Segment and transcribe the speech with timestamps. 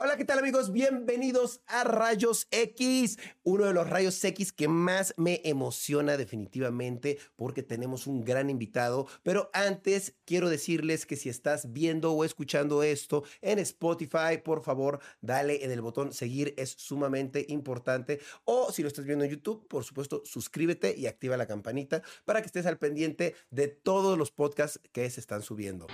[0.00, 0.70] Hola, ¿qué tal amigos?
[0.70, 7.64] Bienvenidos a Rayos X, uno de los rayos X que más me emociona definitivamente porque
[7.64, 9.08] tenemos un gran invitado.
[9.24, 15.00] Pero antes quiero decirles que si estás viendo o escuchando esto en Spotify, por favor,
[15.20, 18.20] dale en el botón seguir, es sumamente importante.
[18.44, 22.40] O si lo estás viendo en YouTube, por supuesto, suscríbete y activa la campanita para
[22.40, 25.88] que estés al pendiente de todos los podcasts que se están subiendo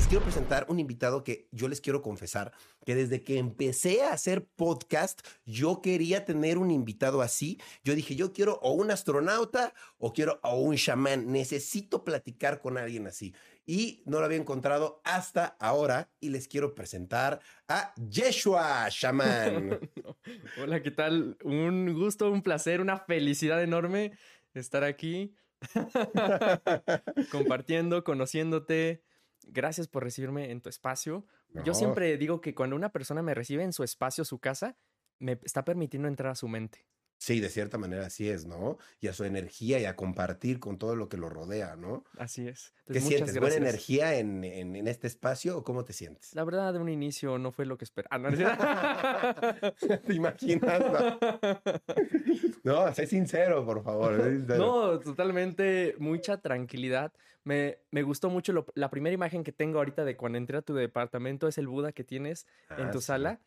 [0.00, 2.52] les quiero presentar un invitado que yo les quiero confesar
[2.86, 7.60] que desde que empecé a hacer podcast, yo quería tener un invitado así.
[7.84, 11.30] Yo dije, yo quiero o un astronauta o quiero o un chamán.
[11.30, 13.34] Necesito platicar con alguien así.
[13.66, 19.80] Y no lo había encontrado hasta ahora y les quiero presentar a Yeshua Shaman.
[20.62, 21.36] Hola, ¿qué tal?
[21.44, 24.12] Un gusto, un placer, una felicidad enorme
[24.54, 25.34] estar aquí
[27.30, 29.02] compartiendo, conociéndote
[29.46, 31.26] gracias por recibirme en tu espacio.
[31.64, 34.76] Yo siempre digo que cuando una persona me recibe en su espacio, su casa,
[35.18, 36.86] me está permitiendo entrar a su mente.
[37.20, 38.78] Sí, de cierta manera así es, ¿no?
[38.98, 42.02] Y a su energía y a compartir con todo lo que lo rodea, ¿no?
[42.16, 42.72] Así es.
[42.90, 43.38] ¿Qué sientes?
[43.38, 46.34] ¿Buena energía en, en, este espacio o cómo te sientes?
[46.34, 48.16] La verdad, de un inicio no fue lo que esperaba.
[48.16, 48.30] Ah, no,
[50.06, 50.82] ¿Te imaginas?
[52.64, 54.18] No, sé sincero, por favor.
[54.22, 57.12] No, totalmente, mucha tranquilidad.
[57.44, 60.74] Me, me gustó mucho la primera imagen que tengo ahorita de cuando entré a tu
[60.74, 62.46] departamento es el Buda que tienes
[62.78, 63.40] en ah, tu sala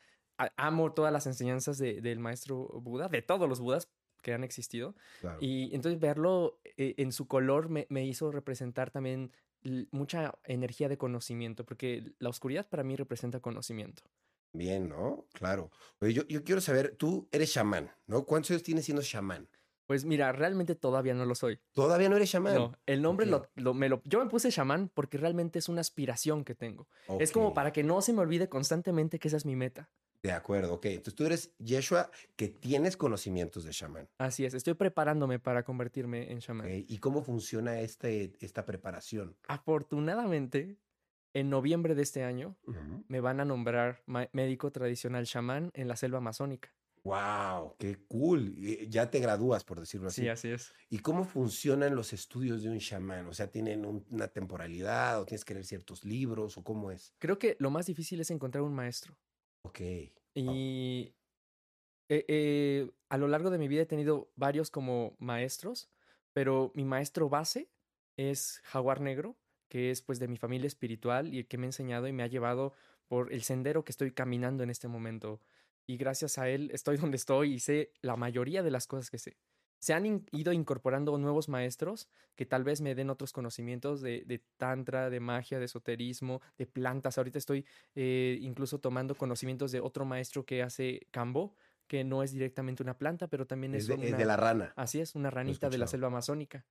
[0.58, 3.90] amo todas las enseñanzas del maestro Buda, de todos los Budas
[4.22, 4.96] que han existido.
[5.40, 9.32] Y entonces verlo eh, en su color me, hizo representar también
[9.92, 14.04] mucha energía de conocimiento, porque la oscuridad para mí representa conocimiento.
[14.54, 15.26] Bien, ¿no?
[15.34, 15.72] Claro.
[16.02, 18.26] yo, yo quiero saber, tú eres chamán, ¿no?
[18.26, 19.50] ¿Cuántos años tienes siendo chamán?
[19.86, 21.60] Pues mira, realmente todavía no lo soy.
[21.74, 22.56] ¿Todavía no eres chamán?
[22.56, 24.02] No, el nombre lo, me lo...
[24.06, 26.88] Yo me puse chamán porque realmente es una aspiración que tengo.
[27.20, 29.90] Es como para que no se me olvide constantemente que esa es mi meta.
[30.24, 30.86] De acuerdo, ok.
[30.86, 34.08] Entonces tú eres Yeshua que tienes conocimientos de chamán.
[34.18, 36.70] Así es, estoy preparándome para convertirme en chamán.
[36.72, 39.36] ¿Y cómo funciona este, esta preparación?
[39.50, 40.78] Afortunadamente,
[41.34, 42.56] en noviembre de este año
[43.10, 46.74] me van a nombrar médico tradicional chamán en la selva amazónica.
[47.04, 47.76] ¡Wow!
[47.78, 48.56] ¡Qué cool!
[48.90, 50.22] Ya te gradúas, por decirlo así.
[50.22, 50.74] Sí, así es.
[50.90, 53.28] ¿Y cómo funcionan los estudios de un chamán?
[53.28, 57.14] O sea, ¿tienen una temporalidad o tienes que leer ciertos libros o cómo es?
[57.20, 59.18] Creo que lo más difícil es encontrar un maestro.
[59.64, 59.82] Ok.
[60.36, 61.14] Y
[62.10, 65.90] eh, eh, a lo largo de mi vida he tenido varios como maestros,
[66.32, 67.70] pero mi maestro base
[68.18, 69.36] es Jaguar Negro,
[69.68, 72.24] que es pues de mi familia espiritual y el que me ha enseñado y me
[72.24, 72.74] ha llevado
[73.08, 75.42] por el sendero que estoy caminando en este momento.
[75.86, 79.18] Y gracias a él estoy donde estoy y sé la mayoría de las cosas que
[79.18, 79.38] sé
[79.84, 82.08] se han ido incorporando nuevos maestros
[82.38, 87.18] que tal vez me den otros conocimientos de, tantra, de magia, de esoterismo, de plantas.
[87.18, 91.54] Ahorita estoy eh, incluso tomando conocimientos de otro maestro que hace cambo,
[91.86, 94.72] que no es directamente una planta, pero también es, es, de, la rana.
[94.78, 96.66] Así es, una ranita de la selva amazónica.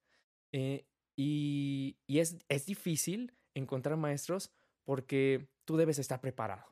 [0.50, 6.64] Eh, y, y es, es difícil encontrar maestros porque tú debes estar preparado.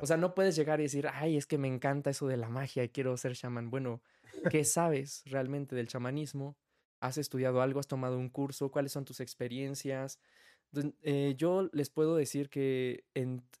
[0.00, 2.48] O sea, no puedes llegar y decir, ay, es que me encanta eso de la
[2.48, 3.70] magia y quiero ser chamán.
[3.70, 4.00] Bueno,
[4.50, 6.56] ¿Qué sabes realmente del chamanismo?
[7.00, 7.80] ¿Has estudiado algo?
[7.80, 8.70] ¿Has tomado un curso?
[8.70, 10.18] ¿Cuáles son tus experiencias?
[11.02, 13.04] Eh, yo les puedo decir que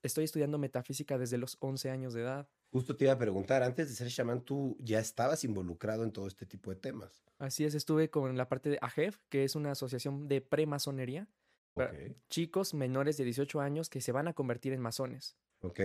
[0.02, 2.48] estoy estudiando metafísica desde los 11 años de edad.
[2.70, 6.26] Justo te iba a preguntar, antes de ser chamán, tú ya estabas involucrado en todo
[6.26, 7.22] este tipo de temas.
[7.38, 11.28] Así es, estuve con la parte de AGEF, que es una asociación de premasonería.
[12.30, 15.36] Chicos menores de 18 años que se van a convertir en masones.
[15.60, 15.80] Ok.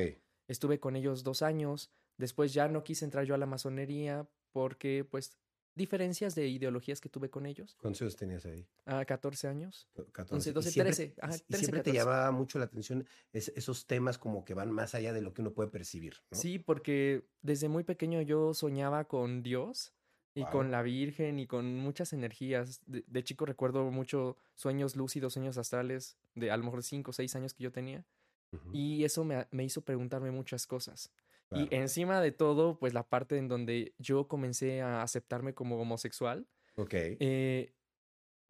[0.47, 1.91] Estuve con ellos dos años.
[2.17, 5.37] Después ya no quise entrar yo a la masonería porque pues
[5.77, 7.77] diferencias de ideologías que tuve con ellos.
[7.79, 8.67] ¿Cuántos años tenías ahí?
[8.85, 9.87] A 14 años.
[10.11, 10.51] 14.
[10.51, 11.15] 12, 13.
[11.47, 15.21] y siempre te llamaba mucho la atención esos temas como que van más allá de
[15.21, 16.15] lo que uno puede percibir.
[16.31, 19.93] Sí, porque desde muy pequeño yo soñaba con Dios
[20.33, 22.81] y con la Virgen y con muchas energías.
[22.85, 27.35] De, chico recuerdo mucho sueños lúcidos, sueños astrales de a lo mejor 5 o 6
[27.35, 28.05] años que yo tenía.
[28.71, 31.11] Y eso me, me hizo preguntarme muchas cosas.
[31.51, 36.45] Y encima de todo, pues la parte en donde yo comencé a aceptarme como homosexual.
[36.75, 36.93] Ok.
[36.93, 37.73] Eh,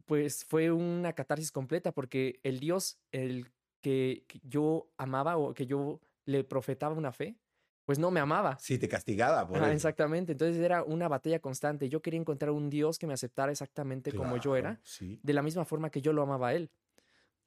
[0.04, 6.00] pues fue una catarsis completa porque el Dios, el que, yo amaba o que yo
[6.24, 7.38] le profetaba una fe,
[7.84, 8.58] pues no me amaba.
[8.58, 9.46] Sí, te castigaba.
[9.46, 10.32] Por exactamente.
[10.32, 11.88] Entonces era una batalla constante.
[11.88, 15.64] Yo quería encontrar un Dios que me aceptara exactamente como yo era, de la misma
[15.64, 16.70] forma que yo lo amaba a él.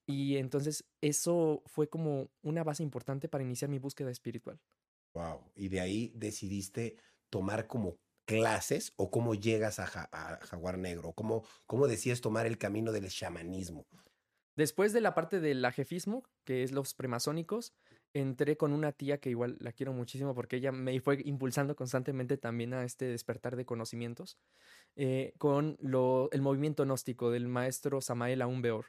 [0.08, 4.60] Y entonces eso fue como una base importante para iniciar mi búsqueda espiritual.
[5.14, 5.42] Wow.
[5.56, 6.98] Y de ahí decidiste
[7.30, 12.92] tomar como clases o cómo llegas a, Jaguar Negro, cómo, cómo decides tomar el camino
[12.92, 13.86] del chamanismo.
[14.56, 17.74] Después de la parte del ajefismo, que es los premasónicos,
[18.14, 22.38] entré con una tía que igual la quiero muchísimo porque ella me fue impulsando constantemente
[22.38, 24.38] también a este despertar de conocimientos,
[24.96, 28.88] eh, con lo, el movimiento gnóstico del maestro Samael Aumbeor.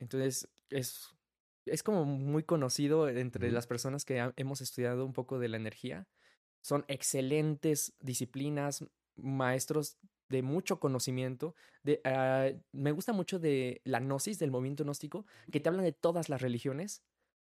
[0.00, 1.08] Entonces, es,
[1.66, 5.58] es como muy conocido entre las personas que ha- hemos estudiado un poco de la
[5.58, 6.08] energía.
[6.62, 8.84] Son excelentes disciplinas,
[9.16, 9.98] maestros
[10.30, 11.54] de mucho conocimiento.
[11.84, 15.92] De, ah, me gusta mucho de la gnosis, del movimiento gnóstico, que te hablan de
[15.92, 17.02] todas las religiones,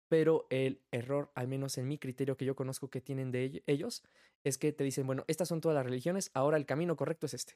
[0.10, 3.64] pero el error, al menos en mi criterio que yo conozco que tienen de ell-
[3.68, 4.04] ellos,
[4.44, 7.34] es que te dicen, bueno, estas son todas las religiones, ahora el camino correcto es
[7.36, 7.56] este.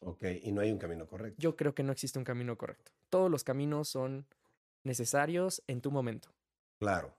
[0.00, 1.36] Ok, y no hay un camino correcto.
[1.40, 2.92] Yo creo que no existe un camino correcto.
[3.10, 4.26] Todos los caminos son
[4.84, 6.30] necesarios en tu momento.
[6.78, 7.14] Claro.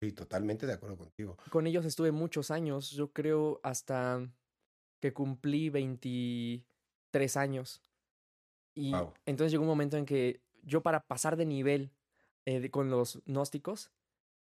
[0.00, 1.36] Sí, totalmente de acuerdo contigo.
[1.50, 4.26] Con ellos estuve muchos años, yo creo hasta
[5.00, 7.82] que cumplí 23 años.
[8.74, 9.12] Y Guau.
[9.26, 11.92] entonces llegó un momento en que yo para pasar de nivel
[12.46, 13.90] eh, de- con los gnósticos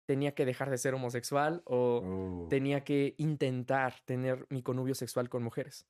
[0.07, 5.29] tenía que dejar de ser homosexual o Oh, tenía que intentar tener mi connubio sexual
[5.29, 5.87] con mujeres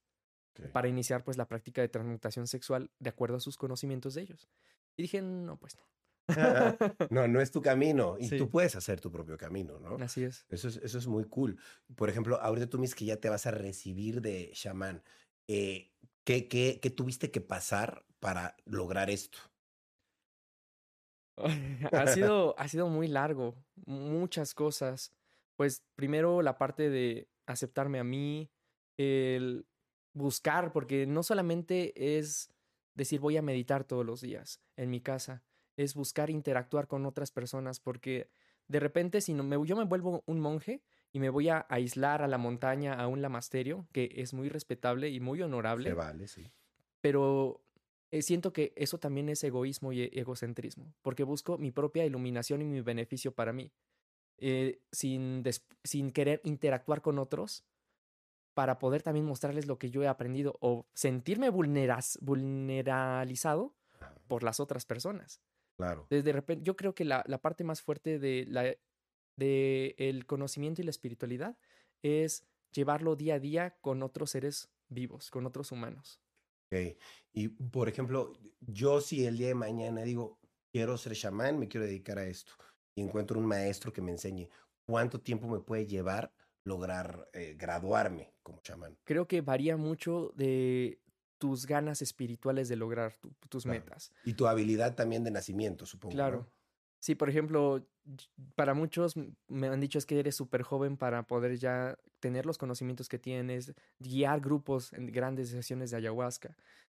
[0.73, 4.49] para iniciar pues la práctica de transmutación sexual de acuerdo a sus conocimientos de ellos.
[4.97, 5.87] Y dije, no, pues no.
[7.11, 8.17] no, no es tu camino.
[8.19, 8.39] Y Sí.
[8.39, 9.97] tú puedes hacer tu propio camino, ¿no?
[10.03, 10.47] Así es.
[10.49, 11.59] Eso es, eso es muy cool.
[11.97, 15.03] Por ejemplo, ahorita tú me dices que ya te vas a recibir de chamán.
[15.49, 15.93] Eh,
[16.25, 19.39] ¿qué, qué, qué tuviste que pasar para lograr esto?
[21.93, 23.57] ha sido, ha sido muy largo,
[23.87, 25.13] muchas cosas.
[25.57, 28.51] Pues primero la parte de aceptarme a mí,
[28.97, 29.67] el
[30.13, 32.51] buscar, porque no solamente es
[32.95, 35.43] decir voy a meditar todos los días en mi casa,
[35.77, 38.31] es buscar interactuar con otras personas, porque
[38.69, 42.23] de repente si no me, yo me vuelvo un monje y me voy a aislar
[42.23, 46.29] a la montaña, a un lamasterio, que es muy respetable y muy honorable Se vale,
[46.29, 46.51] sí.
[47.01, 47.65] pero
[48.11, 52.65] eh, siento que eso también es egoísmo y egocentrismo, porque busco mi propia iluminación y
[52.65, 53.73] mi beneficio para mí,
[54.39, 55.43] eh, sin,
[55.85, 57.65] sin querer interactuar con otros
[58.61, 63.75] para poder también mostrarles lo que yo he aprendido o sentirme vulneras- vulneralizado
[64.29, 65.41] por las otras personas.
[65.79, 66.07] Claro.
[66.11, 68.65] Desde repente, yo creo que la, la parte más fuerte de, la,
[69.39, 71.57] de el conocimiento y la espiritualidad
[72.03, 76.21] es llevarlo día a día con otros seres vivos, con otros humanos.
[76.71, 76.99] Ok.
[77.33, 80.39] Y por ejemplo, yo si el día de mañana digo,
[80.71, 82.53] quiero ser chamán, me quiero dedicar a esto,
[82.95, 84.51] y encuentro un maestro que me enseñe,
[84.87, 86.31] ¿cuánto tiempo me puede llevar
[86.65, 88.97] lograr eh, graduarme como chamán?
[89.05, 91.01] creo que varía mucho de
[91.39, 93.81] tus ganas espirituales de lograr tu- tus Claro.
[93.81, 94.13] metas.
[94.25, 96.15] Y tu habilidad también de nacimiento, supongo.
[96.15, 96.37] Claro.
[96.39, 96.49] ¿no?
[97.01, 97.87] Sí, por ejemplo,
[98.57, 99.15] para muchos
[99.49, 103.19] me han dicho es que eres súper joven para poder ya tener los conocimientos que
[103.19, 106.57] tienes, guiar grupos en grandes sesiones de ayahuasca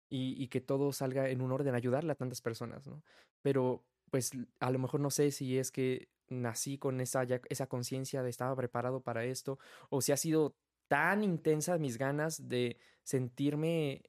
[0.10, 3.02] y, y que todo salga en un orden, ayudarle a tantas personas, ¿no?
[3.42, 7.68] Pero pues a lo mejor no sé si es que nací con esa, ya- esa
[7.68, 9.60] conciencia de estaba preparado para esto
[9.90, 10.56] o si ha sido
[10.88, 14.04] tan intensa mis ganas de sentirme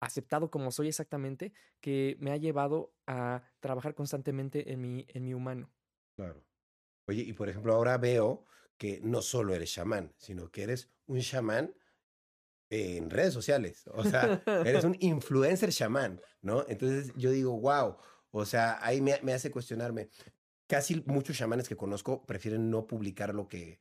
[0.00, 5.34] aceptado como soy exactamente, que me ha llevado a trabajar constantemente en mi, en mi
[5.34, 5.70] humano.
[6.16, 6.44] Claro.
[7.08, 8.44] Oye, y por ejemplo, ahora veo
[8.76, 11.74] que no solo eres chamán, sino que eres un chamán
[12.70, 13.84] en redes sociales.
[13.92, 16.64] O sea, eres un influencer chamán, ¿no?
[16.68, 17.96] Entonces yo digo, wow.
[18.30, 20.10] O sea, ahí me, me hace cuestionarme.
[20.68, 23.78] Casi muchos chamanes que conozco prefieren no publicar lo que,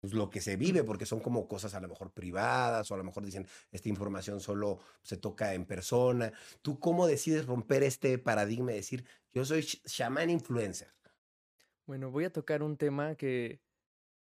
[0.00, 2.96] pues, lo que se vive, porque son como cosas a lo mejor privadas, o a
[2.96, 6.32] lo mejor dicen, esta información solo se toca en persona.
[6.62, 9.04] ¿Tú cómo decides romper este paradigma y decir,
[9.34, 10.88] yo soy ch- chamán influencer?
[11.86, 13.60] Bueno, voy a tocar un tema que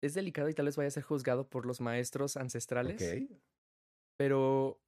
[0.01, 3.41] es delicado y tal vez vaya a ser juzgado por los maestros ancestrales, Ok.
[4.15, 4.81] pero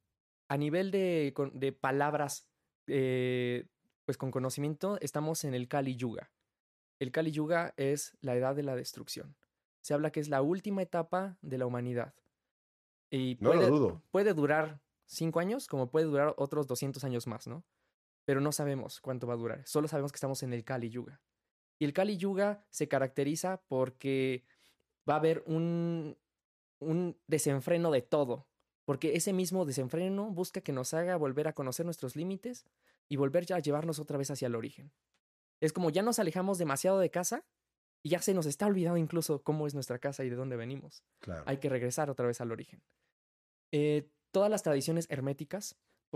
[0.47, 2.47] a nivel de, de palabras,
[2.87, 3.67] eh,
[4.05, 6.31] pues con conocimiento, estamos en el Kali Yuga.
[6.99, 9.35] El Kali Yuga es la edad de la destrucción.
[9.81, 12.13] Se habla que es la última etapa de la humanidad.
[13.09, 14.03] Y No lo puede, dudo.
[14.11, 17.63] puede durar cinco años, como puede durar otros 200 años más, ¿no?
[18.25, 19.65] Pero no sabemos cuánto va a durar.
[19.65, 21.21] Solo sabemos que estamos en el Kali Yuga.
[21.79, 24.43] Y el Kali Yuga se caracteriza porque
[25.09, 26.17] va a haber un,
[26.79, 28.47] un desenfreno de todo.
[28.85, 32.65] Porque ese mismo desenfreno busca que nos haga volver a conocer nuestros límites
[33.07, 34.91] y volver ya a llevarnos otra vez hacia el origen.
[35.61, 37.45] Es como ya nos alejamos demasiado de casa
[38.03, 41.03] y ya se nos está olvidando incluso cómo es nuestra casa y de dónde venimos
[41.19, 41.43] Claro.
[41.45, 42.81] hay que regresar otra vez al origen.
[43.71, 45.75] Eh, todas las tradiciones herméticas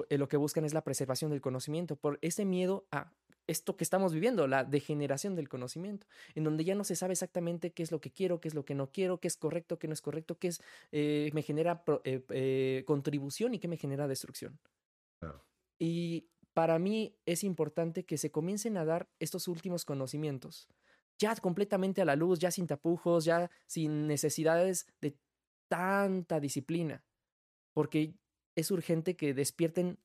[0.09, 3.11] eh, lo que buscan es la preservación del conocimiento por ese miedo a
[3.45, 7.73] esto que estamos viviendo, la degeneración del conocimiento, en donde ya no se sabe exactamente
[7.73, 9.87] qué es lo que quiero, qué es lo que no quiero, qué es correcto, qué
[9.89, 10.61] no es correcto, qué es,
[10.93, 14.57] eh, me genera pro- eh, eh, contribución y qué me genera destrucción.
[15.19, 15.43] Claro.
[15.77, 20.69] Y para mí es importante que se comiencen a dar estos últimos conocimientos,
[21.17, 25.17] ya completamente a la luz, ya sin tapujos, ya sin necesidades de
[25.67, 27.03] tanta disciplina,
[27.73, 28.15] porque
[28.55, 29.99] es urgente que despierten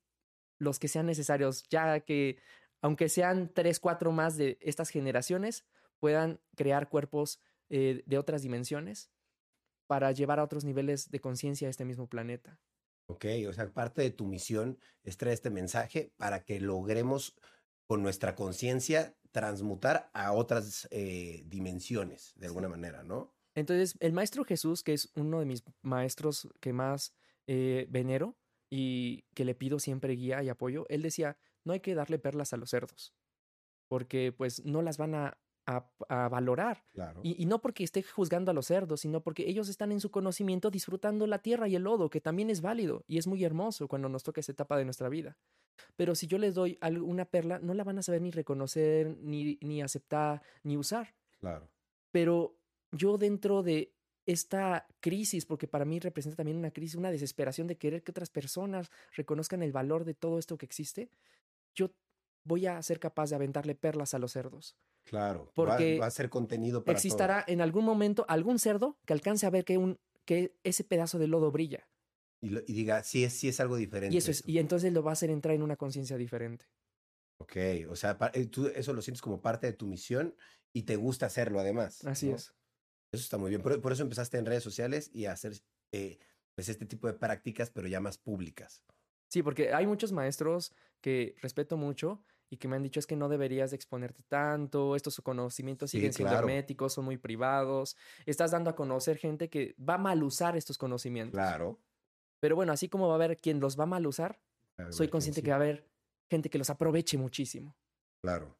[0.59, 2.39] los que sean necesarios, ya que
[2.81, 5.67] aunque sean tres, cuatro más de estas generaciones,
[5.99, 7.41] puedan crear cuerpos
[7.71, 9.11] eh, de otras dimensiones
[9.87, 12.61] para llevar a otros niveles de conciencia a este mismo planeta.
[13.11, 17.35] Ok, o sea, parte de tu misión es traer este mensaje para que logremos
[17.87, 23.35] con nuestra conciencia transmutar a otras eh, dimensiones, de alguna manera, ¿no?
[23.55, 27.15] Entonces, el Maestro Jesús, que es uno de mis maestros que más
[27.47, 28.37] eh, venero
[28.71, 32.53] y que le pido siempre guía y apoyo, él decía, no hay que darle perlas
[32.53, 33.15] a los cerdos,
[33.89, 35.39] porque pues no las van a
[35.69, 36.83] a, valorar.
[37.23, 40.71] Y, no porque esté juzgando a los cerdos, sino porque ellos están en su conocimiento
[40.71, 44.09] disfrutando la tierra y el lodo, que también es válido y es muy hermoso cuando
[44.09, 45.37] nos toca esa etapa de nuestra vida.
[45.97, 49.59] Pero si yo les doy una perla, no la van a saber ni reconocer, ni,
[49.61, 51.15] ni aceptar, ni usar.
[51.39, 51.69] Claro.
[52.11, 52.57] Pero
[52.91, 53.95] yo dentro de
[54.25, 58.31] esta crisis, porque para mí representa también una crisis, una desesperación de querer que otras
[58.31, 61.11] personas reconozcan el valor de todo esto que existe,
[61.75, 61.91] yo
[62.45, 64.77] voy a ser capaz de aventarle perlas a los cerdos.
[65.09, 69.47] Claro, porque va, a ser contenido para existará en algún momento algún cerdo que alcance
[69.47, 71.89] a ver que, un, que ese pedazo de lodo brilla.
[72.43, 74.15] Y, diga, sí es, sí es algo diferente.
[74.15, 76.67] Y, eso es, y entonces lo va a hacer entrar en una conciencia diferente.
[77.41, 77.57] Ok,
[77.89, 80.35] o sea, eh, tú eso lo sientes como parte de tu misión
[80.75, 82.05] y te gusta hacerlo además.
[82.05, 82.55] Así es.
[83.11, 83.63] Eso está muy bien.
[83.63, 85.55] Por, eso empezaste en redes sociales y a hacer
[85.93, 86.19] eh,
[86.55, 88.85] pues este tipo de prácticas, pero ya más públicas.
[89.29, 93.17] Sí, porque hay muchos maestros que respeto mucho y que me han dicho es que
[93.17, 98.71] no deberías de exponerte tanto, estos conocimientos siguen siendo herméticos, son muy privados, estás dando
[98.71, 101.39] a conocer gente que va a mal usar estos conocimientos.
[101.39, 101.81] Claro.
[102.41, 104.41] Pero bueno, así como va a haber quien los va a mal usar,
[104.91, 105.91] soy consciente que va a haber
[106.31, 107.77] gente que los aproveche muchísimo.
[108.23, 108.57] Claro.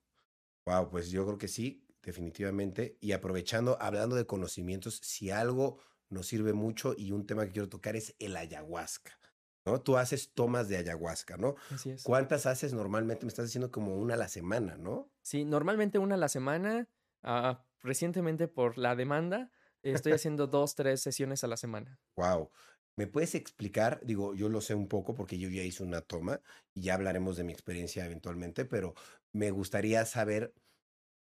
[0.67, 2.99] Wow, pues yo creo que sí, definitivamente.
[3.01, 5.79] Y aprovechando, hablando de conocimientos, si algo
[6.11, 9.18] nos sirve mucho y un tema que quiero tocar es el ayahuasca.
[9.69, 9.81] ¿No?
[9.81, 11.57] Tú haces tomas de ayahuasca, ¿no?
[11.71, 12.03] Así es.
[12.03, 13.25] ¿Cuántas haces normalmente?
[13.25, 15.11] Me estás diciendo como una a la semana, ¿no?
[15.23, 16.89] Sí, normalmente una a la semana.
[17.23, 19.51] Ah, recientemente por la demanda
[19.83, 21.99] estoy haciendo dos, tres sesiones a la semana.
[22.17, 22.51] Wow.
[22.97, 24.01] ¿Me puedes explicar?
[24.03, 26.41] Digo, yo lo sé un poco porque yo ya hice una toma
[26.75, 28.95] y ya hablaremos de mi experiencia eventualmente, pero
[29.33, 30.53] me gustaría saber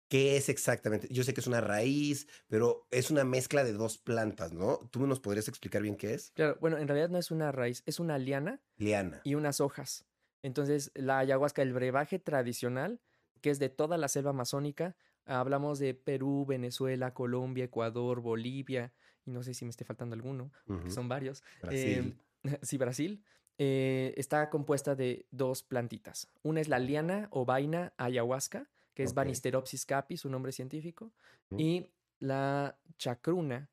[0.07, 1.07] ¿Qué es exactamente?
[1.12, 4.77] Yo sé que es una raíz, pero es una mezcla de dos plantas, ¿no?
[4.91, 6.31] ¿Tú nos podrías explicar bien qué es?
[6.31, 8.62] Claro, bueno, en realidad no es una raíz, es una liana.
[8.77, 9.22] Liana.
[9.24, 10.05] Y unas hojas.
[10.43, 13.00] Entonces, la ayahuasca, el brebaje tradicional,
[13.41, 14.95] que es de toda la selva amazónica,
[15.25, 18.93] hablamos de Perú, Venezuela, Colombia, Ecuador, Bolivia,
[19.25, 20.51] y no sé si me esté faltando alguno,
[20.89, 21.43] son varios.
[21.62, 22.17] Brasil.
[22.43, 23.24] Eh, sí, Brasil.
[23.57, 26.29] Eh, está compuesta de dos plantitas.
[26.41, 31.12] Una es la liana o vaina ayahuasca, que es Banisteropsis capi, su nombre científico,
[31.58, 31.88] y
[32.20, 33.70] la chacruna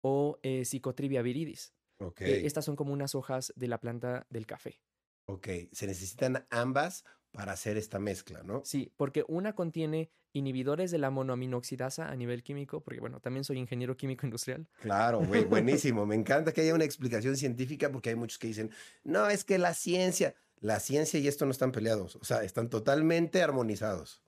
[0.00, 1.74] o eh, Psicotrivia viridis.
[1.98, 2.44] Okay.
[2.44, 4.80] estas son como unas hojas de la planta del café.
[5.26, 8.62] Ok, se necesitan ambas para hacer esta mezcla, ¿no?
[8.64, 13.58] Sí, porque una contiene inhibidores de la monoaminoxidasa a nivel químico, porque bueno, también soy
[13.58, 14.66] ingeniero químico industrial.
[14.80, 16.06] Claro, güey, buenísimo.
[16.06, 18.70] Me encanta que haya una explicación científica porque hay muchos que dicen,
[19.04, 22.68] no, es que la ciencia, la ciencia y esto no están peleados, o sea, están
[22.68, 24.21] totalmente armonizados.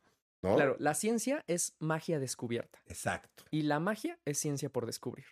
[0.54, 2.78] Claro, la ciencia es magia descubierta.
[2.86, 3.44] Exacto.
[3.50, 5.24] Y la magia es ciencia por descubrir.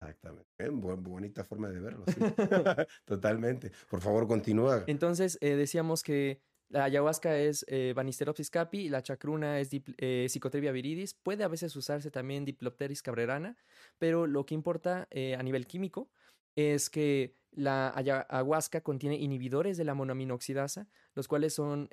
[0.00, 0.48] Exactamente.
[0.58, 2.04] Eh, bonita forma de verlo.
[2.06, 2.14] Sí.
[3.04, 3.70] Totalmente.
[3.88, 4.84] Por favor, continúa.
[4.86, 10.72] Entonces, eh, decíamos que la ayahuasca es eh, Banisteropsis capi, la chacruna es eh, Psicotrivia
[10.72, 11.14] viridis.
[11.14, 13.56] Puede a veces usarse también Diplopteris cabrerana,
[13.98, 16.10] pero lo que importa a nivel químico
[16.54, 21.88] es que la ayahuasca contiene inhibidores de la monoaminoxidasa, los cuales son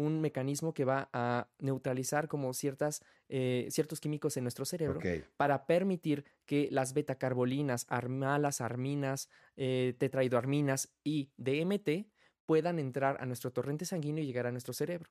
[0.00, 4.98] un mecanismo que va a neutralizar como ciertas, eh, ciertos químicos en nuestro cerebro
[5.36, 12.08] para permitir que las betacarbolinas, armalas, arminas, eh, tetraidoarminas y DMT
[12.46, 15.10] puedan entrar a nuestro torrente sanguíneo y llegar a nuestro cerebro.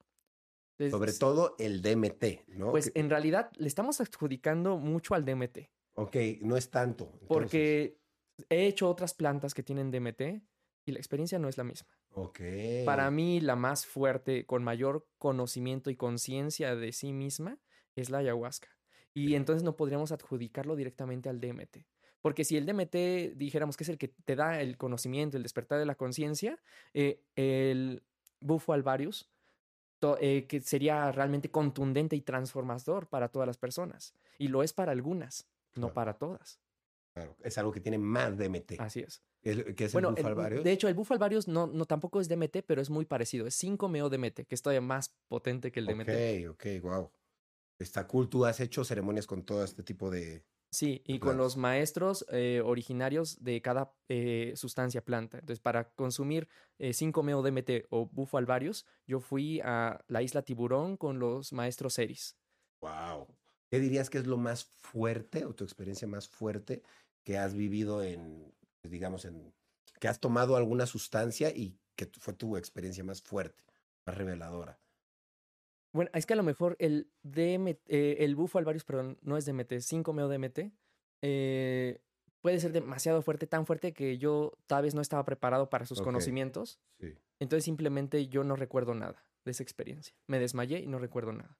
[0.89, 2.71] Sobre todo el DMT, ¿no?
[2.71, 5.69] Pues en realidad le estamos adjudicando mucho al DMT.
[5.95, 7.11] Ok, no es tanto.
[7.27, 7.99] Porque
[8.49, 10.41] he hecho otras plantas que tienen DMT
[10.89, 11.89] y la experiencia no es la misma.
[12.11, 12.39] Ok.
[12.85, 17.57] Para mí, la más fuerte, con mayor conocimiento y conciencia de sí misma,
[17.95, 18.69] es la ayahuasca.
[19.13, 21.77] Y entonces no podríamos adjudicarlo directamente al DMT.
[22.21, 25.79] Porque si el DMT dijéramos que es el que te da el conocimiento, el despertar
[25.79, 26.59] de la conciencia,
[26.93, 28.03] eh, el
[28.41, 29.29] bufo alvarius,
[30.19, 34.13] eh, que sería realmente contundente y transformador para todas las personas.
[34.37, 36.59] Y lo es para algunas, no para todas.
[37.13, 38.79] Claro, es algo que tiene más DMT.
[38.79, 39.21] Así es.
[39.41, 42.61] El- ¿Qué es bueno, el de hecho, el Bufo alvarius no, no tampoco es DMT,
[42.63, 43.47] pero es muy parecido.
[43.47, 46.49] Es 5-meo DMT, que es todavía más potente que el DMT.
[46.49, 47.11] Ok, ok, wow.
[47.79, 48.27] Está cool.
[48.29, 50.43] Tú has hecho ceremonias con todo este tipo de.
[50.71, 55.39] Sí, y de con los maestros eh, originarios de cada eh, sustancia planta.
[55.39, 60.97] Entonces, para consumir eh, 5-meo DMT o Bufo alvarius, yo fui a la isla Tiburón
[60.97, 62.37] con los maestros Eris.
[62.81, 63.27] Wow.
[63.71, 66.83] ¿Qué dirías que es lo más fuerte o tu experiencia más fuerte
[67.23, 68.53] que has vivido en,
[68.89, 69.53] digamos, en
[69.99, 73.63] que has tomado alguna sustancia y que fue tu experiencia más fuerte,
[74.05, 74.79] más reveladora?
[75.91, 79.45] Bueno, es que a lo mejor el DMT, eh, el bufo alvarius, perdón, no es
[79.45, 80.71] DMT, 5-meo DMT,
[81.21, 82.01] eh,
[82.41, 86.01] puede ser demasiado fuerte, tan fuerte que yo tal vez no estaba preparado para sus
[86.01, 86.79] conocimientos.
[86.99, 87.15] Sí.
[87.39, 90.15] Entonces simplemente yo no recuerdo nada de esa experiencia.
[90.27, 91.57] Me desmayé y no recuerdo nada.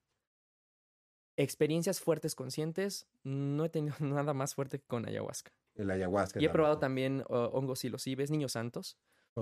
[1.38, 5.51] Experiencias fuertes conscientes, no he tenido nada más fuerte que con ayahuasca.
[5.79, 6.39] El ayahuasca.
[6.41, 8.98] Y he probado también uh, hongos psilocibes, niños santos,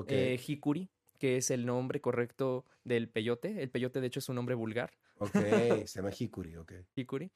[0.08, 3.62] eh, hikuri, que es el nombre correcto del peyote.
[3.63, 5.32] El peyote, de hecho, es un nombre vulgar, ok,
[5.88, 6.74] se llama Hikuri, ok.
[6.96, 7.32] hikuri.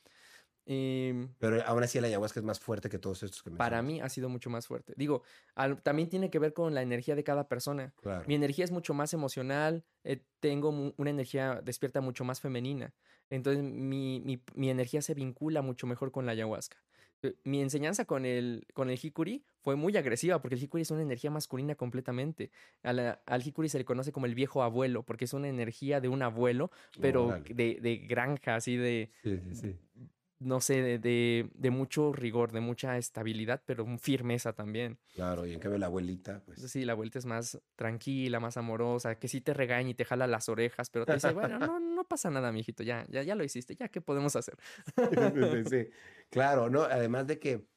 [0.65, 3.85] Y Pero aún así el ayahuasca es más fuerte que todos estos que para mencionas.
[3.85, 4.93] mí ha sido mucho más fuerte.
[4.95, 5.23] Digo,
[5.55, 7.93] al- también tiene que ver con la energía de cada persona.
[8.01, 8.25] Claro.
[8.27, 12.93] Mi energía es mucho más emocional, eh, tengo mu- una energía despierta mucho más femenina.
[13.31, 16.77] Entonces mi, mi- mi energía se vincula mucho mejor con la ayahuasca.
[17.23, 20.91] Eh, Mi enseñanza con el, con el Hikuri fue muy agresiva porque el Hikuri es
[20.91, 22.51] una energía masculina completamente.
[22.83, 26.09] La- al Hikuri se le conoce como el viejo abuelo porque es una energía de
[26.09, 29.77] un abuelo, pero de, de granja, así de, Sí, sí, sí.
[30.41, 34.97] No sé, de, de, de mucho rigor, de mucha estabilidad, pero firmeza también.
[35.13, 36.59] Claro, y en cambio la abuelita, pues.
[36.61, 40.25] Sí, la vuelta es más tranquila, más amorosa, que sí te regaña y te jala
[40.25, 43.43] las orejas, pero te dice, bueno, no, no pasa nada, mijito, ya, ya, ya lo
[43.43, 44.55] hiciste, ya, ¿qué podemos hacer?
[45.69, 45.87] Sí.
[46.31, 46.83] Claro, ¿no?
[46.83, 47.67] Además de que,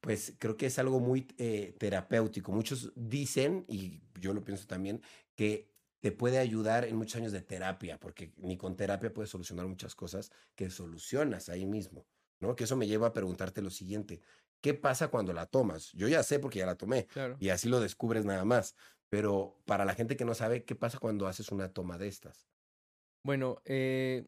[0.00, 2.50] pues creo que es algo muy eh, terapéutico.
[2.50, 5.00] Muchos dicen, y yo lo pienso también,
[5.36, 5.70] que
[6.00, 9.94] te puede ayudar en muchos años de terapia, porque ni con terapia puedes solucionar muchas
[9.94, 12.06] cosas que solucionas ahí mismo,
[12.40, 12.56] ¿no?
[12.56, 14.20] Que eso me lleva a preguntarte lo siguiente,
[14.60, 15.92] ¿qué pasa cuando la tomas?
[15.92, 17.36] Yo ya sé porque ya la tomé Claro.
[17.38, 18.74] y así lo descubres nada más,
[19.08, 22.46] pero para la gente que no sabe, ¿qué pasa cuando haces una toma de estas?
[23.22, 24.26] Bueno, eh,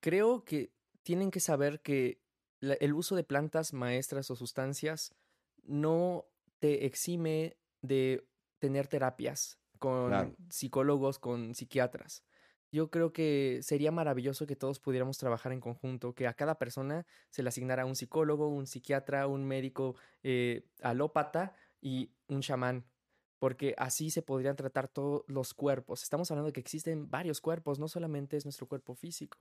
[0.00, 2.20] creo que tienen que saber que
[2.60, 5.14] la- el uso de plantas maestras o sustancias
[5.62, 6.26] no
[6.58, 8.26] te exime de
[8.58, 12.22] tener terapias con psicólogos, con psiquiatras.
[12.72, 17.06] Yo creo que sería maravilloso que todos pudiéramos trabajar en conjunto, que a cada persona
[17.30, 22.84] se le asignara un psicólogo, un psiquiatra, un médico eh, alópata y un chamán,
[23.38, 26.02] porque así se podrían tratar todos los cuerpos.
[26.02, 29.38] Estamos hablando de que existen varios cuerpos, no solamente es nuestro cuerpo físico.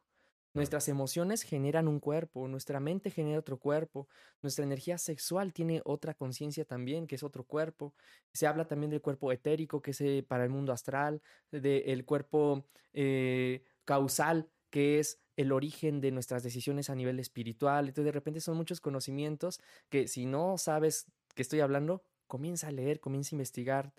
[0.55, 4.07] Nuestras emociones generan un cuerpo, nuestra mente genera otro cuerpo,
[4.41, 7.93] nuestra energía sexual tiene otra conciencia también, que es otro cuerpo.
[8.31, 12.65] Se habla también del cuerpo etérico, que es eh, para el mundo astral, del cuerpo
[12.93, 17.89] eh, causal, que es el origen de nuestras decisiones a nivel espiritual.
[17.89, 22.71] Entonces, de repente son muchos conocimientos que si no sabes qué estoy hablando, comienza a
[22.71, 23.93] leer, comienza a investigar,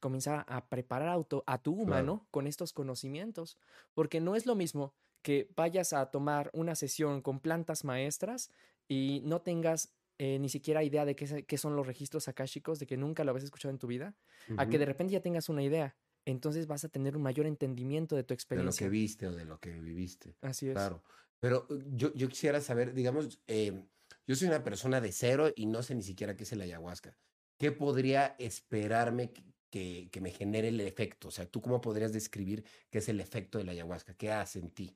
[0.00, 3.58] comienza a preparar auto, a tu humano con estos conocimientos,
[3.94, 8.50] porque no es lo mismo que vayas a tomar una sesión con plantas maestras
[8.88, 12.98] y no tengas eh, ni siquiera idea de qué, son los registros akáshicos, de que
[12.98, 14.14] nunca lo habías escuchado en tu vida,
[14.58, 15.96] a que de repente ya tengas una idea.
[16.26, 18.86] Entonces vas a tener un mayor entendimiento de tu de lo experiencia.
[18.86, 20.36] que viste o de lo que viviste.
[20.42, 20.74] Así es.
[20.74, 21.02] Claro.
[21.38, 23.82] Pero eh, yo, yo quisiera saber, digamos, eh,
[24.26, 27.16] yo soy una persona de cero y no sé ni siquiera qué es el ayahuasca.
[27.56, 31.28] ¿Qué podría esperarme que, que, que me genere el efecto?
[31.28, 34.12] O sea, ¿tú cómo podrías describir qué es el efecto de la ayahuasca?
[34.12, 34.94] ¿Qué hace en ti?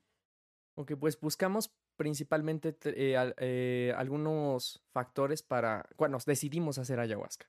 [0.76, 7.48] Ok, pues buscamos principalmente te- eh, al- eh, algunos factores para cuando decidimos hacer ayahuasca.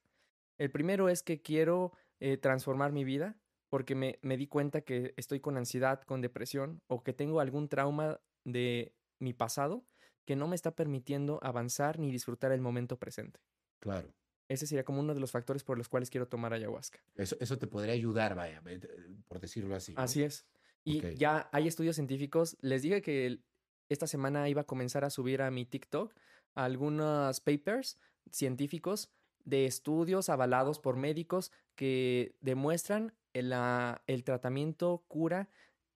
[0.58, 3.38] El primero es que quiero eh, transformar mi vida
[3.70, 7.68] porque me, me di cuenta que estoy con ansiedad, con depresión o que tengo algún
[7.68, 9.86] trauma de mi pasado
[10.26, 13.42] que no me está permitiendo avanzar ni disfrutar el momento presente.
[13.80, 14.14] Claro.
[14.48, 17.00] Ese sería como uno de los factores por los cuales quiero tomar ayahuasca.
[17.16, 18.80] Eso, eso te podría ayudar, vaya, eh,
[19.28, 19.94] por decirlo así.
[19.94, 20.02] ¿no?
[20.02, 20.46] Así es.
[20.86, 22.58] Y ya hay estudios científicos.
[22.62, 23.40] Les dije que
[23.90, 26.14] esta semana iba a comenzar a subir a mi TikTok
[26.54, 27.98] algunos papers
[28.32, 29.10] científicos
[29.44, 35.50] de estudios avalados por médicos que demuestran el, la- el tratamiento cura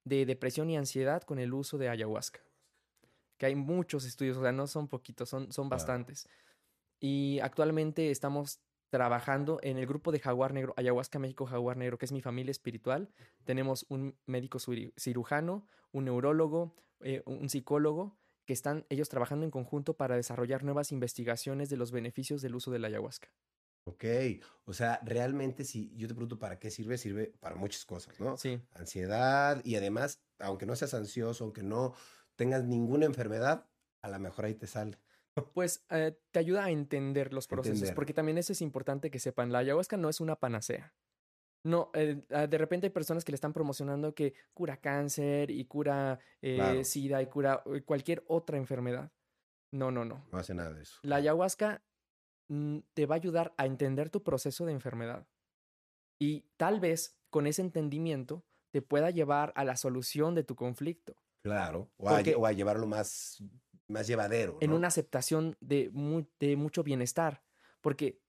[0.04, 2.42] de depresión y ansiedad con el uso de ayahuasca.
[3.38, 6.28] Que hay muchos estudios, o sea, no son poquitos, son, son bastantes.
[7.00, 12.06] Y actualmente estamos trabajando en el grupo de Jaguar Negro, Ayahuasca México Jaguar Negro, que
[12.06, 13.10] es mi familia espiritual.
[13.44, 14.60] Tenemos un médico
[14.98, 20.92] cirujano, un neurólogo, eh, un psicólogo, que están ellos trabajando en conjunto para desarrollar nuevas
[20.92, 23.30] investigaciones de los beneficios del uso de la ayahuasca.
[23.86, 24.06] Ok,
[24.66, 28.38] o sea, realmente si yo te pregunto para qué sirve, sirve para muchas cosas, ¿no?
[28.38, 31.94] Sí, Ansiedad y además, aunque no seas ansioso, aunque no
[32.36, 33.68] tengas ninguna enfermedad,
[34.02, 34.98] a lo mejor ahí te sale.
[35.54, 37.96] Pues eh, te ayuda a entender los procesos, Entender.
[37.96, 39.52] porque también eso es importante que sepan.
[39.52, 40.94] La ayahuasca no es una panacea.
[41.66, 45.66] No, eh, ah, de repente hay personas que le están promocionando que cura cáncer y
[45.66, 46.84] cura eh, Claro.
[46.84, 49.12] sida y cura cualquier otra enfermedad.
[49.74, 50.26] No, no, no.
[50.32, 51.00] No hace nada de eso.
[51.04, 51.84] La ayahuasca
[52.50, 55.28] mm, te va a ayudar a entender tu proceso de enfermedad.
[56.20, 61.16] Y tal vez con ese entendimiento te pueda llevar a la solución de tu conflicto,
[61.44, 63.42] Claro, o a, Porque- o a llevarlo más,
[63.90, 64.58] más llevadero.
[64.62, 67.44] en una aceptación de, mu- de mucho bienestar.
[67.82, 68.22] Porque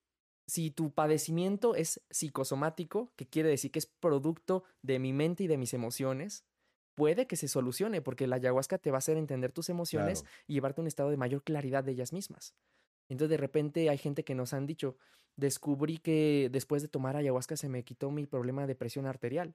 [0.46, 5.46] si tu padecimiento es psicosomático, que quiere decir que es producto de mi mente y
[5.46, 6.44] de mis emociones,
[6.96, 10.36] puede que se solucione, porque la ayahuasca te va a hacer entender tus emociones Claro.
[10.48, 12.54] y llevarte a un estado de mayor claridad de ellas mismas.
[13.08, 14.96] Entonces de repente hay gente que nos han dicho,
[15.36, 19.54] descubrí que después de tomar ayahuasca se me quitó mi problema de presión arterial.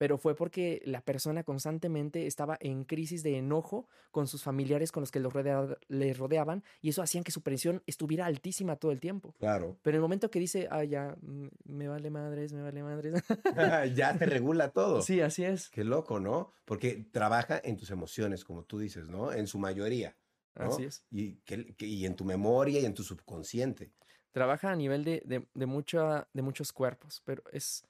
[0.00, 5.02] Pero fue porque la persona constantemente estaba en crisis de enojo con sus familiares con
[5.02, 8.92] los que los rodea- le rodeaban y eso hacían que su presión estuviera altísima todo
[8.92, 9.34] el tiempo.
[9.38, 9.76] Claro.
[9.82, 13.12] Pero en el momento que dice, ah, ya, mm, me vale madres, me vale madres.
[13.94, 15.02] ya te regula todo.
[15.02, 15.68] sí, así es.
[15.68, 16.50] Qué loco, ¿no?
[16.64, 19.32] Porque trabaja en tus emociones, como tú dices, ¿no?
[19.34, 20.16] En su mayoría.
[20.56, 20.64] ¿no?
[20.68, 21.04] Así es.
[21.10, 23.92] Y, que- que- y en tu memoria y en tu subconsciente.
[24.32, 27.84] trabaja a nivel de, de, de mucha- de muchos cuerpos, pero es,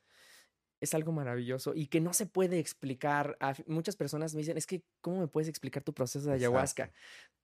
[0.80, 3.36] es algo maravilloso y que no se puede explicar.
[3.40, 6.84] A muchas personas me dicen, es que, ¿cómo me puedes explicar tu proceso de ayahuasca?
[6.84, 7.00] Exacto.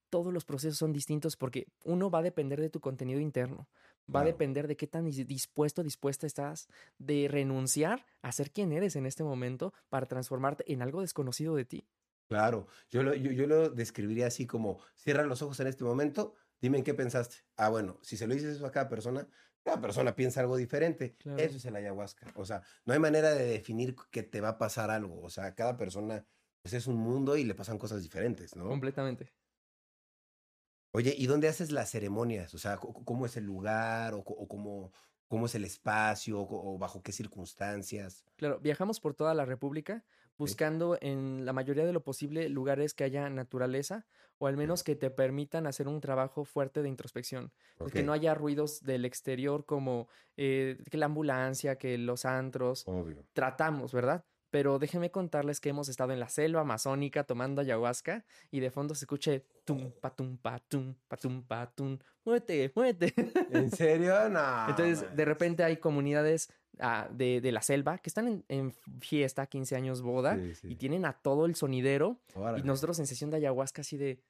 [0.08, 3.68] Todos los procesos son distintos porque uno va a depender de tu contenido interno,
[4.14, 6.68] va a depender de qué tan dis- dispuesto, dispuesta estás
[6.98, 11.64] de renunciar a ser quien eres en este momento para transformarte en algo desconocido de
[11.64, 11.88] ti.
[12.28, 12.68] Claro.
[12.88, 16.78] Yo lo, yo, yo lo describiría así como, cierra los ojos en este momento, dime
[16.78, 17.38] en qué pensaste.
[17.56, 19.28] Ah, bueno, si se lo dices eso a cada persona,
[19.66, 21.16] cada persona piensa algo diferente.
[21.16, 21.42] Claro.
[21.42, 22.32] Eso es el ayahuasca.
[22.36, 25.20] O sea, no hay manera de definir que te va a pasar algo.
[25.20, 26.24] O sea, cada persona
[26.62, 28.68] pues, es un mundo y le pasan cosas diferentes, ¿no?
[28.68, 29.32] Completamente.
[30.92, 32.54] Oye, ¿y dónde haces las ceremonias?
[32.54, 34.92] O sea, ¿cómo es el lugar o, cómo,
[35.26, 38.24] cómo es el espacio o, o bajo qué circunstancias?
[38.36, 40.04] Claro, viajamos por toda la República
[40.38, 44.06] buscando en la mayoría de lo posible lugares que haya naturaleza
[44.38, 47.52] o al menos que te permitan hacer un trabajo fuerte de introspección.
[47.78, 52.84] pues, Que no haya ruidos del exterior como eh, que la ambulancia, que los antros.
[52.86, 53.24] Obvio.
[53.32, 54.24] Tratamos, ¿verdad?
[54.50, 58.94] Pero déjenme contarles que hemos estado en la selva amazónica tomando ayahuasca y de fondo
[58.94, 63.12] se escuche tum, patum, patum, patum, patum, muévete, muévete.
[63.50, 64.28] ¿En serio?
[64.28, 64.68] No.
[64.68, 69.46] Entonces, de repente hay comunidades ah, de, de la selva que están en, en fiesta,
[69.46, 70.68] 15 años boda, Sí, sí.
[70.72, 72.20] y tienen a todo el sonidero.
[72.34, 72.60] Órale.
[72.60, 74.20] Y nosotros en sesión de ayahuasca así de,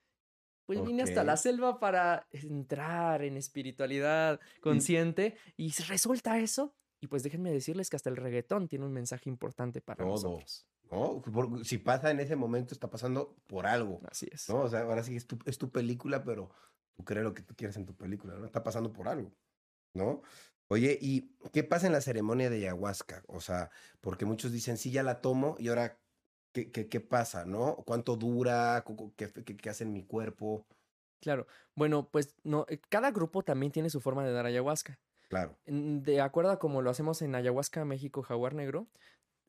[0.64, 6.74] pues vine hasta la selva para entrar en espiritualidad consciente y resulta eso.
[7.06, 10.10] Y pues déjenme decirles que hasta el reggaetón tiene un mensaje importante para Todo.
[10.10, 10.66] nosotros.
[10.90, 11.22] ¿no?
[11.22, 14.48] Por- si pasa en ese momento, está pasando por algo, Así es.
[14.48, 14.62] ¿no?
[14.62, 16.50] O sea, ahora sí es tu, es tu película, pero
[16.96, 18.44] tú crees lo que tú quieres en tu película, ¿no?
[18.44, 19.30] Está pasando por algo,
[19.94, 20.22] ¿no?
[20.66, 23.22] Oye, ¿y qué pasa en la ceremonia de ayahuasca?
[23.28, 26.00] O sea, porque muchos dicen, sí, ya la tomo, y ahora,
[26.52, 27.76] ¿qué, qué, qué pasa, no?
[27.86, 28.82] ¿Cuánto dura?
[28.84, 30.66] ¿Cu- cu- ¿Qué, qué, qué hace en mi cuerpo?
[31.20, 31.46] Claro.
[31.76, 34.98] Bueno, pues no, eh, cada grupo también tiene su forma de dar ayahuasca.
[35.28, 38.86] Claro, En- De acuerdo a como lo hacemos en Ayahuasca, México, Jaguar Negro,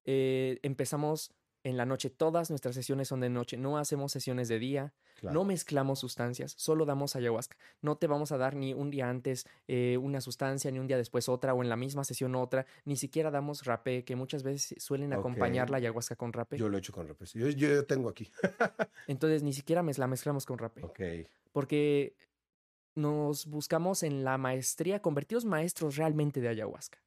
[0.06, 1.32] eh, empezamos
[1.64, 2.10] en la noche.
[2.10, 3.58] Todas nuestras sesiones son de noche.
[3.58, 4.94] No hacemos sesiones de día.
[5.16, 5.34] claro.
[5.34, 6.54] No mezclamos sustancias.
[6.58, 7.58] Solo damos ayahuasca.
[7.82, 10.96] No te vamos a dar ni un día antes eh, una sustancia, ni un día
[10.96, 12.66] después otra, o en la misma sesión otra.
[12.86, 16.58] Ni siquiera damos rapé, que muchas veces suelen acompañar la ayahuasca con rapé.
[16.58, 17.44] Yo lo he hecho con represión.
[17.44, 18.32] Yo, yo, yo tengo aquí.
[19.08, 20.84] Entonces ni siquiera mez- la mezclamos con rapé.
[20.84, 21.00] Ok,
[21.52, 22.16] Porque
[22.98, 26.98] nos buscamos en la maestría, convertidos maestros realmente de ayahuasca.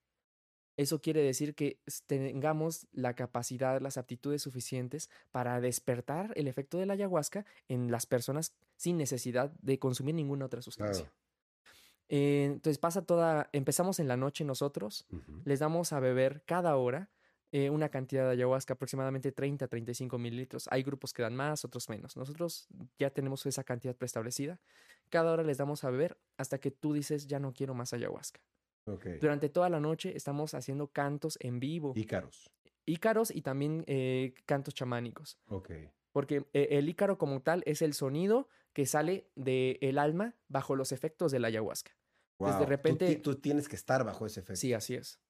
[0.76, 6.87] Eso quiere decir que tengamos la capacidad, las aptitudes suficientes para despertar el efecto de
[6.87, 11.05] la ayahuasca en las personas sin necesidad de consumir ninguna otra sustancia.
[11.05, 11.20] claro.
[12.09, 15.07] Eh, entonces pasa toda, empezamos en la noche nosotros,
[15.44, 17.09] les damos a beber cada hora
[17.52, 20.68] eh, una cantidad de ayahuasca, aproximadamente 30 a 35 mililitros.
[20.70, 22.16] Hay grupos que dan más, otros menos.
[22.16, 24.60] Nosotros ya tenemos esa cantidad preestablecida.
[25.08, 28.40] Cada hora les damos a beber hasta que tú dices, ya no quiero más ayahuasca.
[28.86, 29.06] Ok.
[29.20, 32.50] Durante toda la noche estamos haciendo cantos en vivo, Ícaros.
[32.86, 35.38] ícaros y también eh, cantos chamánicos.
[35.48, 35.70] Ok.
[36.12, 40.92] Porque eh, el ícaro como tal es el sonido que sale del alma bajo los
[40.92, 41.92] efectos de la ayahuasca.
[42.38, 42.66] Entonces, de Wow.
[42.66, 44.56] Tú repente- ti- Tú, tienes que estar bajo ese efecto.
[44.60, 45.20] Sí, así es.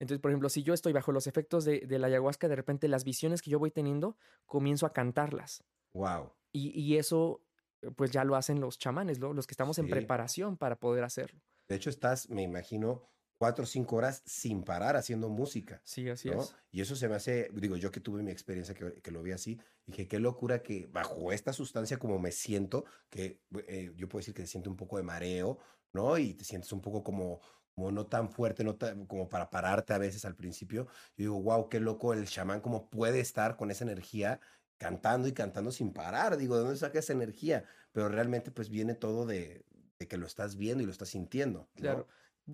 [0.00, 2.88] Entonces, por ejemplo, si yo estoy bajo los efectos de, de la ayahuasca, de repente
[2.88, 5.62] las visiones que yo voy teniendo, comienzo a cantarlas.
[5.92, 6.32] Wow.
[6.52, 7.42] Y, y eso,
[7.82, 9.32] eh, pues ya lo hacen los chamanes, ¿no?
[9.34, 11.40] los que estamos en preparación para poder hacerlo.
[11.68, 13.02] De hecho, estás, me imagino,
[13.38, 15.80] cuatro o cinco horas sin parar haciendo música.
[15.84, 16.42] Sí, así ¿no?
[16.42, 16.56] es.
[16.70, 19.32] Y eso se me hace, digo, yo que tuve mi experiencia que, que lo vi
[19.32, 24.20] así, dije, qué locura que bajo esta sustancia como me siento, que eh, yo puedo
[24.20, 25.58] decir que te siento un poco de mareo,
[25.92, 26.18] ¿no?
[26.18, 27.40] Y te sientes un poco como,
[27.80, 30.86] como no tan fuerte, no tan, como para pararte a veces al principio.
[31.16, 34.38] Yo digo, wow, qué loco el chamán, cómo puede estar con esa energía
[34.76, 36.36] cantando y cantando sin parar.
[36.36, 37.64] Digo, ¿de dónde saca esa energía?
[37.92, 39.64] Pero realmente pues viene todo de,
[39.96, 41.70] que lo estás viendo y lo estás sintiendo.
[41.74, 42.06] Claro.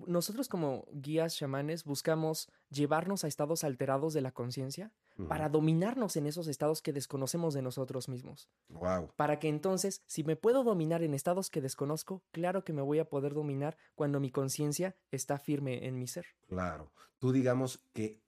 [0.05, 4.93] Nosotros como guías chamanes buscamos llevarnos a estados alterados de la conciencia
[5.27, 8.49] para dominarnos en esos estados que desconocemos de nosotros mismos.
[8.67, 9.11] Wow.
[9.15, 12.99] Para que entonces, si me puedo dominar en estados que desconozco, claro que me voy
[12.99, 16.25] a poder dominar cuando mi conciencia está firme en mi ser.
[16.47, 16.93] Claro.
[17.17, 18.21] Tú digamos que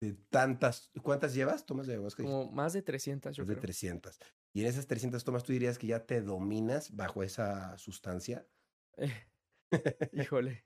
[0.00, 1.66] de tantas, ¿cuántas llevas?
[1.66, 2.22] ¿Tomas de ayahuasca?
[2.22, 3.62] Como más de 300, yo Más de creo.
[3.62, 4.18] 300.
[4.54, 8.46] Y en esas 300 tomas, ¿tú dirías que ya te dominas bajo esa sustancia?
[8.96, 9.12] Eh,
[10.12, 10.64] híjole.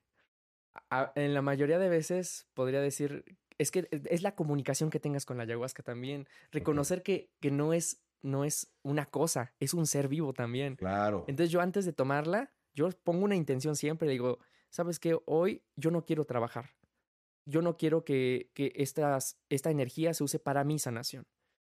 [0.91, 3.25] A- en la mayoría de veces podría decir,
[3.59, 6.27] es que e, es la comunicación que tengas con la ayahuasca también.
[6.53, 10.77] Reconocer que, que no, es, no es una cosa, es un ser vivo también.
[10.77, 11.25] Claro.
[11.29, 14.39] Entonces yo antes de tomarla, yo pongo una intención siempre, digo,
[14.71, 15.19] ¿sabes qué?
[15.27, 16.71] Hoy yo no quiero trabajar.
[17.49, 21.27] Yo no quiero que, que estas, esta energía se use para mi sanación.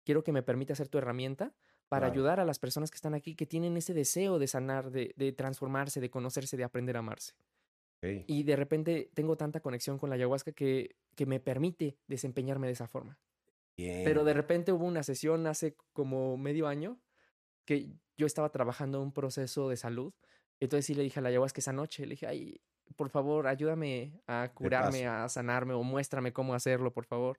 [0.04, 1.54] Quiero que me permita ser tu herramienta
[1.88, 2.12] para Claro.
[2.12, 5.32] ayudar a las personas que están aquí, que tienen ese deseo de sanar, de, de
[5.32, 7.34] transformarse, de conocerse, de aprender a amarse.
[8.02, 12.72] Y de repente tengo tanta conexión con la ayahuasca que, que me permite desempeñarme de
[12.72, 13.18] esa forma.
[13.76, 14.04] Bien.
[14.04, 16.98] Pero de repente hubo una sesión hace como medio año
[17.64, 20.14] que yo estaba trabajando un proceso de salud.
[20.60, 22.60] Entonces sí le dije a la ayahuasca esa noche, le dije, ay,
[22.96, 27.38] por favor, ayúdame a curarme, a sanarme o muéstrame cómo hacerlo, por favor.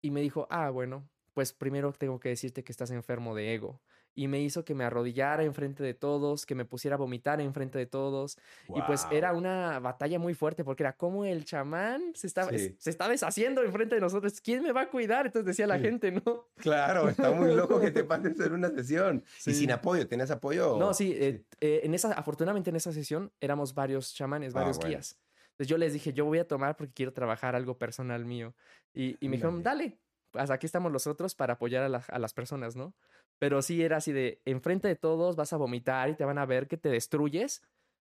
[0.00, 3.80] Y me dijo, ah, bueno, pues primero tengo que decirte que estás enfermo de ego.
[4.18, 7.78] Y me hizo que me arrodillara enfrente de todos, que me pusiera a vomitar enfrente
[7.78, 8.38] de todos.
[8.74, 12.62] Y pues era una batalla muy fuerte porque era como el chamán se está, es-
[12.62, 12.76] Sí.
[12.78, 14.40] se está deshaciendo enfrente de nosotros.
[14.40, 15.26] ¿Quién me va a cuidar?
[15.26, 15.82] Entonces decía la Sí.
[15.84, 16.48] gente, ¿no?
[16.56, 19.22] Claro, está muy loco que te pases en una sesión.
[19.44, 20.78] Y sin apoyo, ¿tenías apoyo?
[20.78, 24.78] No, sí, eh, eh, en esa, afortunadamente en esa sesión éramos varios chamanes, Ah, varios
[24.78, 24.88] bueno.
[24.92, 25.20] guías.
[25.50, 28.54] Entonces yo les dije, yo voy a tomar porque quiero trabajar algo personal mío.
[28.94, 29.98] Y, y me dijeron, dale,
[30.30, 32.94] pues aquí estamos los otros para apoyar a, la- a las personas, ¿no?
[33.38, 36.46] Pero sí era así de, enfrente de todos vas a vomitar y te van a
[36.46, 37.62] ver que te destruyes,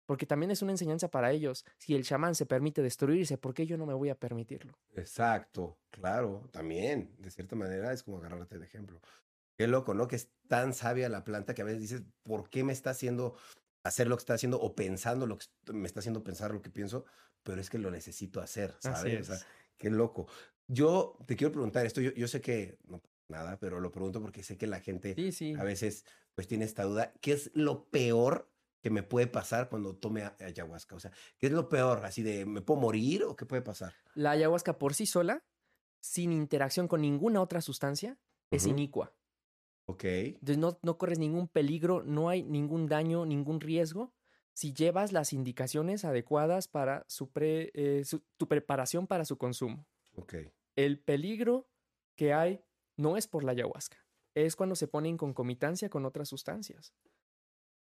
[0.07, 1.65] porque también es una enseñanza para ellos.
[1.79, 4.79] Si el chamán se permite destruirse, ¿por qué yo no me voy a permitirlo?
[4.95, 9.01] Exacto, claro, también, de cierta manera es como agarrarte de ejemplo.
[9.57, 10.07] Qué loco, ¿no?
[10.07, 13.37] Que es tan sabia la planta que a veces dices, ¿por qué me está haciendo
[13.83, 16.71] hacer lo que está haciendo o pensando lo que me está haciendo pensar lo que
[16.71, 17.05] pienso?
[17.43, 19.21] Pero es que lo necesito hacer, Así ¿sabes?
[19.23, 19.47] O sea, es.
[19.77, 20.29] qué loco.
[20.69, 24.43] Yo te quiero preguntar esto, yo, yo sé que no nada, pero lo pregunto porque
[24.43, 25.55] sé que la gente Sí, sí.
[25.55, 27.13] a veces pues tiene esta duda.
[27.21, 28.51] ¿Qué es lo peor
[28.83, 30.95] que me puede pasar cuando tome ayahuasca?
[30.95, 32.05] O sea, ¿qué es lo peor?
[32.05, 33.95] Así de, ¿me puedo morir o qué puede pasar?
[34.15, 35.45] La ayahuasca por sí sola,
[36.01, 38.19] sin interacción con ninguna otra sustancia,
[38.51, 39.13] es inicua.
[39.89, 44.13] Ok, Entonces no, no corres ningún peligro, no hay ningún daño, ningún riesgo
[44.53, 49.87] si llevas las indicaciones adecuadas para su, pre- eh, su- tu preparación para su consumo.
[50.15, 50.35] ok.
[50.77, 51.69] El peligro
[52.17, 52.63] que hay
[52.97, 53.99] no es por la ayahuasca,
[54.35, 56.93] es cuando se pone en concomitancia con otras sustancias.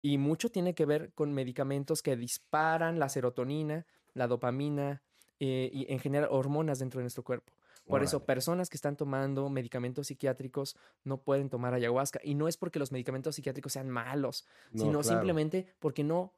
[0.02, 5.02] Y mucho tiene que ver con medicamentos que disparan la serotonina, la dopamina
[5.40, 7.52] eh, y en general hormonas dentro de nuestro cuerpo.
[7.86, 12.18] Por eso, personas que están tomando medicamentos psiquiátricos no pueden tomar ayahuasca.
[12.22, 15.04] Y no es porque los medicamentos psiquiátricos sean malos, No, sino claro.
[15.04, 16.32] simplemente porque no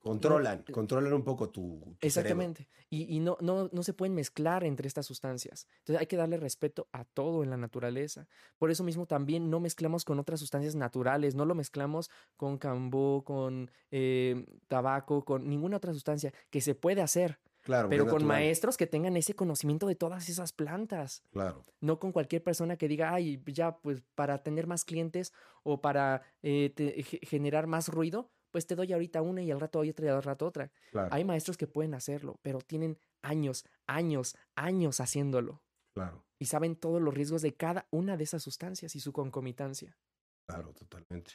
[0.00, 1.60] Controlan, eh, controlan un poco tu,
[2.00, 2.42] tu cerebro.
[2.42, 2.68] Exactamente.
[2.90, 5.66] Y, y no, no, no se pueden mezclar entre estas sustancias.
[5.78, 8.26] Entonces hay que darle respeto a todo en la naturaleza.
[8.58, 13.22] Por eso mismo también no mezclamos con otras sustancias naturales, no lo mezclamos con cambó,
[13.24, 18.76] con eh, tabaco, con ninguna otra sustancia que se puede hacer, Claro, pero con maestros
[18.76, 21.22] que tengan ese conocimiento de todas esas plantas.
[21.30, 25.80] Claro, No con cualquier persona que diga, ay, ya, pues para tener más clientes o
[25.80, 30.06] para eh, te- generar más ruido, pues te doy ahorita una y al rato otra
[30.06, 30.72] y al rato otra.
[30.90, 36.76] claro, Hay maestros que pueden hacerlo, pero tienen años, años, años haciéndolo claro, y saben
[36.76, 39.98] todos los riesgos de cada una de esas sustancias y su concomitancia.
[40.46, 41.32] claro, totalmente.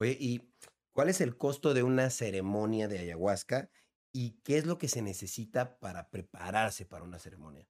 [0.00, 0.52] Oye, ¿y
[0.92, 3.70] cuál es el costo de una ceremonia de ayahuasca
[4.12, 7.68] y qué es lo que se necesita para prepararse para una ceremonia?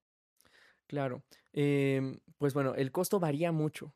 [0.87, 1.23] Claro.
[1.53, 3.93] em, pues bueno, el costo varía mucho.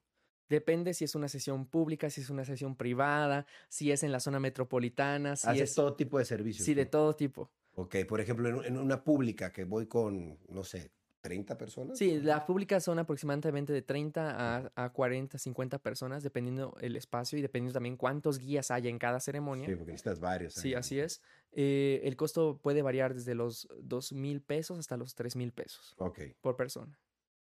[0.51, 4.19] Depende si es una sesión pública, si es una sesión privada, si es en la
[4.19, 6.65] zona metropolitana, si Haces es todo tipo de servicios.
[6.65, 7.49] sí, de todo tipo.
[7.75, 11.97] Ok, por ejemplo, en, una pública que voy con, no sé, 30 personas.
[11.97, 17.39] Sí, las públicas son aproximadamente de 30 a, a 40, 50 personas, dependiendo el espacio
[17.39, 19.67] y dependiendo también cuántos guías haya en cada ceremonia.
[19.67, 20.53] Sí, porque necesitas varios.
[20.53, 21.21] Sí, ahí, así es.
[21.53, 25.95] Eh, el costo puede variar desde los 2 mil pesos hasta los 3 mil pesos
[25.97, 26.19] Ok.
[26.41, 26.99] por persona.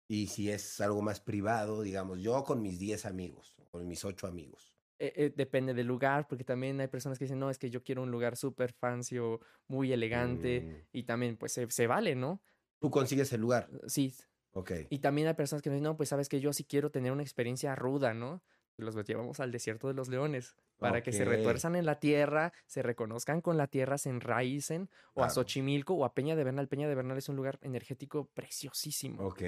[0.08, 4.26] Y si es algo más privado, digamos, yo con mis 10 amigos, con mis 8
[4.26, 4.76] amigos.
[4.98, 7.82] Eh, eh, depende del lugar, porque también hay personas que dicen, no, es que yo
[7.82, 10.60] quiero un lugar súper fancy o muy elegante.
[10.62, 12.40] Mm, Y también, pues, se, se vale, ¿no?
[12.78, 13.68] Tú consigues el lugar.
[13.88, 14.14] Sí.
[14.52, 14.72] Ok.
[14.88, 17.12] Y también hay personas que me dicen, no, pues, sabes que yo sí quiero tener
[17.12, 18.42] una experiencia ruda, ¿no?
[18.78, 22.82] Los llevamos al desierto de los leones para que se retuerzan en la tierra, se
[22.82, 25.30] reconozcan con la tierra, se enraícen, o a.
[25.30, 26.68] Xochimilco o a Peña de Bernal.
[26.68, 29.26] Peña de Bernal es un lugar energético preciosísimo.
[29.26, 29.42] Ok.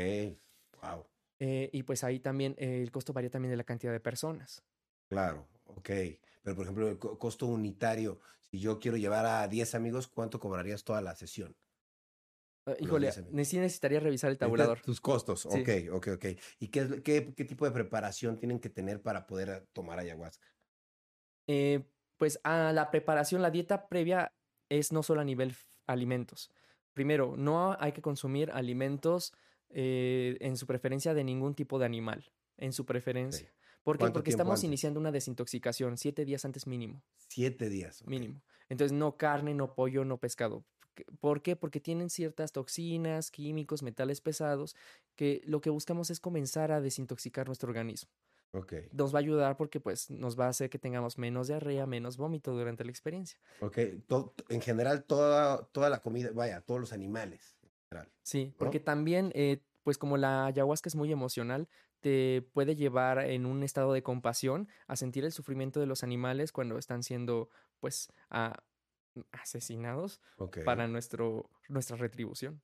[0.82, 1.06] Wow.
[1.40, 4.62] Eh, y pues ahí también eh, el costo varía también de la cantidad de personas.
[5.08, 5.46] Claro.
[5.66, 5.90] Ok.
[6.42, 10.40] Pero, por ejemplo, el co- costo unitario, si yo quiero llevar a 10 amigos, ¿cuánto
[10.40, 11.56] cobrarías toda la sesión?
[12.66, 13.34] Los híjole, 10 amigos.
[13.34, 14.80] ne- sí necesitaría revisar el tabulador.
[14.80, 15.42] Tus costos.
[15.42, 15.60] Sí.
[15.60, 16.24] Ok, ok, ok.
[16.58, 20.46] ¿Y qué, qué, qué tipo de preparación tienen que tener para poder eh, tomar ayahuasca?
[21.46, 21.84] Eh,
[22.18, 24.34] pues a la preparación, la dieta previa
[24.68, 25.54] es no solo a nivel
[25.86, 26.50] alimentos.
[26.92, 29.32] Primero, no hay que consumir alimentos
[29.70, 33.52] eh, en su preferencia de ningún tipo de animal, en su preferencia.
[33.82, 34.00] ¿Por qué?
[34.00, 34.64] ¿Cuánto Porque estamos antes?
[34.64, 38.02] iniciando una desintoxicación, siete días antes mínimo, Siete días.
[38.06, 38.42] mínimo.
[38.68, 40.64] Entonces, no carne, no pollo, no pescado.
[40.94, 41.56] ¿Qué- ¿Por qué?
[41.56, 44.74] Porque tienen ciertas toxinas, químicos, metales pesados,
[45.16, 48.10] que lo que buscamos es comenzar a desintoxicar nuestro organismo
[48.52, 51.86] Ok, nos va a ayudar porque pues nos va a hacer que tengamos menos diarrea,
[51.86, 53.38] menos vómito durante la experiencia.
[53.60, 53.78] ok.
[54.48, 57.57] En general, toda, toda la comida, vaya, todos los animales.
[57.90, 58.12] General.
[58.22, 61.68] Sí, porque también eh, pues como la ayahuasca es muy emocional,
[62.00, 66.52] te puede llevar en un estado de compasión a sentir el sufrimiento de los animales
[66.52, 67.48] cuando están siendo
[67.80, 68.62] pues a-
[69.32, 70.20] asesinados
[70.64, 72.62] para nuestro, nuestra retribución.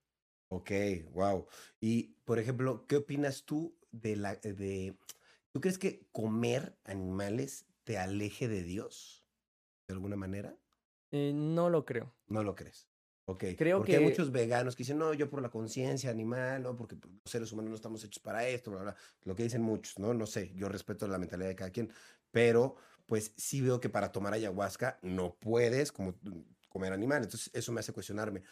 [0.48, 0.70] Ok,
[1.12, 1.46] wow.
[1.80, 4.96] Y, por ejemplo, ¿qué opinas tú de la, de,
[5.52, 9.26] ¿tú crees que comer animales te aleje de Dios?
[9.88, 10.56] ¿De alguna manera?
[11.10, 12.14] Eh, no lo creo.
[12.28, 12.88] No lo crees.
[13.26, 13.44] Ok.
[13.56, 16.76] Creo porque hay que- muchos veganos que dicen, no, yo por la conciencia animal, no,
[16.76, 18.96] porque pues, los seres humanos no estamos hechos para esto, bla, bla.
[19.24, 20.12] Lo que dicen muchos, ¿no?
[20.12, 21.90] No sé, yo respeto la mentalidad de cada quien,
[22.30, 26.14] pero pues sí veo que para tomar ayahuasca no puedes como
[26.68, 27.22] comer animal.
[27.22, 28.42] Entonces, eso me hace cuestionarme.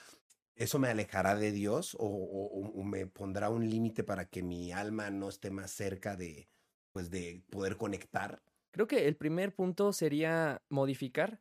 [0.54, 4.72] ¿Eso me alejará de Dios o, o- o me pondrá un límite para que mi
[4.72, 6.48] alma no esté más cerca de,
[6.92, 8.42] pues, de poder conectar?
[8.70, 11.40] Creo que el primer punto sería modificar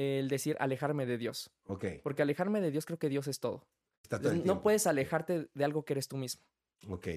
[0.00, 1.50] el decir alejarme de Dios.
[1.66, 1.84] Ok.
[2.02, 3.66] Porque alejarme de Dios creo que Dios es todo.
[4.02, 6.42] Está todo el No puedes alejarte de algo que eres tú mismo.
[6.88, 7.08] Ok.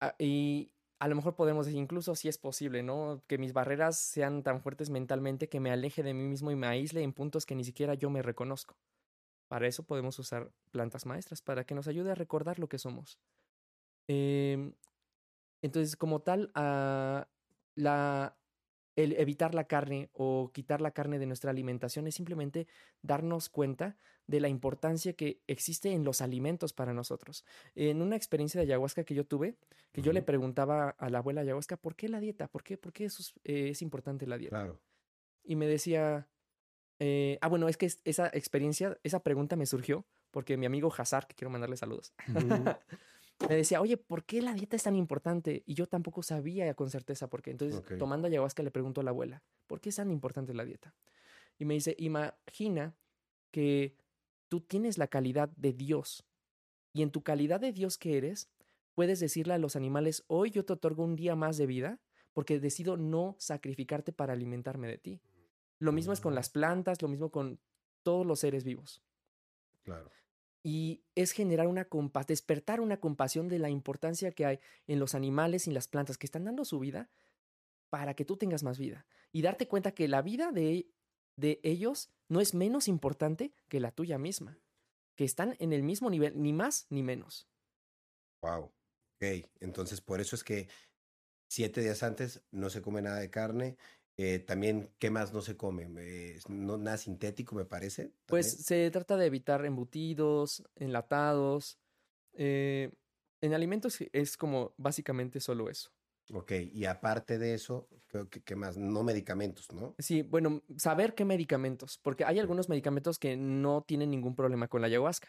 [0.00, 3.22] Ah, Y a lo mejor podemos decir, incluso si es posible, ¿no?
[3.26, 6.66] Que mis barreras sean tan fuertes mentalmente que me aleje de mí mismo y me
[6.66, 8.76] aísle en puntos que ni siquiera yo me reconozco.
[9.48, 13.18] Para eso podemos usar plantas maestras, para que nos ayude a recordar lo que somos.
[14.08, 14.74] Em,
[15.62, 17.28] entonces, como tal, ah,
[17.74, 18.36] la,
[18.96, 22.66] el evitar la carne o quitar la carne de nuestra alimentación es simplemente
[23.02, 27.44] darnos cuenta de la importancia que existe en los alimentos para nosotros.
[27.74, 29.56] En una experiencia de ayahuasca que yo tuve,
[29.92, 32.48] que yo le preguntaba a la abuela ayahuasca, ¿por qué la dieta?
[32.48, 34.56] ¿Por qué, por qué eso es, eh, es importante la dieta?
[34.56, 34.80] Claro.
[35.42, 36.28] Y me decía,
[37.00, 40.92] eh, ah, bueno, es que es- esa experiencia, esa pregunta me surgió porque mi amigo
[40.96, 42.14] Hazar, que quiero mandarle saludos,
[43.48, 45.62] me decía, oye, ¿por qué la dieta es tan importante?
[45.66, 47.50] Y yo tampoco sabía con certeza por qué.
[47.50, 50.94] Entonces, tomando ayahuasca, le pregunto a la abuela, ¿por qué es tan importante la dieta?
[51.58, 52.96] Y me dice, imagina
[53.50, 53.96] que
[54.48, 56.24] tú tienes la calidad de Dios
[56.92, 58.50] y en tu calidad de Dios que eres,
[58.94, 62.00] puedes decirle a los animales, hoy yo te otorgo un día más de vida
[62.32, 65.20] porque decido no sacrificarte para alimentarme de ti.
[65.80, 66.36] Lo mismo es con Mm.
[66.36, 67.60] las plantas, lo mismo con
[68.02, 69.02] todos los seres vivos.
[69.82, 70.10] Claro.
[70.66, 75.14] Y es generar una compasión, despertar una compasión de la importancia que hay en los
[75.14, 77.10] animales y las plantas que están dando su vida
[77.90, 79.06] para que tú tengas más vida.
[79.30, 80.88] Y darte cuenta que la vida de,
[81.36, 84.58] de ellos no es menos importante que la tuya misma.
[85.16, 87.46] Que están en el mismo nivel, ni más ni menos.
[88.40, 88.72] Wow.
[89.16, 90.68] Ok, entonces por eso es que
[91.46, 93.76] siete días antes no se come nada de carne.
[94.16, 95.88] Eh, también, ¿qué más no se come?
[95.98, 98.12] Eh, no, nada sintético, me parece.
[98.26, 98.64] Pues también.
[98.64, 101.78] se trata de evitar embutidos, enlatados.
[102.34, 102.92] eh,
[103.40, 105.90] en alimentos es como básicamente solo eso.
[106.32, 107.88] Ok, y aparte de eso,
[108.30, 108.78] que, ¿qué más?
[108.78, 109.94] No medicamentos, ¿no?
[109.98, 114.80] Sí, bueno, saber qué medicamentos, porque hay algunos medicamentos que no tienen ningún problema con
[114.80, 115.28] la ayahuasca,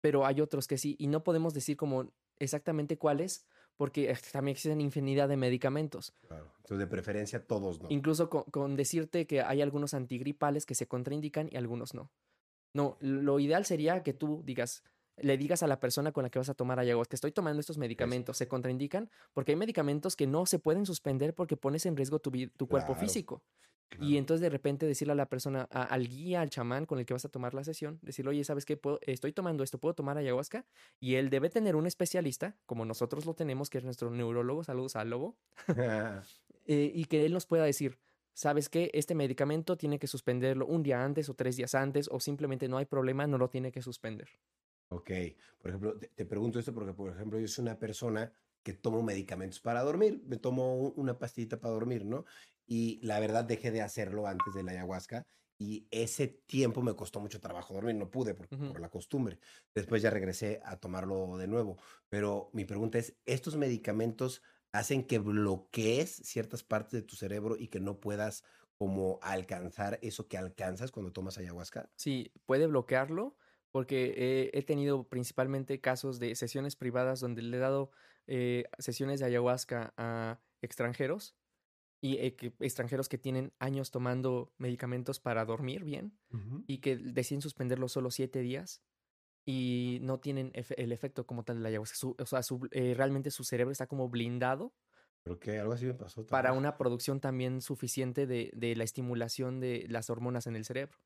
[0.00, 3.44] pero hay otros que sí, y no podemos decir como exactamente cuáles,
[3.80, 6.12] porque también existen infinidad de medicamentos.
[6.28, 6.52] Claro.
[6.58, 7.86] Entonces, de preferencia, todos no.
[7.88, 12.12] Incluso con, con decirte que hay algunos antigripales que se contraindican y algunos no.
[12.74, 14.82] No, lo ideal sería que tú digas,
[15.16, 17.78] le digas a la persona con la que vas a tomar ayahuasca, estoy tomando estos
[17.78, 22.18] medicamentos, se contraindican porque hay medicamentos que no se pueden suspender porque pones en riesgo
[22.18, 23.42] tu, tu cuerpo Claro, físico.
[23.90, 24.10] Claro.
[24.10, 27.06] Y entonces de repente decirle a la persona, a- al guía, al chamán con el
[27.06, 28.76] que vas a tomar la sesión, decirle, oye, ¿sabes qué?
[28.78, 30.66] Puedo- estoy tomando esto, ¿puedo tomar ayahuasca?
[31.00, 34.96] Y él debe tener un especialista, como nosotros lo tenemos, que es nuestro neurólogo, saludos
[34.96, 35.38] al lobo,
[36.66, 37.98] eh, y que él nos pueda decir,
[38.34, 38.90] ¿sabes qué?
[38.94, 42.78] Este medicamento tiene que suspenderlo un día antes o tres días antes, o simplemente no
[42.78, 44.28] hay problema, no lo tiene que suspender.
[44.88, 45.10] Ok,
[45.58, 48.32] por ejemplo, te, te pregunto esto porque, por ejemplo, yo soy una persona
[48.64, 52.24] que tomo medicamentos para dormir, me tomo un- una pastillita para dormir, ¿no?
[52.70, 55.26] Y la verdad dejé de hacerlo antes de la ayahuasca
[55.58, 59.40] y ese tiempo me costó mucho trabajo dormir, no pude por, la costumbre.
[59.74, 64.40] Después ya regresé a tomarlo de nuevo, pero mi pregunta es, ¿estos medicamentos
[64.72, 68.44] hacen que bloquees ciertas partes de tu cerebro y que no puedas
[68.78, 71.90] como alcanzar eso que alcanzas cuando tomas ayahuasca?
[71.96, 73.36] Sí, puede bloquearlo
[73.72, 77.90] porque he tenido principalmente casos de sesiones privadas donde le he dado
[78.28, 81.36] eh, sesiones de ayahuasca a extranjeros
[82.00, 86.18] y eh, que- extranjeros que tienen años tomando medicamentos para dormir bien
[86.66, 88.82] y que deciden suspenderlo solo siete días
[89.46, 91.96] y no tienen efe- el efecto como tal de la ayahuasca.
[91.96, 94.74] Su- o sea, su- eh, realmente su cerebro está como blindado
[95.22, 99.60] Creo que algo así me pasó para una producción también suficiente de, de la estimulación
[99.60, 100.96] de las hormonas en el cerebro.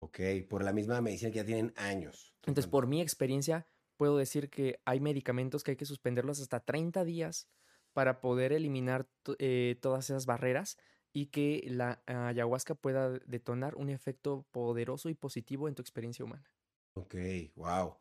[0.00, 0.18] Ok,
[0.50, 2.34] por la misma medicina que ya tienen años.
[2.38, 7.04] Entonces, por mi experiencia, puedo decir que hay medicamentos que hay que suspenderlos hasta 30
[7.04, 7.48] días
[7.92, 10.78] para poder eliminar eh, todas esas barreras
[11.12, 16.50] y que la ayahuasca pueda detonar un efecto poderoso y positivo en tu experiencia humana.
[16.94, 17.14] Ok,
[17.56, 17.96] wow.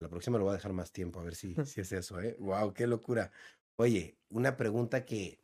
[0.00, 2.36] La próxima lo voy a dejar más tiempo, a ver si, si es eso, ¿eh?
[2.38, 3.30] Wow, qué locura.
[3.76, 5.40] Oye, una pregunta que,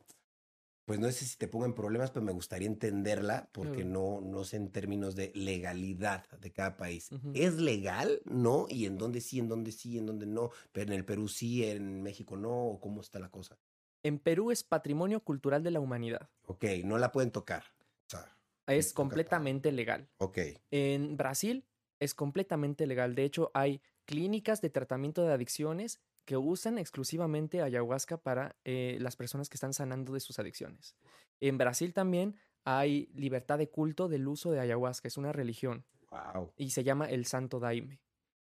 [0.85, 4.43] pues no sé si te pongo en problemas, pero me gustaría entenderla porque no, no
[4.43, 7.09] sé en términos de legalidad de cada país.
[7.33, 8.21] ¿Es legal?
[8.25, 8.65] ¿No?
[8.69, 10.51] ¿Y en dónde sí, en dónde sí, en dónde no?
[10.71, 13.57] Pero en el Perú sí, en México no, ¿o cómo está la cosa?
[14.03, 16.29] En Perú es patrimonio cultural de la humanidad.
[16.45, 17.63] Ok, no la pueden tocar.
[18.05, 18.37] O sea,
[18.67, 20.09] Es completamente legal.
[20.17, 20.37] ok,
[20.71, 21.65] En Brasil
[21.99, 23.15] es completamente legal.
[23.15, 29.15] De hecho, hay clínicas de tratamiento de adicciones que usan exclusivamente ayahuasca para eh, las
[29.15, 30.95] personas que están sanando de sus adicciones.
[31.39, 32.35] En Brasil también
[32.65, 35.07] hay libertad de culto del uso de ayahuasca.
[35.07, 37.99] Es una religión wow, y se llama el Santo Daime.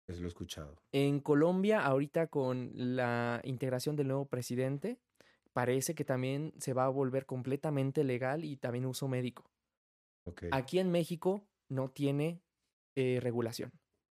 [0.08, 0.76] eso lo he escuchado.
[0.92, 5.00] En Colombia, ahorita con la integración del nuevo presidente,
[5.54, 9.52] parece que también se va a volver completamente legal y también uso médico.
[10.52, 12.44] Aquí en México no tiene
[12.96, 13.72] eh, regulación.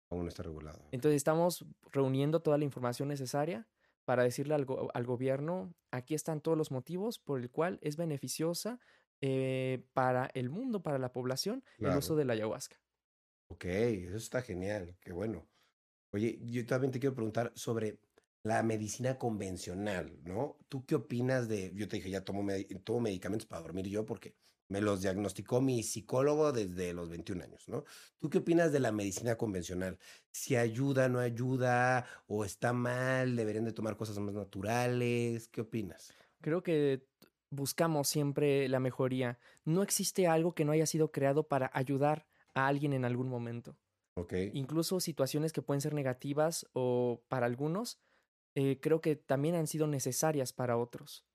[0.09, 0.79] aún no está regulado.
[0.91, 3.67] Entonces estamos reuniendo toda la información necesaria
[4.05, 7.95] para decirle al, go- al gobierno, aquí están todos los motivos por el cual es
[7.97, 8.79] beneficiosa
[9.21, 12.77] eh, para el mundo, para la población, el uso de la ayahuasca.
[13.49, 15.47] Ok, eso está genial, qué bueno.
[16.13, 17.99] Oye, yo también te quiero preguntar sobre
[18.43, 20.57] la medicina convencional, ¿no?
[20.67, 22.45] ¿Tú qué opinas de, yo te dije, ya tomo,
[22.83, 24.35] tomo medicamentos para dormir yo porque
[24.67, 27.85] me los diagnosticó mi psicólogo desde los 21 años, ¿no?
[28.19, 29.97] ¿Tú qué opinas de la medicina convencional?
[30.31, 35.47] ¿Si ayuda, no ayuda, o está mal, deberían de tomar cosas más naturales?
[35.47, 36.13] ¿Qué opinas?
[36.41, 37.05] Creo que
[37.49, 39.39] buscamos siempre la mejoría.
[39.63, 43.77] No existe algo que no haya sido creado para ayudar a alguien en algún momento.
[44.15, 47.99] Ok, Incluso situaciones que pueden ser negativas o para algunos,
[48.55, 51.25] eh, creo que también han sido necesarias para otros.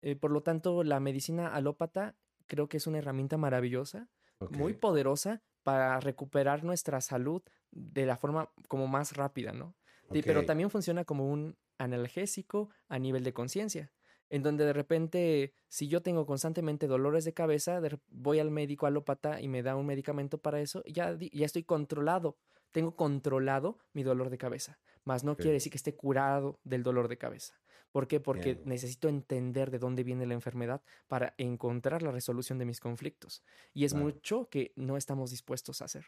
[0.00, 4.08] Eh, por lo tanto, la medicina alópata creo que es una herramienta maravillosa,
[4.50, 9.76] muy poderosa para recuperar nuestra salud de la forma como más rápida, ¿no?
[10.10, 13.92] Pero también funciona como un analgésico a nivel de conciencia,
[14.30, 19.40] en donde de repente, si yo tengo constantemente dolores de cabeza, voy al médico alópata
[19.40, 22.38] y me da un medicamento para eso, ya, ya estoy controlado,
[22.70, 27.08] tengo controlado mi dolor de cabeza, mas no quiere decir que esté curado del dolor
[27.08, 27.60] de cabeza.
[27.92, 28.20] ¿Por qué?
[28.20, 33.42] Porque necesito entender de dónde viene la enfermedad para encontrar la resolución de mis conflictos.
[33.74, 34.06] Y es Claro.
[34.06, 36.06] mucho que no estamos dispuestos a hacer.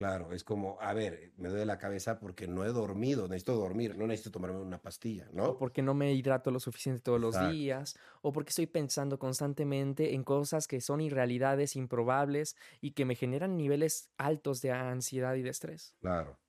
[0.00, 3.98] Claro, es como, a ver, me duele la cabeza porque no he dormido, necesito dormir,
[3.98, 5.58] no necesito tomarme una pastilla, o ¿no?
[5.58, 10.24] porque no me hidrato lo suficiente todos los días, o porque estoy pensando constantemente en
[10.24, 15.50] cosas que son irrealidades, improbables y que me generan niveles altos de ansiedad y de
[15.50, 15.96] estrés.
[16.00, 16.40] Claro.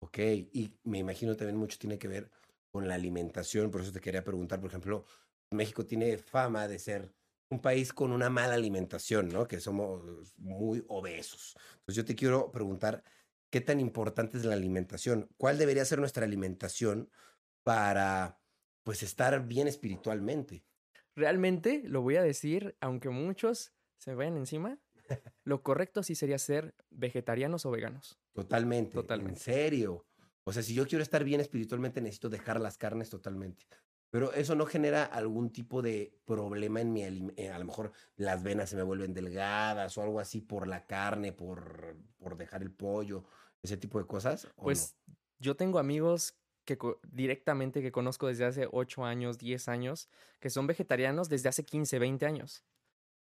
[0.00, 2.30] Ok, y me imagino también mucho tiene que ver
[2.70, 5.04] con la alimentación, por eso te quería preguntar, por ejemplo,
[5.50, 7.14] México tiene fama de ser
[7.54, 9.46] un país con una mala alimentación, ¿no?
[9.48, 11.54] Que somos muy obesos.
[11.80, 13.02] Entonces yo te quiero preguntar,
[13.50, 15.30] ¿qué tan importante es la alimentación?
[15.36, 17.10] ¿Cuál debería ser nuestra alimentación
[17.64, 18.40] para,
[18.84, 20.66] pues, estar bien espiritualmente?
[21.16, 24.80] Realmente, lo voy a decir, aunque muchos se vayan encima,
[25.44, 28.20] lo correcto sí sería ser vegetarianos o veganos.
[28.34, 29.14] Totalmente.
[29.16, 29.36] En Totalmente.
[29.36, 30.06] serio.
[30.44, 33.66] O sea, si yo quiero estar bien espiritualmente, necesito dejar las carnes totalmente.
[34.14, 37.52] Pero eso no genera algún tipo de problema en mi alimento.
[37.52, 41.32] A lo mejor las venas se me vuelven delgadas o algo así por la carne,
[41.32, 43.24] por, por dejar el pollo,
[43.60, 44.46] ese tipo de cosas.
[44.54, 44.96] Pues
[45.40, 46.78] yo tengo amigos que
[47.10, 50.08] directamente que conozco desde hace 8 años, 10 años,
[50.38, 52.64] que son vegetarianos desde hace 15, 20 años.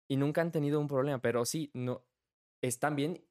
[0.09, 2.03] Y nunca han tenido un problema, pero sí, no,
[2.59, 3.25] es también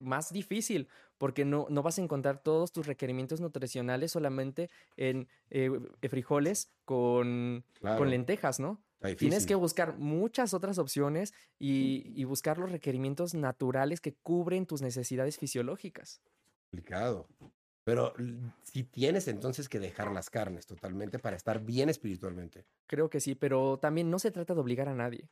[0.00, 0.88] más difícil
[1.18, 5.70] porque no, no vas a encontrar todos tus requerimientos nutricionales solamente en eh,
[6.08, 8.82] frijoles con, con lentejas, ¿no?
[9.18, 14.80] Tienes que buscar muchas otras opciones y, y, buscar los requerimientos naturales que cubren tus
[14.80, 16.22] necesidades fisiológicas.
[16.70, 17.28] Complicado.
[17.84, 18.14] Pero
[18.62, 22.64] si tienes entonces que dejar las carnes totalmente para estar bien espiritualmente.
[22.86, 25.28] Creo que sí, pero también no se trata de obligar a nadie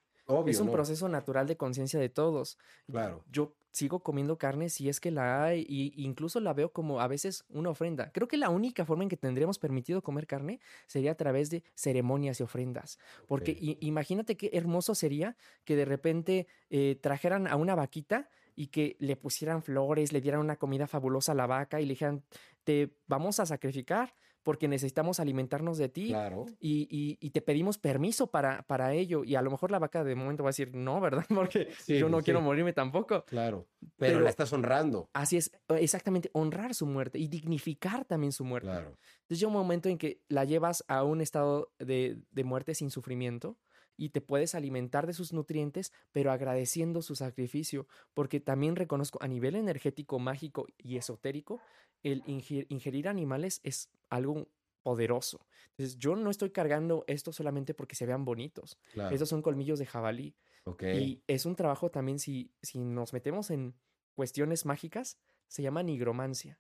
[0.47, 2.59] es un proceso natural de conciencia de todos.
[2.87, 3.25] Claro.
[3.31, 7.09] Yo sigo comiendo carne si es que la hay y incluso la veo como a
[7.09, 8.13] veces una ofrenda.
[8.13, 11.65] Creo que la única forma en que tendríamos permitido comer carne sería a través de
[11.75, 12.99] ceremonias y ofrendas.
[13.27, 18.97] Porque imagínate qué hermoso sería que de repente eh, trajeran a una vaquita y que
[18.99, 22.23] le pusieran flores, le dieran una comida fabulosa a la vaca y le dijeran,
[22.65, 26.47] te vamos a sacrificar porque necesitamos alimentarnos de ti claro.
[26.59, 29.25] y, y, te pedimos permiso para, para ello.
[29.25, 31.25] Y a lo mejor la vaca de momento va a decir, no, ¿verdad?
[31.29, 33.25] Porque yo no quiero morirme tampoco.
[33.25, 35.09] Claro, pero, la estás honrando.
[35.13, 38.69] Así es, exactamente, honrar su muerte y dignificar también su muerte.
[38.69, 38.99] Claro.
[39.23, 42.91] Entonces llega un momento en que la llevas a un estado de, de muerte sin
[42.91, 43.57] sufrimiento
[43.97, 49.29] y te puedes alimentar de sus nutrientes, pero agradeciendo su sacrificio, porque también reconozco a
[49.29, 51.61] nivel energético, mágico y esotérico,
[52.03, 54.49] el ingerir animales es algo
[54.83, 55.47] poderoso.
[55.71, 58.79] Entonces, yo no estoy cargando esto solamente porque se vean bonitos.
[59.11, 60.35] Estos son colmillos de jabalí.
[60.83, 63.75] Y es un trabajo también, si, si nos metemos en
[64.15, 65.19] cuestiones mágicas,
[65.49, 66.59] se llama nigromancia,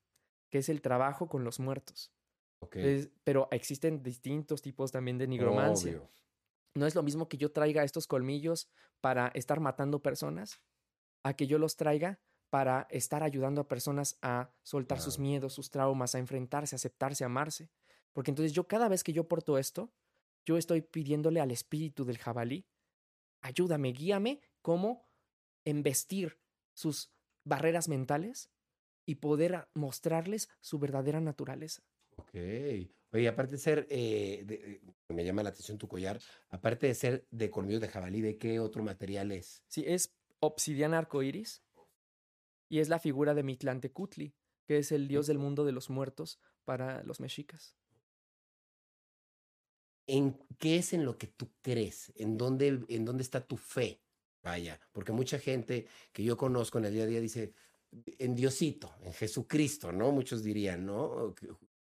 [0.51, 2.13] que es el trabajo con los muertos.
[3.25, 6.01] pero existen distintos tipos también de nigromancia.
[6.75, 8.69] No es lo mismo que yo traiga estos colmillos
[9.01, 10.61] para estar matando personas,
[11.23, 12.21] a que yo los traiga
[12.51, 17.25] para estar ayudando a personas a soltar sus miedos, sus traumas, a enfrentarse, a aceptarse,
[17.25, 17.71] a amarse.
[18.13, 19.93] Porque entonces yo cada vez que yo porto esto,
[20.45, 22.67] yo estoy pidiéndole al espíritu del jabalí,
[23.41, 25.09] ayúdame, guíame cómo
[25.65, 26.41] embestir
[26.75, 27.11] sus
[27.45, 28.51] barreras mentales
[29.07, 31.83] y poder mostrarles su verdadera naturaleza.
[32.17, 32.35] Ok.
[33.13, 37.51] Oye, aparte de ser, eh, me llama la atención tu collar, aparte de ser de
[37.51, 39.63] colmillos de jabalí, ¿de qué otro material es?
[39.69, 41.63] Sí, es obsidiana arcoíris
[42.71, 44.35] y es la figura de Mitlantecutli,
[44.67, 47.77] que es el dios del mundo de los muertos para los mexicas.
[50.07, 52.13] ¿En qué es en lo que tú crees?
[52.17, 54.01] ¿En dónde, en dónde está tu fe?
[54.43, 57.53] Vaya, porque mucha gente que yo conozco en el día a día dice,
[58.19, 60.11] en Diosito, en Jesucristo, ¿no?
[60.11, 61.35] Muchos dirían, ¿no?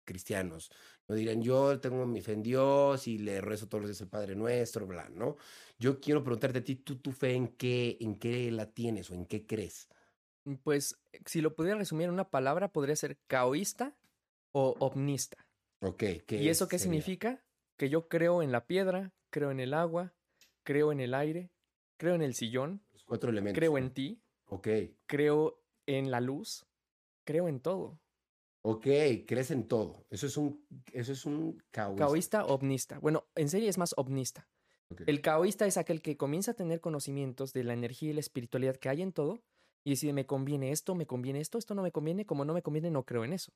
[0.05, 0.73] Cristianos,
[1.11, 4.07] no dirían, yo tengo mi fe en Dios y le rezo todos los días el
[4.07, 5.37] Padre Nuestro, bla, ¿no?
[5.77, 9.15] Yo quiero preguntarte a ti, ¿tú tu fe en qué, en qué la tienes o
[9.15, 9.89] en qué crees?
[10.45, 13.97] Mm, pues, si lo pudiera resumir en una palabra, podría ser caoísta
[14.53, 15.49] o omnista.
[15.81, 16.05] Ok.
[16.29, 17.43] ¿Y eso qué significa?
[17.77, 20.15] Que yo creo en la piedra, creo en el agua,
[20.63, 21.51] creo en el aire,
[21.97, 22.85] creo en el sillón.
[22.93, 23.59] Los cuatro elementos.
[23.59, 24.23] Creo en ti.
[24.47, 24.69] Ok.
[25.07, 26.67] Creo en la luz.
[27.25, 27.99] Creo en todo.
[28.63, 28.87] Ok,
[29.27, 30.05] crees en todo.
[30.11, 32.05] Eso es un, eso es un caoísta.
[32.05, 32.99] Caoísta, omnista.
[32.99, 34.49] Bueno, en serie es más omnista.
[35.07, 38.77] El caoísta es aquel que comienza a tener conocimientos de la energía y la espiritualidad
[38.77, 39.41] que hay en todo
[39.85, 42.63] y decide, me conviene esto, me conviene esto, esto no me conviene, como no me
[42.63, 43.53] conviene, no creo en eso.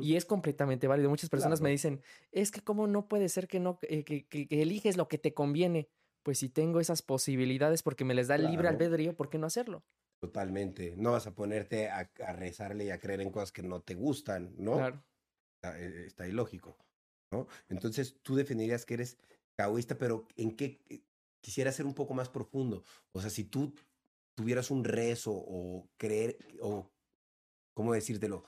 [0.00, 1.10] Y es completamente válido.
[1.10, 2.00] Muchas personas me dicen,
[2.32, 5.34] es que cómo no puede ser que no, eh, que, que, eliges lo que te
[5.34, 5.88] conviene.
[6.22, 9.46] Pues si tengo esas posibilidades porque me les da el libre albedrío, ¿por qué no
[9.46, 9.84] hacerlo?
[10.20, 10.94] Totalmente.
[10.96, 12.04] No vas a ponerte a,
[12.34, 14.76] rezarle y a creer en cosas que no te gustan, ¿no?
[14.76, 15.02] Claro.
[15.56, 16.76] Está, eh, está ilógico,
[17.32, 17.46] ¿no?
[17.68, 19.18] Entonces tú definirías que eres
[19.56, 20.80] caoísta, pero ¿en qué?
[20.88, 21.02] Eh,
[21.42, 22.84] quisiera ser un poco más profundo.
[23.12, 23.74] O sea, si tú
[24.36, 26.90] tuvieras un rezo o creer, o,
[27.74, 28.44] ¿cómo decírtelo?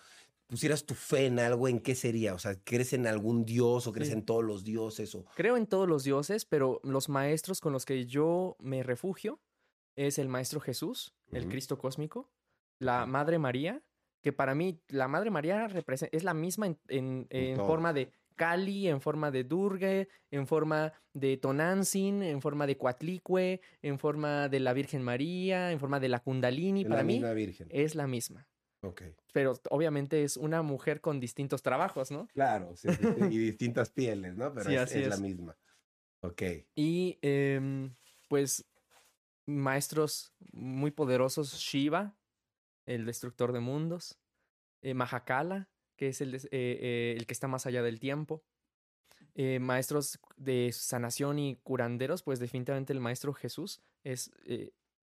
[0.53, 2.35] pusieras tu fe en algo, ¿en qué sería?
[2.35, 5.14] O sea, ¿crees en algún dios o crees en todos los dioses?
[5.14, 5.25] O...
[5.35, 9.41] Creo en todos los dioses, pero los maestros con los que yo me refugio
[9.97, 12.30] es el Maestro Jesús, el Cristo cósmico,
[12.78, 13.83] la Madre María,
[14.22, 15.68] que para mí la Madre María
[16.12, 21.37] es la misma en, en forma de Kali, en forma de Durga, en forma de
[21.37, 26.20] Tonantzin, en forma de Coatlicue, en forma de la Virgen María, en forma de la
[26.20, 26.85] Kundalini.
[26.85, 27.22] Para mí
[27.68, 28.49] es la misma.
[28.85, 29.14] Okay.
[29.33, 32.26] Pero obviamente es una mujer con distintos trabajos, ¿no?
[32.33, 32.89] Claro, sí,
[33.30, 34.53] y distintas pieles, ¿no?
[34.55, 35.57] Pero es, la misma.
[36.20, 36.43] Ok.
[36.74, 37.95] Y em,
[38.28, 38.64] pues
[39.47, 42.16] maestros muy poderosos, Shiva,
[42.86, 44.18] el destructor de mundos,
[44.82, 48.45] eh, Mahakala, que es el, eh, eh, el que está más allá del tiempo.
[49.34, 54.30] Maestros de sanación y curanderos, pues definitivamente el maestro Jesús es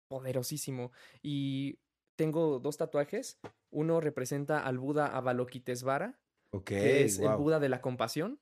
[0.07, 0.91] poderosísimo.
[1.23, 1.79] Y
[2.15, 3.39] tengo dos tatuajes.
[3.71, 6.19] Uno representa al Buda Avalokitesvara,
[6.51, 7.35] Ok, que es el.
[7.37, 8.39] Buda de la compasión.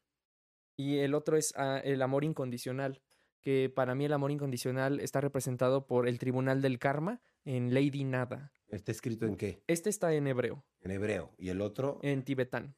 [0.78, 3.02] Y el otro es ah, el amor incondicional,
[3.48, 8.04] que para mí el amor incondicional está representado por el Tribunal del Karma en Lady
[8.04, 8.52] Nada.
[8.68, 9.64] ¿Está escrito en qué?
[9.68, 11.34] Este está en hebreo, En hebreo.
[11.38, 11.98] ¿Y el otro?
[12.04, 12.76] en tibetano.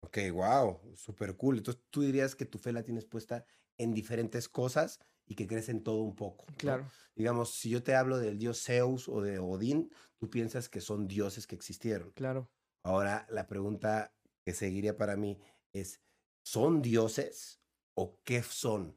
[0.00, 1.56] Ok, wow, súper cool.
[1.56, 3.46] Entonces tú dirías que tu fe la tienes puesta
[3.78, 6.44] en diferentes cosas y que crees en todo un poco.
[6.50, 6.56] ¿no?
[6.58, 6.90] Claro.
[7.14, 11.08] Digamos, si yo te hablo del dios Zeus o de Odín, tú piensas que son
[11.08, 12.10] dioses que existieron.
[12.10, 12.50] Claro.
[12.82, 14.12] Ahora, la pregunta
[14.44, 15.40] que seguiría para mí
[15.72, 16.02] es,
[16.42, 17.62] ¿son dioses
[17.94, 18.94] o qué son?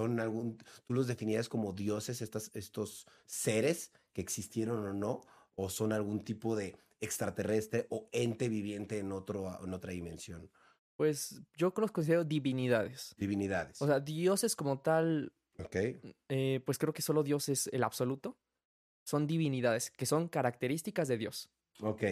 [0.00, 5.20] ¿Son algún, ¿Tú los definirías como dioses, estas, estos seres que existieron o no?
[5.56, 10.50] ¿O son algún tipo de extraterrestre o ente viviente en, otro, en otra dimensión?
[10.96, 13.14] Pues yo los considero divinidades.
[13.18, 13.82] Divinidades.
[13.82, 15.76] O sea, dioses como tal, ¿Ok?
[16.30, 18.38] eh, pues creo que solo Dios es el absoluto.
[19.04, 21.50] Son divinidades, que son características de Dios.
[21.82, 22.04] Ok.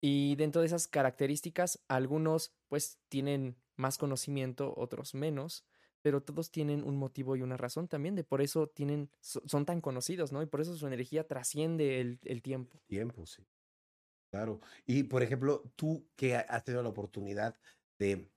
[0.00, 5.66] Y dentro de esas características, algunos pues tienen más conocimiento, otros menos,
[6.04, 9.64] pero todos tienen un motivo y una razón también, de por eso tienen, so- son
[9.64, 10.42] tan conocidos, ¿no?
[10.42, 12.78] Y por eso su energía trasciende el, tiempo.
[12.86, 13.42] Tiempo, sí.
[14.30, 14.60] Claro.
[14.84, 17.58] Y, por ejemplo, tú que ha- has tenido la oportunidad
[17.98, 18.30] de,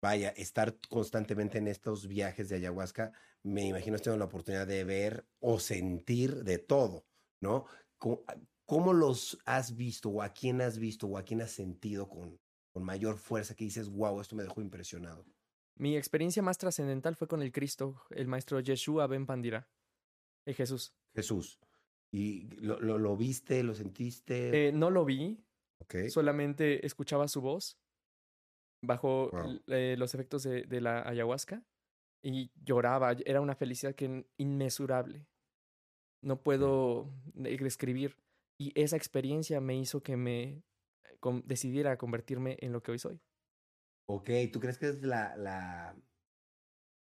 [0.00, 3.12] vaya, estar constantemente en estos viajes de ayahuasca,
[3.42, 7.08] me imagino has tenido la oportunidad de ver o sentir de todo,
[7.40, 7.66] ¿no?
[7.98, 8.22] ¿Cómo,
[8.66, 12.40] cómo los has visto o a quién has visto o a quién has sentido con,
[12.72, 15.26] con mayor fuerza que dices, wow, esto me dejó impresionado?
[15.78, 19.68] Mi experiencia más trascendental fue con el Cristo, el maestro Yeshua Ben Pandira,
[20.46, 20.92] el Jesús.
[21.14, 21.58] Jesús.
[22.12, 24.68] ¿Y lo, lo, lo viste, lo sentiste?
[24.68, 25.44] Eh, no lo vi,
[26.08, 27.78] solamente escuchaba su voz
[28.84, 29.60] bajo Wow.
[29.68, 31.62] eh, los efectos de, de la ayahuasca
[32.24, 33.12] y lloraba.
[33.24, 35.26] Era una felicidad que inmesurable.
[36.24, 38.16] No puedo de- describir.
[38.60, 40.42] Y esa experiencia me hizo que me
[41.04, 43.20] eh, decidiera convertirme en lo que hoy soy.
[44.10, 45.94] Ok, ¿tú crees que es la, la,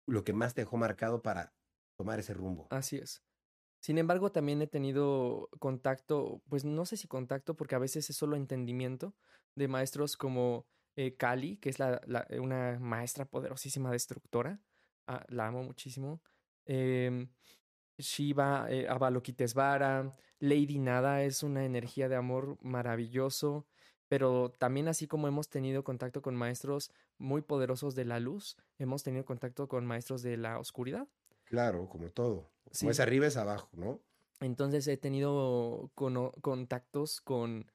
[0.06, 1.54] lo que más te dejó marcado para
[1.98, 2.68] tomar ese rumbo?
[2.72, 3.24] Así es.
[3.82, 8.18] Sin embargo, también he tenido contacto, pues no sé si contacto, porque a veces es
[8.18, 9.16] solo entendimiento
[9.56, 14.60] de maestros como eh, Kali, que es la, la- eh, una maestra poderosísima destructora.
[15.08, 16.22] Ah, la amo muchísimo.
[16.66, 17.30] Em,
[17.98, 23.68] Shiva, eh, Avalokitesvara, Lady Nada es una energía de amor maravilloso,
[24.10, 29.04] pero también así como hemos tenido contacto con maestros muy poderosos de la luz, hemos
[29.04, 31.08] tenido contacto con maestros de la oscuridad.
[31.46, 32.52] Claro, como todo.
[32.66, 32.88] Como Sí.
[32.90, 34.00] es arriba es abajo, ¿no?
[34.42, 35.92] Entonces he tenido
[36.42, 37.72] contactos con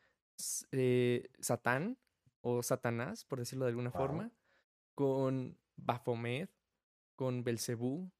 [0.73, 1.99] eh, Satán
[2.43, 4.01] o Satanás, por decirlo de alguna Wow.
[4.01, 4.31] forma,
[4.95, 6.51] con Baphomet,
[7.17, 8.11] con Belcebú,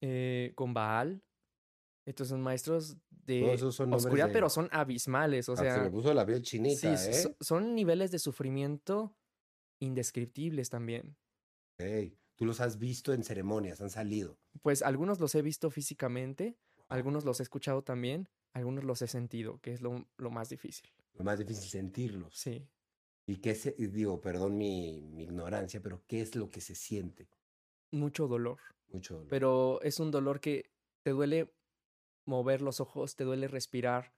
[0.00, 1.22] eh, con Baal.
[2.06, 5.48] Estos son maestros de son oscuridad, de- pero son abismales.
[5.48, 7.12] O Ah, se me sea, puso la piel chinita, ¿eh?
[7.14, 9.14] so- son niveles de sufrimiento
[9.80, 11.16] indescriptibles también.
[12.36, 14.38] Tú los has visto en ceremonias, han salido.
[14.62, 16.56] Pues algunos los he visto físicamente,
[16.88, 20.90] algunos los he escuchado también, algunos los he sentido, que es lo, lo más difícil.
[21.14, 22.34] Lo más difícil sentirlos.
[22.36, 22.66] Sí.
[23.26, 27.28] Y qué se, digo, perdón mi, mi ignorancia, pero ¿qué es lo que se siente?
[27.92, 28.58] mucho dolor,
[28.92, 29.28] Mucho dolor.
[29.28, 30.70] pero es un dolor que
[31.02, 31.52] te duele
[32.30, 34.14] mover los ojos, te duele respirar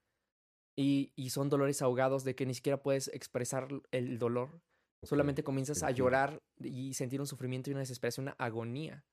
[0.77, 4.61] y, y son dolores ahogados de que ni siquiera puedes expresar el dolor.
[5.03, 9.05] Solamente comienzas a llorar y sentir un sufrimiento y una desesperación, una agonía.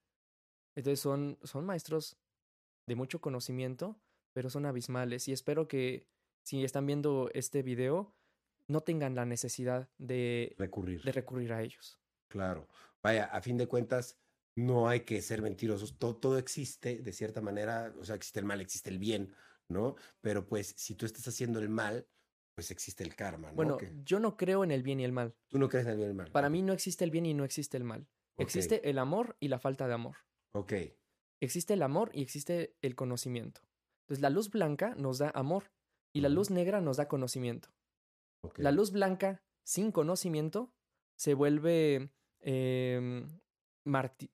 [0.75, 2.17] Entonces son, son maestros
[2.85, 3.99] de mucho conocimiento,
[4.33, 6.05] pero son abismales y espero que
[6.43, 8.13] si están viendo este video
[8.67, 11.01] no tengan la necesidad de, Recurrir.
[11.01, 11.99] de recurrir a ellos.
[12.27, 12.67] Claro.
[13.01, 14.17] Vaya, a fin de cuentas,
[14.59, 15.97] no hay que ser mentirosos.
[15.97, 17.93] Todo, todo existe de cierta manera.
[17.99, 19.33] O sea, existe el mal, existe el bien,
[19.67, 19.95] ¿no?
[20.21, 22.07] Pero pues, si tú estás haciendo el mal,
[22.55, 23.55] pues existe el karma, ¿no?
[23.55, 25.33] Bueno, yo no creo en el bien y el mal.
[25.47, 26.31] tú no crees en el bien y el mal.
[26.31, 28.07] Para mí no existe el bien y no existe el mal.
[28.37, 30.15] Existe el amor y la falta de amor.
[30.53, 30.73] Ok,
[31.41, 33.61] Existe el amor y existe el conocimiento.
[34.01, 35.71] Entonces la luz blanca nos da amor
[36.13, 37.69] y la luz negra nos da conocimiento.
[38.55, 40.73] La luz blanca sin conocimiento
[41.15, 43.27] se vuelve em,
[43.83, 44.31] mártir,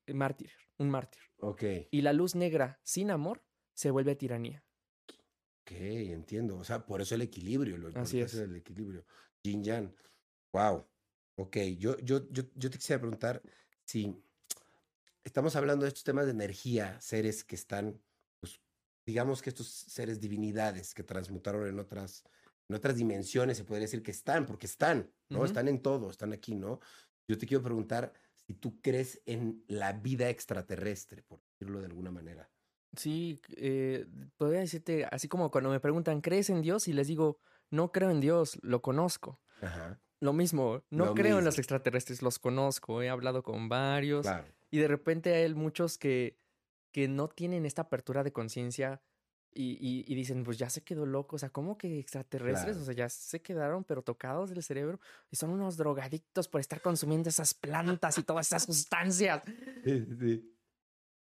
[0.77, 1.21] un mártir.
[1.39, 3.43] Ok, Y la luz negra sin amor
[3.73, 4.63] se vuelve tiranía.
[5.61, 6.57] ok, entiendo.
[6.57, 8.33] O sea, por eso el equilibrio, lo Así es.
[8.35, 9.05] el equilibrio.
[9.43, 9.95] Yin Yang.
[10.53, 10.87] Wow.
[11.37, 13.41] Ok, yo, yo, yo, yo te quisiera preguntar
[13.85, 14.15] si
[15.23, 18.01] estamos hablando de estos temas de energía, seres que están,
[18.39, 18.61] pues,
[19.05, 22.23] digamos que estos seres divinidades que transmutaron en otras
[22.67, 25.45] en otras dimensiones se podría decir que están, porque están, ¿no?
[25.45, 26.79] Están en todo, están aquí, ¿no?
[27.27, 28.11] Yo te quiero preguntar
[28.47, 32.49] si tú crees en la vida extraterrestre, por decirlo de alguna manera.
[32.95, 34.05] Sí, eh,
[34.37, 36.87] podría decirte, así como cuando me preguntan, ¿crees en Dios?
[36.87, 37.39] Y les digo,
[37.69, 39.41] no creo en Dios, lo conozco.
[39.61, 44.23] Ajá, Lo mismo, no Lo creo en los extraterrestres, los conozco, he hablado con varios.
[44.25, 44.47] claro.
[44.71, 46.37] Y de repente hay muchos que,
[46.91, 49.01] que no tienen esta apertura de conciencia
[49.55, 51.37] y, y- y dicen, pues ya se quedó loco.
[51.37, 52.73] O sea, ¿cómo que extraterrestres?
[52.75, 52.81] Claro.
[52.81, 54.99] O sea, ya se quedaron, pero tocados del cerebro.
[55.31, 59.41] Y son unos drogadictos por estar consumiendo esas plantas y todas esas sustancias.
[59.85, 60.51] Sí, sí, sí.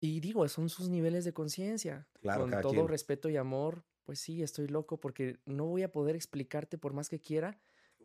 [0.00, 2.06] Y digo, son sus niveles de conciencia.
[2.20, 2.88] Claro, Con todo quien.
[2.88, 7.08] respeto y amor, pues sí, estoy loco porque no voy a poder explicarte por más
[7.08, 7.58] que quiera.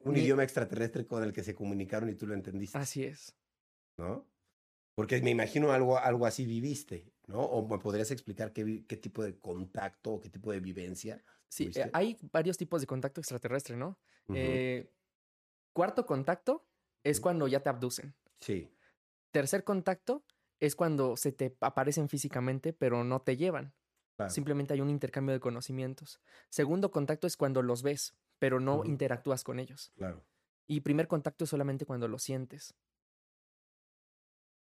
[0.06, 3.36] Un Ni- idioma extraterrestre con el que se comunicaron y tú lo entendiste, Así es.
[3.98, 4.26] ¿no?
[4.96, 7.42] Porque me imagino algo, algo así viviste, ¿no?
[7.42, 11.24] O me podrías explicar qué, tipo de contacto o qué tipo de vivencia.
[11.48, 14.00] Sí, eh, hay varios tipos de contacto extraterrestre, ¿no?
[14.34, 14.92] Eh,
[15.72, 16.68] cuarto contacto
[17.04, 18.16] es cuando ya te abducen.
[18.40, 18.72] Sí,
[19.32, 20.26] Tercer contacto
[20.60, 23.74] es cuando se te aparecen físicamente, pero no te llevan.
[24.16, 24.32] claro.
[24.32, 26.20] Simplemente hay un intercambio de conocimientos.
[26.50, 29.94] Segundo contacto es cuando los ves, pero no interactúas con ellos.
[29.96, 30.26] claro.
[30.72, 32.76] Y primer contacto es solamente cuando lo sientes.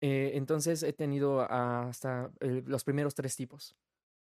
[0.02, 3.76] Eh, entonces he tenido hasta los primeros tres tipos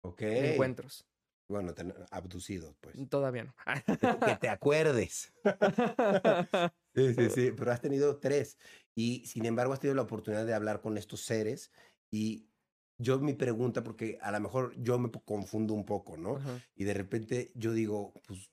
[0.03, 0.19] Ok.
[0.21, 1.05] de encuentros.
[1.49, 3.09] Bueno, ten- abducidos, pues.
[3.09, 3.53] Todavía no.
[4.25, 5.33] que te acuerdes.
[6.93, 8.57] Sí, sí, sí, pero has tenido tres.
[8.95, 11.71] Y sin embargo has tenido la oportunidad de hablar con estos seres.
[12.11, 12.49] Y
[12.97, 16.39] yo mi pregunta, porque a lo mejor yo me confundo un poco, ¿no?
[16.75, 18.51] Y de repente yo digo, pues,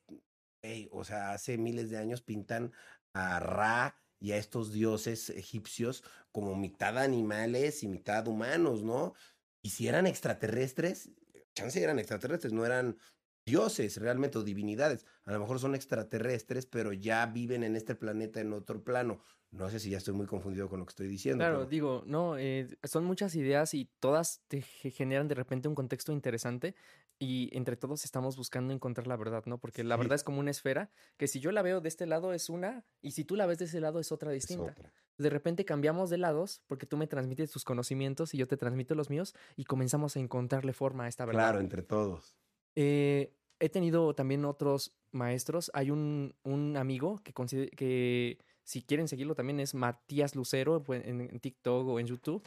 [0.62, 2.72] hey, o sea, hace miles de años pintan
[3.12, 6.02] a Ra y a estos dioses egipcios
[6.32, 9.14] como mitad animales y mitad humanos, ¿no?
[9.62, 11.10] Y si eran extraterrestres,
[11.54, 12.98] chance eran extraterrestres, no eran
[13.46, 15.06] dioses realmente o divinidades.
[15.24, 19.22] A lo mejor son extraterrestres, pero ya viven en este planeta en otro plano.
[19.50, 21.38] No sé si ya estoy muy confundido con lo que estoy diciendo.
[21.42, 25.68] Claro, pero- digo, no, eh, son muchas ideas y todas te ge- generan de repente
[25.68, 26.74] un contexto interesante
[27.18, 29.58] y entre todos estamos buscando encontrar la verdad, ¿no?
[29.58, 32.32] Porque la verdad es como una esfera que si yo la veo de este lado
[32.34, 34.72] es una y si tú la ves de ese lado es otra es distinta.
[34.72, 34.92] otra.
[35.16, 38.94] De repente cambiamos de lados porque tú me transmites tus conocimientos y yo te transmito
[38.94, 41.40] los míos y comenzamos a encontrarle forma a esta verdad.
[41.40, 42.36] Claro, entre todos.
[42.76, 45.70] Eh, he tenido también otros maestros.
[45.74, 47.32] Hay un, un amigo que,
[47.74, 48.38] que,
[48.68, 52.46] si quieren seguirlo, también es Matías Lucero pues, en, TikTok o en YouTube.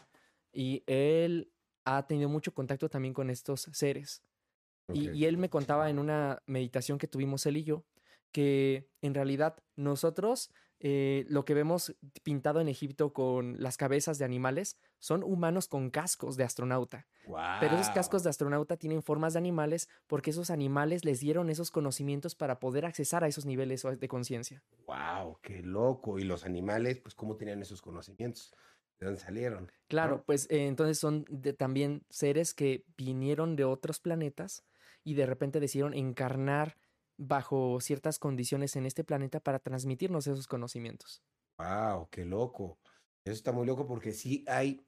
[0.53, 1.51] Y él
[1.83, 4.21] ha tenido mucho contacto también con estos seres.
[4.93, 7.85] Y él me contaba en una meditación que tuvimos él y yo
[8.31, 14.25] que en realidad nosotros eh, lo que vemos pintado en Egipto con las cabezas de
[14.25, 17.09] animales son humanos con cascos de astronauta.
[17.59, 21.71] Pero esos cascos de astronauta tienen formas de animales porque esos animales les dieron esos
[21.71, 24.63] conocimientos para poder accesar a esos niveles de conciencia.
[24.87, 26.19] Wow, qué loco.
[26.19, 28.53] Y los animales, pues, ¿cómo tenían esos conocimientos?
[28.99, 29.71] ¿De dónde salieron?
[29.87, 30.25] Claro, ¿no?
[30.25, 34.63] pues eh, entonces son de- también seres que vinieron de otros planetas
[35.03, 36.77] y de repente decidieron encarnar
[37.17, 41.23] bajo ciertas condiciones en este planeta para transmitirnos esos conocimientos.
[41.57, 42.79] Wow, qué loco.
[43.23, 44.85] Eso está muy loco porque sí hay,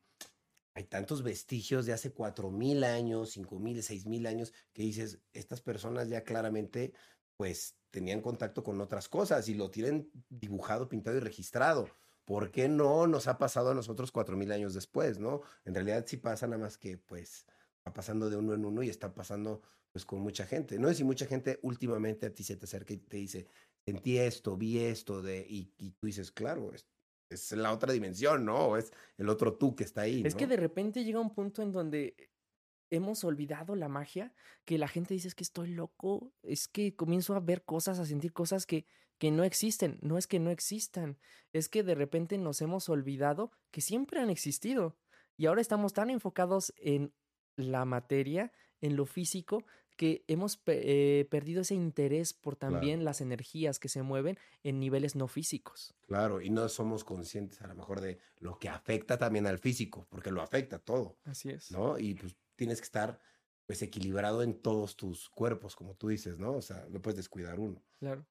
[0.76, 5.22] hay tantos vestigios de hace cuatro mil años, cinco mil, seis mil años, que dices,
[5.34, 6.94] estas personas ya claramente,
[7.38, 11.90] pues, tenían contacto con otras cosas y lo tienen dibujado, pintado y registrado.
[12.26, 15.42] ¿Por qué no nos ha pasado a nosotros cuatro mil años después, no?
[15.66, 17.46] En realidad sí pasa nada más que, pues,
[17.88, 19.62] va pasando de uno en uno y está pasando,
[19.92, 20.80] pues, con mucha gente.
[20.80, 23.48] No es si mucha gente últimamente a ti se te acerca y te dice,
[23.86, 26.88] sentí esto, vi esto, de, y, y tú dices, claro, es,
[27.34, 28.58] es la otra dimensión, ¿no?
[28.68, 30.24] O es el otro tú que está ahí.
[30.26, 32.16] Es que de repente llega un punto en donde
[32.90, 34.34] hemos olvidado la magia,
[34.66, 38.06] que la gente dice es que estoy loco, es que comienzo a ver cosas, a
[38.06, 38.86] sentir cosas que,
[39.18, 39.98] que no existen.
[40.02, 41.18] No es que no existan,
[41.54, 44.98] es que de repente nos hemos olvidado que siempre han existido.
[45.38, 47.14] Y ahora estamos tan enfocados en
[47.56, 49.64] la materia, en lo físico,
[49.96, 55.16] que hemos eh, perdido ese interés por también las energías que se mueven en niveles
[55.16, 55.94] no físicos.
[56.08, 60.08] Claro, y no somos conscientes a lo mejor de lo que afecta también al físico,
[60.10, 61.72] porque lo afecta todo, Así es.
[61.72, 62.00] ¿no?
[62.00, 63.20] Y pues tienes que estar
[63.66, 66.54] pues equilibrado en todos tus cuerpos, como tú dices, ¿no?
[66.54, 67.82] O sea, no puedes descuidar uno.
[68.00, 68.26] Claro.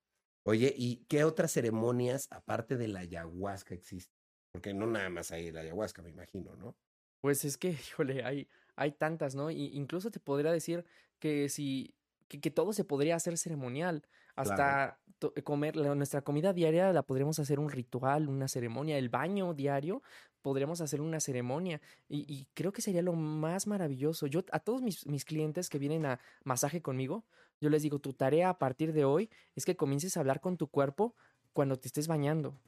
[0.45, 4.19] Oye, ¿y qué otras ceremonias aparte de la ayahuasca existen?
[4.53, 6.77] Porque no nada más hay la ayahuasca, me imagino, ¿no?
[7.21, 9.51] Pues es que, híjole, hay, hay tantas, ¿no?
[9.51, 10.85] Y incluso te podría decir
[11.19, 11.95] que si,
[12.29, 14.07] que, que todo se podría hacer ceremonial.
[14.37, 18.99] Hasta to- comer, la- nuestra comida diaria la podríamos hacer un ritual, una ceremonia.
[18.99, 20.03] El baño diario
[20.41, 21.81] podríamos hacer una ceremonia.
[22.09, 24.27] Y, y creo que sería lo más maravilloso.
[24.27, 27.27] Yo a todos mis, mis clientes que vienen a masaje conmigo,
[27.61, 30.57] Yo les digo, tu tarea a partir de hoy es que comiences a hablar con
[30.57, 31.15] tu cuerpo
[31.53, 32.59] cuando te estés bañando.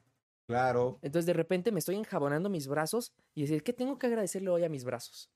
[0.47, 1.03] Claro.
[1.03, 4.65] Entonces de repente me estoy enjabonando mis brazos y decir, ¿qué tengo que agradecerle hoy
[4.65, 5.31] a mis brazos?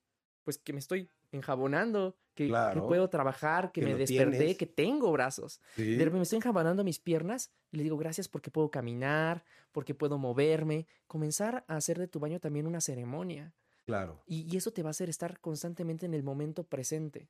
[0.49, 2.47] Pues que me estoy enjabonando, que,
[2.87, 4.57] puedo trabajar, que, Que me desperté, tienes.
[4.57, 5.61] que tengo brazos.
[5.75, 5.91] Sí.
[5.91, 9.93] De repente me estoy enjabonando mis piernas y le digo gracias porque puedo caminar, porque
[9.93, 10.87] puedo moverme.
[11.05, 13.53] Comenzar a hacer de tu baño también una ceremonia.
[13.85, 14.23] Claro.
[14.25, 17.29] Y, y eso te va a hacer estar constantemente en el momento presente.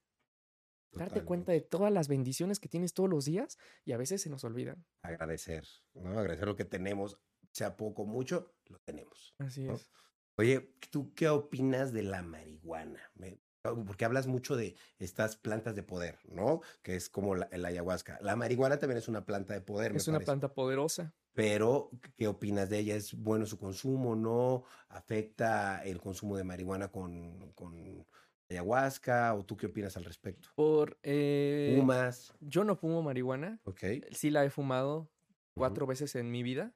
[0.93, 4.29] Darte cuenta de todas las bendiciones que tienes todos los días y a veces se
[4.29, 4.85] nos olvidan.
[5.01, 6.17] Agradecer, ¿no?
[6.17, 7.17] Agradecer lo que tenemos,
[7.51, 9.35] sea poco o mucho, lo tenemos.
[9.39, 9.73] Así ¿no?
[9.73, 9.91] es.
[10.39, 13.01] Oye, ¿tú qué opinas de la marihuana?
[13.15, 16.61] Me- porque hablas mucho de estas plantas de poder, ¿no?
[16.81, 18.17] Que es como la, el ayahuasca.
[18.21, 20.27] La marihuana también es una planta de poder, me Es una parece.
[20.27, 21.13] planta poderosa.
[21.33, 22.95] Pero, ¿qué opinas de ella?
[22.95, 24.15] ¿Es bueno su consumo?
[24.15, 24.63] ¿No?
[24.87, 28.05] ¿Afecta el consumo de marihuana con, con
[28.49, 29.33] ayahuasca?
[29.35, 30.47] ¿O tú qué opinas al respecto?
[30.55, 32.33] Por eh, ¿Fumas?
[32.39, 33.83] yo no fumo marihuana, Ok.
[34.13, 35.11] sí la he fumado
[35.57, 36.71] cuatro veces en mi vida.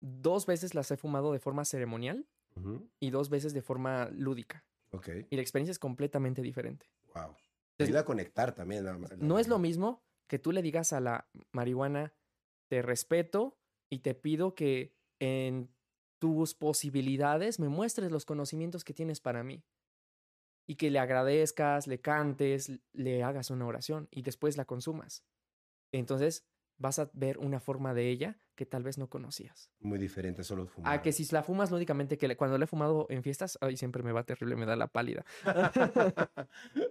[0.00, 2.26] Dos veces las he fumado de forma ceremonial
[3.00, 4.64] Y dos veces de forma lúdica.
[4.90, 5.08] Ok.
[5.30, 6.86] Y la experiencia es completamente diferente.
[7.14, 7.34] Wow.
[7.76, 8.84] Te ayuda a conectar también.
[8.84, 12.14] la- la No es lo mismo que tú le digas a la marihuana,
[12.68, 13.58] te respeto
[13.90, 15.74] y te pido que en
[16.20, 19.64] tus posibilidades me muestres los conocimientos que tienes para mí.
[20.66, 25.24] Y que le agradezcas, le cantes, le hagas una oración y después la consumas.
[25.92, 26.46] Entonces
[26.78, 29.70] vas a ver una forma de ella que tal vez no conocías.
[29.80, 30.94] Muy diferente, solo fumar.
[30.98, 33.76] A que si la fumas lúdicamente, que le- cuando la he fumado en fiestas, ay,
[33.76, 35.24] siempre me va terrible, me da la pálida.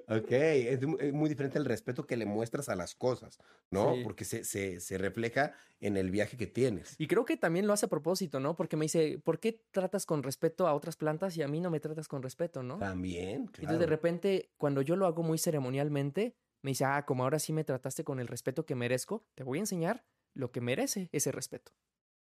[0.07, 3.39] ok, es es muy diferente el respeto que le muestras a las cosas,
[3.71, 3.93] ¿no?
[3.93, 4.03] Sí.
[4.03, 6.95] Porque se, se, se refleja en el viaje que tienes.
[6.97, 8.55] Y creo que también lo hace a propósito, ¿no?
[8.55, 11.69] Porque me dice, ¿por qué tratas con respeto a otras plantas y a mí no
[11.69, 12.77] me tratas con respeto, ¿no?
[12.77, 13.89] También, Entonces de claro.
[13.89, 18.03] repente, cuando yo lo hago muy ceremonialmente, me dice, ah, como ahora sí me trataste
[18.03, 21.73] con el respeto que merezco, te voy a enseñar lo que merece ese respeto.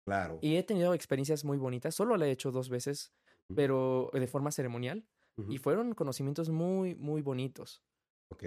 [0.05, 0.39] Claro.
[0.41, 3.13] Y he tenido experiencias muy bonitas, solo la he hecho dos veces,
[3.55, 5.07] pero de forma ceremonial,
[5.49, 7.83] y fueron conocimientos muy, muy bonitos.
[8.31, 8.43] Ok,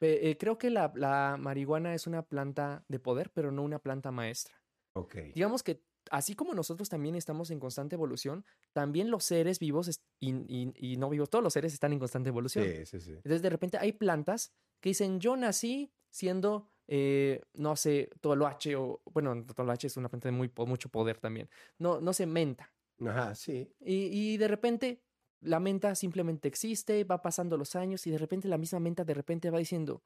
[0.00, 4.10] eh, creo que la, la marihuana es una planta de poder, pero no una planta
[4.10, 4.62] maestra.
[4.94, 5.16] ok.
[5.34, 10.30] Digamos que así como nosotros también estamos en constante evolución, también los seres vivos y,
[10.48, 12.64] y- y no vivos, todos los seres están en constante evolución.
[12.66, 13.10] Sí, sí, sí.
[13.12, 19.00] Entonces de repente hay plantas que dicen, yo nací siendo, eh, no sé, toloache o,
[19.12, 22.72] bueno, toloache es una planta de muy, mucho poder también, no, no sé, menta.
[23.06, 23.72] Ajá, sí.
[23.78, 25.04] Y, y de repente
[25.40, 29.14] la menta simplemente existe, va pasando los años y de repente la misma menta de
[29.14, 30.02] repente va diciendo,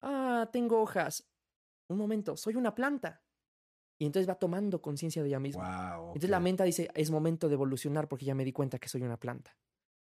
[0.00, 1.28] ah, tengo hojas.
[1.88, 3.22] Un momento, soy una planta.
[3.98, 5.96] Y entonces va tomando conciencia de ella misma.
[5.96, 6.06] Wow.
[6.08, 9.02] Entonces la menta dice, es momento de evolucionar porque ya me di cuenta que soy
[9.02, 9.54] una planta.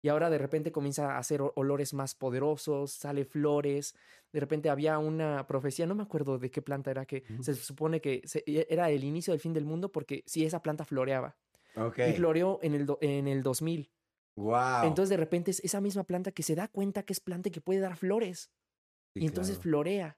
[0.04, 3.95] Y ahora de repente comienza a hacer olores más poderosos, sale flores.
[4.34, 8.01] De repente había una profecía, no me acuerdo de qué planta era, que se supone
[8.01, 11.38] que se- e- era el inicio del fin del mundo porque si esa planta floreaba.
[12.10, 13.89] Y floreó en el, do- en el 2000.
[14.36, 14.84] Wow.
[14.84, 17.51] Entonces de repente es esa misma planta que se da cuenta que es planta y
[17.54, 18.51] que puede dar flores.
[19.16, 20.18] y entonces florea.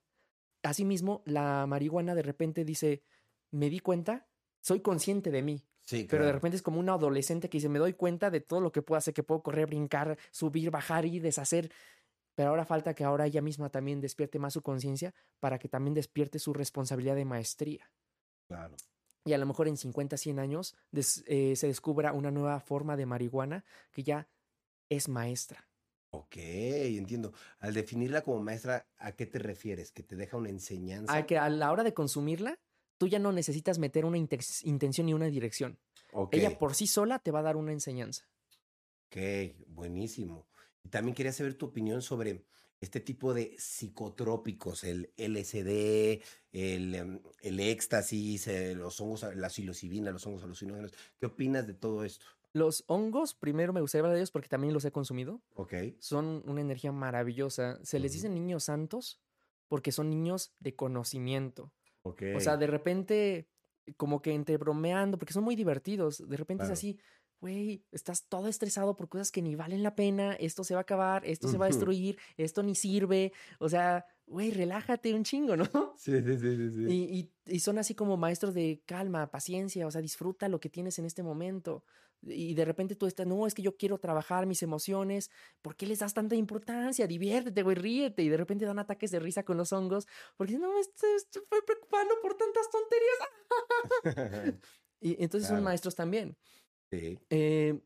[0.64, 3.04] Asimismo, la marihuana de repente dice,
[3.52, 4.28] me di cuenta,
[4.62, 5.64] soy consciente de mí.
[5.86, 8.60] Sí, Pero de repente es como un adolescente que dice, me doy cuenta de todo
[8.60, 11.72] lo que puedo hacer, que puedo correr, brincar, subir, bajar y deshacer.
[12.34, 15.94] Pero ahora falta que ahora ella misma también despierte más su conciencia para que también
[15.94, 17.92] despierte su responsabilidad de maestría.
[18.48, 18.76] Claro.
[19.24, 22.98] Y a lo mejor en 50, 100 años des- eh, se descubra una nueva forma
[22.98, 24.28] de marihuana que ya
[24.90, 25.68] es maestra.
[26.12, 27.34] Ok, entiendo.
[27.60, 29.92] Al definirla como maestra, ¿a qué te refieres?
[29.92, 31.14] ¿Que te deja una enseñanza?
[31.16, 32.60] A que a la hora de consumirla,
[32.98, 35.80] tú ya no necesitas meter una inten- intención ni una dirección.
[36.32, 38.30] Ella por sí sola te va a dar una enseñanza.
[39.08, 39.18] ok,
[39.68, 40.48] buenísimo.
[40.84, 42.46] Y también quería saber tu opinión sobre
[42.82, 46.22] este tipo de psicotrópicos, el LSD,
[46.52, 50.94] el, em, el éxtasis, eh, los hongos, la psilocibina, los hongos alucinógenos.
[51.20, 52.26] ¿Qué opinas de todo esto?
[52.54, 55.42] Los hongos, primero me gustaría hablar de ellos porque también los he consumido.
[55.56, 57.80] Ok, Son una energía maravillosa.
[57.84, 58.18] Se les Ujú.
[58.18, 59.20] dicen niños santos
[59.68, 61.72] porque son niños de conocimiento.
[62.36, 63.48] O sea, de repente,
[63.98, 66.18] como que entre bromeando, porque son muy divertidos.
[66.28, 66.74] De repente Claro.
[66.74, 67.00] es así,
[67.42, 70.82] güey, estás todo estresado por cosas que ni valen la pena, esto se va a
[70.82, 73.34] acabar, esto se va a destruir, esto ni sirve.
[73.60, 75.66] O sea, güey, relájate un chingo, ¿no?
[75.98, 76.72] Sí, sí, sí, sí.
[76.72, 76.84] sí.
[76.88, 80.70] Y, y- y son así como maestros de calma, paciencia, o sea, disfruta lo que
[80.70, 81.84] tienes en este momento.
[82.26, 85.30] Y de repente tú estás, no, es que yo quiero trabajar mis emociones.
[85.62, 87.08] ¿Por qué les das tanta importancia?
[87.08, 88.24] Diviértete, güey, ríete.
[88.24, 90.08] Y de repente dan ataques de risa con los hongos.
[90.38, 91.10] Porque no, me estoy,
[91.66, 94.62] preocupando por tantas tonterías.
[95.02, 96.36] Y entonces son maestros también.
[96.90, 97.20] sí.
[97.30, 97.80] Eh,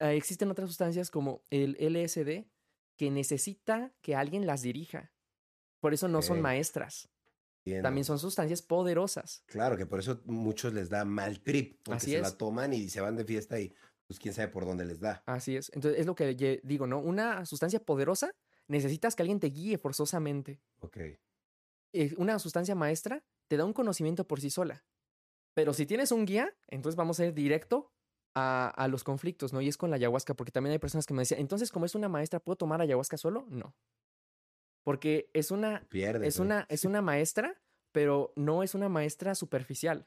[0.00, 2.46] eh, existen otras sustancias como el LSD
[2.96, 5.12] que necesita que alguien las dirija.
[5.80, 7.10] Por eso no son maestras.
[7.64, 7.86] Entiendo.
[7.86, 9.42] También son sustancias poderosas.
[9.46, 12.22] Claro, que por eso muchos les da mal trip, porque Así se es.
[12.22, 13.74] la toman y se van de fiesta y
[14.06, 15.22] pues quién sabe por dónde les da.
[15.26, 15.70] Así es.
[15.74, 16.98] Entonces, es lo que digo, ¿no?
[16.98, 18.32] Una sustancia poderosa,
[18.66, 20.60] necesitas que alguien te guíe forzosamente.
[20.80, 20.96] Ok.
[21.92, 24.84] Eh, Una sustancia maestra te da un conocimiento por sí sola.
[25.54, 27.92] Pero si tienes un guía, entonces vamos a ir directo
[28.34, 29.60] a, a los conflictos, ¿no?
[29.60, 31.94] Y es con la ayahuasca, porque también hay personas que me decían, entonces, como es
[31.96, 33.44] una maestra, ¿puedo tomar ayahuasca solo?
[33.50, 33.74] No.
[34.82, 36.26] Porque es una, Pierde.
[36.26, 37.60] es una, es una maestra,
[37.92, 40.06] pero no es una maestra superficial.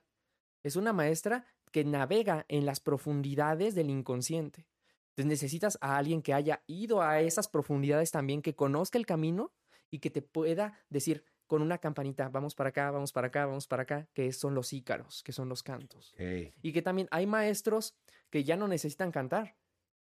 [0.63, 4.67] Es una maestra que navega en las profundidades del inconsciente.
[5.09, 9.51] Entonces necesitas a alguien que haya ido a esas profundidades también, que conozca el camino
[9.91, 13.67] y que te pueda decir con una campanita, vamos para acá, vamos para acá, vamos
[13.67, 16.15] para acá, que son los ícaros, que son los cantos.
[16.17, 17.95] Y que también hay maestros
[18.32, 19.55] que ya no necesitan cantar.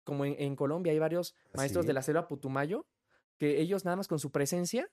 [0.05, 1.87] Como en, en Colombia hay varios maestros ¿sí?
[1.89, 2.87] de la selva Putumayo,
[3.39, 4.91] que ellos nada más con su presencia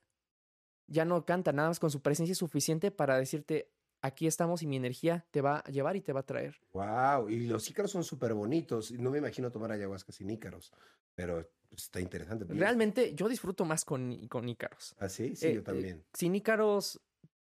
[0.88, 3.72] ya no cantan, nada más con su presencia es suficiente para decirte,
[4.02, 6.60] aquí estamos y mi energía te va a llevar y te va a traer.
[6.74, 7.30] Wow.
[7.30, 8.92] Y los ícaros son súper bonitos.
[8.92, 10.74] No me imagino tomar ayahuasca sin ícaros,
[11.16, 12.46] pero pues, está interesante.
[12.46, 14.96] Pero- Realmente yo disfruto más con, con ícaros.
[15.00, 15.36] ¿Ah, sí?
[15.36, 16.04] Sí, Eh, yo eh, también.
[16.14, 17.00] sin ícaros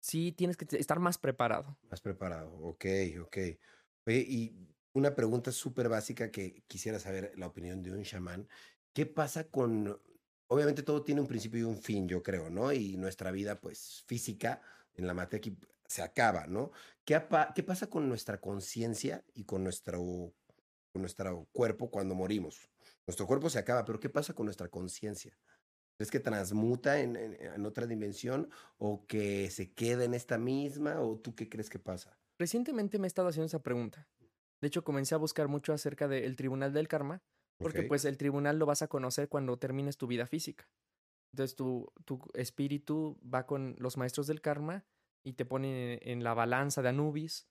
[0.01, 1.77] sí tienes que estar más preparado.
[1.91, 2.51] Más preparado.
[2.63, 2.87] Ok,
[3.23, 3.37] ok.
[4.07, 8.49] Oye, y una pregunta súper básica que quisiera saber la opinión de un chamán.
[8.95, 10.01] ¿Qué pasa con...
[10.49, 12.73] Obviamente todo tiene un principio y un fin, yo creo, ¿no?
[12.73, 14.63] Y nuestra vida, pues, física,
[14.95, 16.73] en la materia aquí se acaba, ¿no?
[17.05, 19.99] ¿Qué, pasa con nuestra conciencia y con nuestro,
[20.93, 22.71] con nuestro cuerpo cuando morimos?
[23.07, 25.39] Nuestro cuerpo se acaba, pero ¿qué pasa con nuestra conciencia?
[25.99, 31.01] ¿Es que transmuta en, en- en otra dimensión o que se queda en esta misma?
[31.01, 32.17] ¿O tú qué crees que pasa?
[32.39, 34.09] Recientemente me he estado haciendo esa pregunta.
[34.61, 37.23] De hecho, comencé a buscar mucho acerca del Tribunal del Karma,
[37.59, 40.69] porque pues el tribunal lo vas a conocer cuando termines tu vida física.
[41.33, 44.85] Entonces tu, tu espíritu va con los maestros del karma
[45.25, 47.49] y te ponen en, en la balanza de Anubis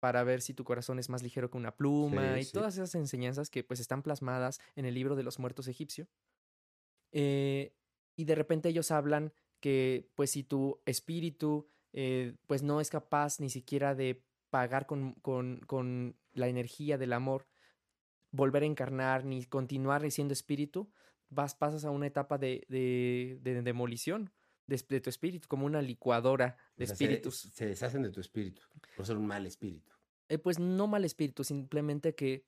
[0.00, 2.52] para ver si tu corazón es más ligero que una pluma Sí, y sí.
[2.52, 6.08] todas esas enseñanzas que pues están plasmadas en el libro de los muertos egipcio.
[7.12, 7.74] Eh,
[8.16, 13.40] y de repente ellos hablan que pues si tu espíritu eh, pues no es capaz
[13.40, 17.46] ni siquiera de pagar con, con, con la energía del amor,
[18.30, 20.90] volver a encarnar ni continuar siendo espíritu,
[21.28, 24.30] vas, pasas a una etapa de, de, de demolición
[24.66, 27.50] de, de tu espíritu, como una licuadora de O sea, espíritus.
[27.52, 28.62] Se, deshacen de tu espíritu.
[28.96, 29.92] Por ser un mal espíritu.
[30.28, 32.44] Eh, pues no mal espíritu, simplemente que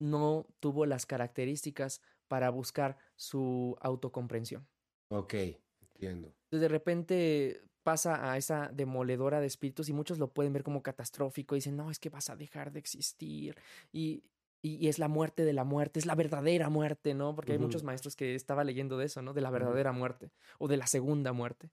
[0.00, 4.66] no tuvo las características para buscar su autocomprensión.
[5.08, 5.34] Ok,
[5.80, 6.34] entiendo.
[6.44, 10.82] Entonces, de repente pasa a esa demoledora de espíritus y muchos lo pueden ver como
[10.82, 11.54] catastrófico.
[11.54, 13.56] Dicen, no, es que vas a dejar de existir.
[13.92, 14.24] Y,
[14.62, 17.34] y, y es la muerte de la muerte, es la verdadera muerte, ¿no?
[17.34, 19.34] Porque hay muchos maestros que estaba leyendo de eso, ¿no?
[19.34, 21.70] De la verdadera muerte o de la segunda muerte.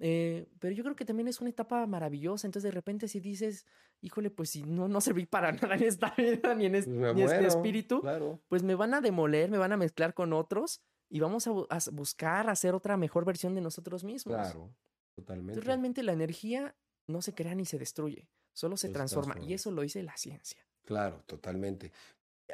[0.00, 2.46] Eh, pero yo creo que también es una etapa maravillosa.
[2.46, 3.66] Entonces, de repente, si dices,
[4.00, 8.00] híjole, pues si no, no serví para nada en esta vida, ni en, este espíritu,
[8.00, 8.40] Claro.
[8.48, 11.78] pues me van a demoler, me van a mezclar con otros y vamos a, a
[11.92, 14.36] buscar hacer otra mejor versión de nosotros mismos.
[14.36, 14.72] Claro.
[15.16, 15.52] Totalmente.
[15.52, 16.76] Entonces, realmente la energía
[17.08, 19.34] no se crea ni se destruye, solo se transforma.
[19.40, 20.64] Y eso lo dice la ciencia.
[20.84, 21.92] Claro, totalmente.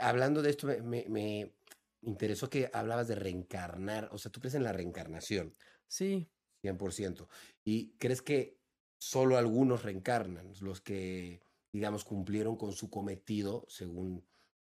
[0.01, 1.55] Hablando de esto, me, me- me
[2.03, 4.09] interesó que hablabas de reencarnar.
[4.13, 5.55] O sea, tú crees en la reencarnación,
[5.87, 6.29] Sí,
[6.63, 7.29] 100%.
[7.65, 8.59] ¿Y crees que
[8.99, 10.53] solo algunos reencarnan?
[10.61, 11.41] Los que,
[11.73, 14.27] digamos, cumplieron con su cometido según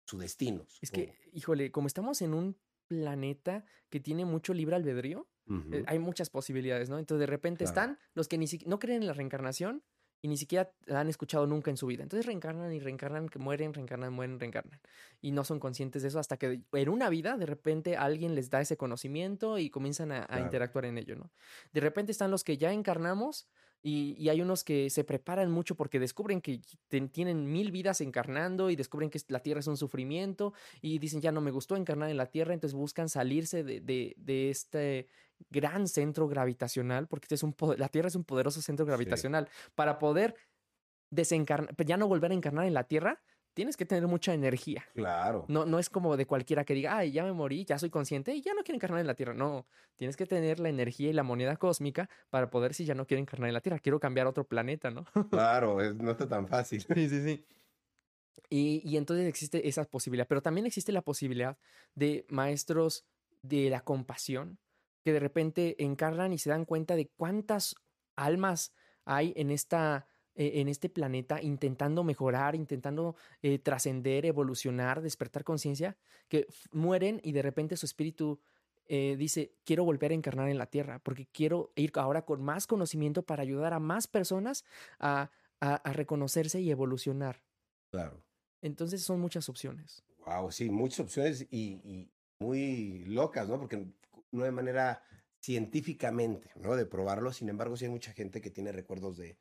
[0.06, 0.66] su destino.
[0.80, 2.56] es que, híjole, como estamos en un
[2.88, 5.28] planeta que tiene mucho libre albedrío,
[5.72, 6.98] eh, hay muchas posibilidades, ¿no?
[6.98, 7.70] Entonces, de repente Claro.
[7.70, 9.82] están los que ni si- no creen en la reencarnación
[10.26, 12.02] y ni siquiera la han escuchado nunca en su vida.
[12.02, 14.80] Entonces reencarnan y reencarnan, que mueren, reencarnan, mueren, reencarnan.
[15.20, 18.50] Y no son conscientes de eso hasta que en una vida, de repente, alguien les
[18.50, 20.42] da ese conocimiento y comienzan a, a Claro.
[20.42, 21.30] interactuar en ello, ¿no?
[21.72, 23.46] De repente están los que ya encarnamos
[23.86, 28.00] y, y hay unos que se preparan mucho porque descubren que ten- tienen mil vidas
[28.00, 31.76] encarnando y descubren que la Tierra es un sufrimiento y dicen, ya no me gustó
[31.76, 35.06] encarnar en la Tierra, entonces buscan salirse de, de- de este
[35.50, 39.48] gran centro gravitacional, porque este es un, la Tierra es un poderoso centro gravitacional.
[39.76, 40.34] Para poder
[41.10, 43.22] desencarnar, ya no volver a encarnar en la Tierra,
[43.56, 44.84] tienes que tener mucha energía.
[44.94, 45.46] Claro.
[45.48, 48.34] No, no es como de cualquiera que diga, ay, ya me morí, ya soy consciente
[48.34, 49.32] y ya no quiero encarnar en la Tierra.
[49.32, 53.06] No, tienes que tener la energía y la moneda cósmica para poder, si ya no
[53.06, 55.06] quiero encarnar en la Tierra, quiero cambiar a otro planeta, ¿no?
[55.30, 56.82] Claro, es- no está tan fácil.
[56.82, 57.46] Sí, sí, sí.
[58.50, 61.56] Y, y entonces existe esa posibilidad, pero también existe la posibilidad
[61.94, 63.06] de maestros
[63.40, 64.58] de la compasión
[65.02, 67.74] que de repente encarnan y se dan cuenta de cuántas
[68.16, 68.74] almas
[69.06, 70.06] hay en esta
[70.36, 75.96] eh, en este planeta intentando mejorar, intentando eh, trascender, evolucionar, despertar conciencia,
[76.28, 78.38] que mueren y de repente su espíritu
[78.88, 82.66] eh, dice, quiero volver a encarnar en la tierra, porque quiero ir ahora con más
[82.66, 84.64] conocimiento para ayudar a más personas
[85.00, 85.30] a,
[85.60, 87.42] a, a reconocerse y evolucionar.
[87.90, 88.22] Claro.
[88.62, 90.04] Entonces son muchas opciones.
[90.24, 92.10] Wow, sí, muchas opciones y, y
[92.40, 93.58] muy locas, ¿no?
[93.58, 93.86] Porque
[94.32, 95.02] no de manera
[95.40, 96.74] científicamente, ¿no?
[96.74, 97.32] De probarlo.
[97.32, 99.38] Sin embargo, sí hay mucha gente que tiene recuerdos de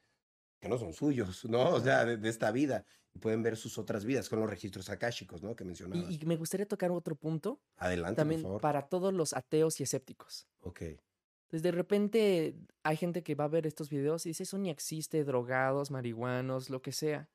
[0.65, 1.69] que no son suyos, ¿no?
[1.69, 2.85] O sea, de, de esta vida.
[3.21, 5.55] Pueden ver sus otras vidas con los registros akáshicos, ¿no?
[5.55, 6.11] Que mencionabas.
[6.11, 8.61] Y, y me gustaría tocar otro punto Adelante, también por favor.
[8.61, 10.47] para todos los ateos y escépticos.
[10.59, 10.81] Ok.
[10.81, 14.69] Entonces, de repente hay gente que va a ver estos videos y dice, eso ni
[14.69, 17.29] existe, drogados, marihuanos, lo que sea.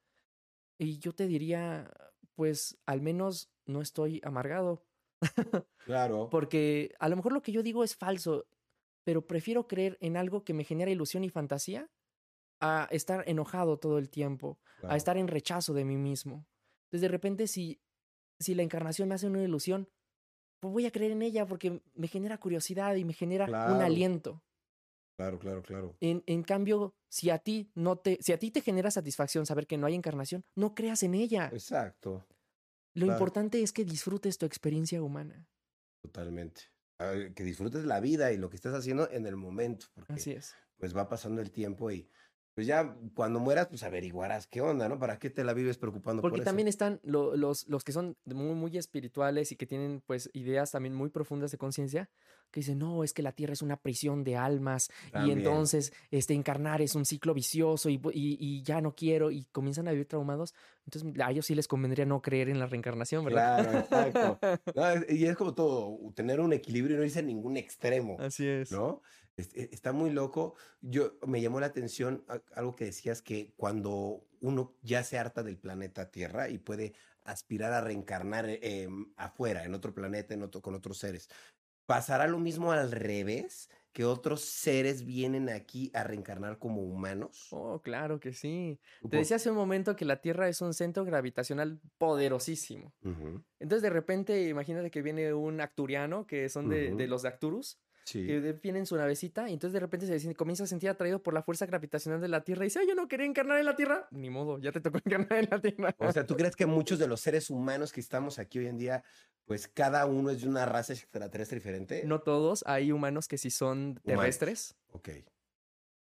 [0.78, 1.91] Y yo te diría,
[2.35, 4.83] pues al menos no estoy amargado,
[5.87, 6.28] Claro.
[6.31, 8.47] porque a lo mejor lo que yo digo es falso,
[9.05, 11.89] pero prefiero creer en algo que me genera ilusión y fantasía
[12.61, 16.47] a estar enojado todo el tiempo, a estar en rechazo de mí mismo.
[16.85, 17.81] Entonces, de repente, si,
[18.39, 19.89] si la encarnación me hace una ilusión,
[20.61, 24.43] pues voy a creer en ella porque me genera curiosidad y me genera un aliento.
[25.17, 25.97] Claro, claro, claro.
[26.01, 29.67] En, en cambio, si a ti no te, si a ti te genera satisfacción saber
[29.67, 31.51] que no hay encarnación, no creas en ella.
[31.53, 32.27] Exacto.
[32.95, 33.19] Lo claro.
[33.19, 35.49] importante es que disfrutes tu experiencia humana.
[36.03, 36.63] Totalmente.
[36.99, 40.33] Ver, Que disfrutes la vida y lo que estés haciendo en el momento, porque Así
[40.33, 40.55] es.
[40.79, 42.09] pues va pasando el tiempo y
[42.55, 44.99] pues ya cuando mueras, pues averiguarás qué onda, ¿no?
[44.99, 46.75] ¿Para qué te la vives preocupando Porque por también eso?
[46.75, 50.95] están lo- los, los que son muy, muy espirituales y que tienen pues ideas también
[50.95, 52.11] muy profundas de conciencia,
[52.51, 55.39] que dicen, no, es que la Tierra es una prisión de almas y También.
[55.39, 59.89] entonces este, encarnar es un ciclo vicioso y, y, y ya no quiero y comienzan
[59.89, 60.53] a vivir traumados.
[60.85, 63.43] Entonces a ellos sí les convendría no creer en la reencarnación, ¿verdad?
[63.43, 64.39] Claro, exacto.
[64.75, 68.47] No, y es como todo, tener un equilibrio y no irse a ningún extremo, Así
[68.47, 68.71] es.
[68.73, 69.03] ¿no?
[69.55, 70.55] E- Está muy loco.
[70.80, 72.24] Yo me llamó la atención
[72.55, 77.72] algo que decías que cuando uno ya se harta del planeta Tierra y puede aspirar
[77.72, 81.28] a reencarnar eh, em, afuera, en otro planeta, en otro, con otros seres,
[81.86, 83.68] ¿pasará lo mismo al revés?
[83.93, 87.49] Que otros seres vienen aquí a reencarnar como humanos.
[87.53, 88.80] Oh, claro que sí.
[89.09, 92.95] Te decía hace un momento que la Tierra es un centro gravitacional poderosísimo.
[93.03, 97.28] Ujú, Entonces, de repente, imagínate que viene un acturiano, que son de, de los de
[97.28, 97.80] Acturus,
[98.11, 98.27] Sí.
[98.27, 101.23] que de- viene en su navecita, y entonces de repente se comienza a sentir atraído
[101.23, 103.67] por la fuerza gravitacional de la Tierra y dice, "Ay, yo no quería encarnar en
[103.67, 104.09] la Tierra.
[104.11, 105.95] Ni modo, ya te tocó encarnar en la Tierra.
[105.99, 108.79] O sea, ¿tú crees que muchos de los seres humanos que estamos aquí hoy en
[108.79, 109.05] día,
[109.45, 112.03] pues cada uno es de una raza extraterrestre diferente?
[112.05, 114.77] no todos, hay humanos que sí son terrestres.
[114.93, 115.09] Ok.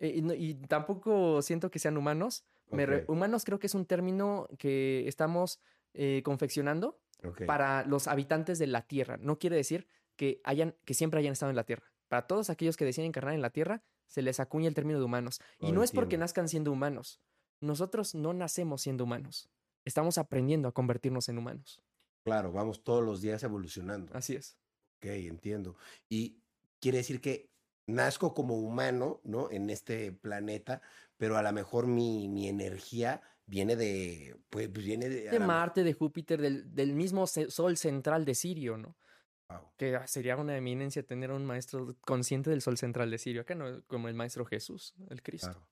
[0.00, 2.44] eh, y, tampoco siento que sean humanos.
[2.70, 5.58] Re- humanos creo que es un término que estamos
[5.94, 7.00] eh, confeccionando
[7.46, 9.16] para los habitantes de la Tierra.
[9.20, 11.90] No quiere decir que hayan, que siempre hayan estado en la Tierra.
[12.08, 15.04] Para todos aquellos que deciden encarnar en la Tierra, se les acuña el término de
[15.04, 15.40] humanos.
[15.60, 17.20] Y Oh, no es porque nazcan siendo humanos.
[17.60, 19.50] Nosotros no nacemos siendo humanos.
[19.84, 21.82] Estamos aprendiendo a convertirnos en humanos.
[22.24, 24.14] Claro, vamos todos los días evolucionando.
[24.14, 24.56] Así es.
[24.98, 25.76] Ok, entiendo.
[26.08, 26.42] Y
[26.80, 27.50] quiere decir que
[27.86, 29.50] nazco como humano, ¿no?
[29.50, 30.82] En este planeta,
[31.16, 35.30] pero a lo mejor mi, mi energía viene de, pues viene de...
[35.30, 38.96] De Marte, de Júpiter, del, del mismo Sol central de Sirio, ¿no?
[39.48, 43.18] Wow, Que ah, sería una eminencia tener a un maestro consciente del Sol central de
[43.18, 43.42] Sirio.
[43.42, 45.48] Acá no, como el maestro Jesús, el Cristo.
[45.48, 45.68] claro.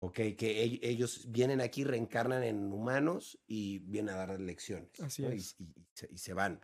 [0.00, 5.00] Ok, que ell- ellos vienen aquí, reencarnan en humanos y vienen a dar lecciones.
[5.00, 5.30] Así ¿no?
[5.30, 5.56] Es.
[5.58, 6.60] Y, y se, y se van, en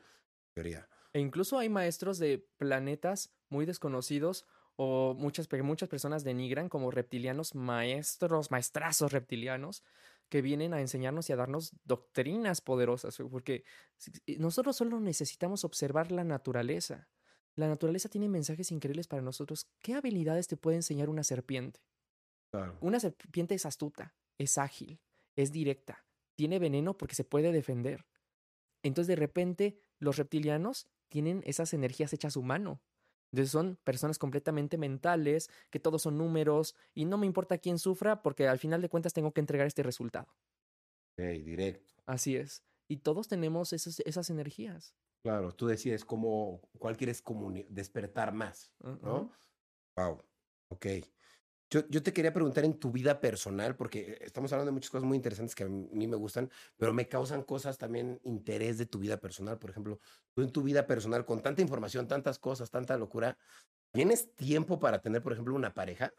[0.55, 0.89] teoría.
[1.15, 4.45] E incluso hay maestros de planetas muy desconocidos
[4.77, 9.85] o muchas, muchas personas denigran como reptilianos maestros, maestrazos reptilianos
[10.31, 13.64] que vienen a enseñarnos y a darnos doctrinas poderosas, porque
[14.39, 17.09] nosotros solo necesitamos observar la naturaleza.
[17.57, 19.66] La naturaleza tiene mensajes increíbles para nosotros.
[19.81, 21.81] ¿Qué habilidades te puede enseñar una serpiente?
[22.53, 22.78] Claro.
[22.81, 25.01] Una serpiente es astuta, es ágil,
[25.35, 26.07] es directa,
[26.37, 28.07] tiene veneno porque se puede defender.
[28.84, 32.80] Entonces de repente los reptilianos tienen esas energías hechas humano.
[33.33, 38.23] Entonces son personas completamente mentales, que todos son números y no me importa quién sufra
[38.23, 40.29] porque al final de cuentas tengo que entregar este resultado.
[41.13, 41.95] Ok, directo.
[42.07, 42.65] Así es.
[42.89, 44.97] Y todos tenemos esas, esas energías.
[45.23, 47.23] Claro, tú decides cómo, cuál quieres
[47.69, 48.73] despertar más.
[48.81, 49.31] ¿no?
[49.97, 50.25] Wow,
[50.69, 50.87] ok.
[51.71, 55.07] Yo, yo te quería preguntar en tu vida personal, porque estamos hablando de muchas cosas
[55.07, 58.99] muy interesantes que a mí me gustan, pero me causan cosas también interés de tu
[58.99, 59.59] vida personal.
[59.59, 60.01] Por ejemplo,
[60.34, 63.38] tú en tu vida personal, con tanta información, tantas cosas, tanta locura,
[63.92, 66.13] ¿tienes tiempo para tener, por ejemplo, una pareja?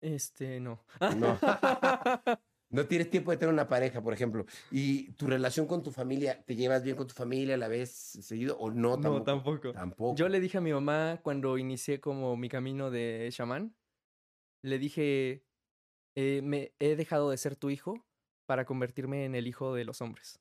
[0.00, 0.84] Este, no.
[1.16, 1.38] No.
[2.70, 4.44] No tienes tiempo de tener una pareja, por ejemplo.
[4.70, 8.58] ¿Y tu relación con tu familia, te llevas bien con tu familia, la ves seguido
[8.58, 8.98] o no?
[8.98, 9.72] No, tampoco.
[9.72, 10.14] Tampoco.
[10.16, 13.74] Yo le dije a mi mamá cuando inicié como mi camino de chamán,
[14.62, 15.44] le dije,
[16.14, 18.04] eh, me he dejado de ser tu hijo
[18.46, 20.40] para convertirme en el hijo de los hombres.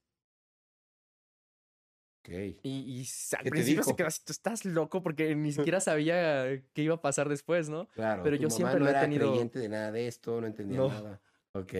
[2.24, 2.30] Ok.
[2.64, 3.00] Y, y
[3.36, 6.82] al ¿Qué te principio se quedó así, tú estás loco porque ni siquiera sabía qué
[6.84, 7.88] iba a pasar después, ¿no?
[7.90, 8.24] Claro.
[8.24, 10.42] Pero tu yo mamá siempre no lo he era tenido- creyente de nada de esto,
[10.42, 10.90] no entendía No.
[10.90, 11.22] nada.
[11.54, 11.74] Ok.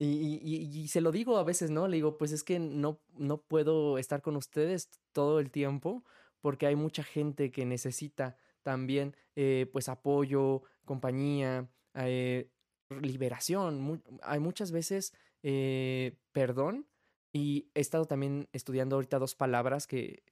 [0.00, 1.86] Y, y- y- y se lo digo a veces, ¿no?
[1.86, 6.04] Le digo, pues es que no, no puedo estar con ustedes todo el tiempo
[6.40, 12.50] porque hay mucha gente que necesita también, eh, pues, apoyo, compañía, eh,
[12.90, 13.80] liberación.
[13.80, 15.12] Mu- hay muchas veces
[15.42, 16.86] eh, perdón
[17.32, 20.22] y he estado también estudiando ahorita dos palabras que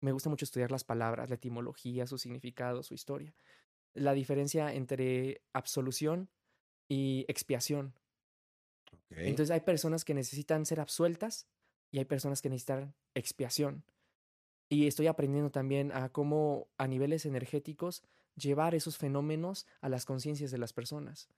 [0.00, 3.34] me gusta mucho estudiar las palabras, la etimología, su significado, su historia.
[3.94, 6.30] La diferencia entre absolución
[6.88, 7.94] y expiación.
[9.28, 11.46] Entonces hay personas que necesitan ser absueltas
[11.90, 13.84] y hay personas que necesitan expiación.
[14.68, 18.02] Y estoy aprendiendo también a cómo a niveles energéticos
[18.36, 21.28] llevar esos fenómenos a las conciencias de las personas.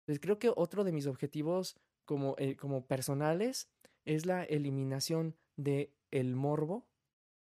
[0.00, 3.68] Entonces creo que otro de mis objetivos como, eh, como personales
[4.04, 6.88] es la eliminación de el morbo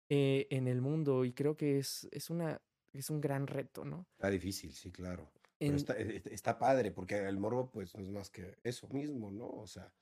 [0.09, 2.61] eh, en el mundo y creo que es, es, una,
[2.93, 4.07] es un gran reto, ¿no?
[4.17, 5.31] Está difícil, sí, claro.
[5.59, 8.57] Pero En- está, e- e- está padre, porque el morbo, pues, no es más que
[8.63, 9.47] eso mismo, ¿no?
[9.47, 9.93] O sea,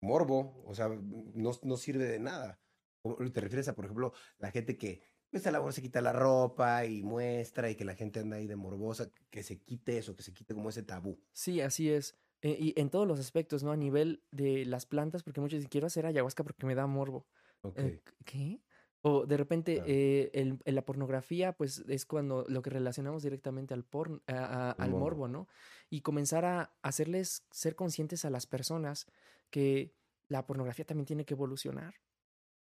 [0.00, 2.60] morbo, o sea, no, no sirve de nada.
[3.02, 5.02] ¿Cómo ¿Te refieres a, por ejemplo, la gente que,
[5.36, 8.36] pues, a la hora se quita la ropa y muestra y que la gente anda
[8.36, 11.18] ahí de morbosa, que se quite eso, que se quite como ese tabú?
[11.32, 12.16] Sí, así es.
[12.42, 13.72] Eh, y en todos los aspectos, ¿no?
[13.72, 17.26] A nivel de las plantas, porque muchos dicen, quiero hacer ayahuasca porque me da morbo.
[17.62, 17.78] Ok.
[17.78, 18.60] Eh, ¿Qué?
[19.02, 19.88] O de repente Claro.
[19.90, 24.70] eh, el- en la pornografía, pues es cuando lo que relacionamos directamente al porn, a-
[24.70, 25.04] a- El al morbo.
[25.04, 25.48] morbo, ¿no?
[25.90, 29.06] Y comenzar a hacerles ser conscientes a las personas
[29.50, 29.94] que
[30.28, 31.94] la pornografía también tiene que evolucionar.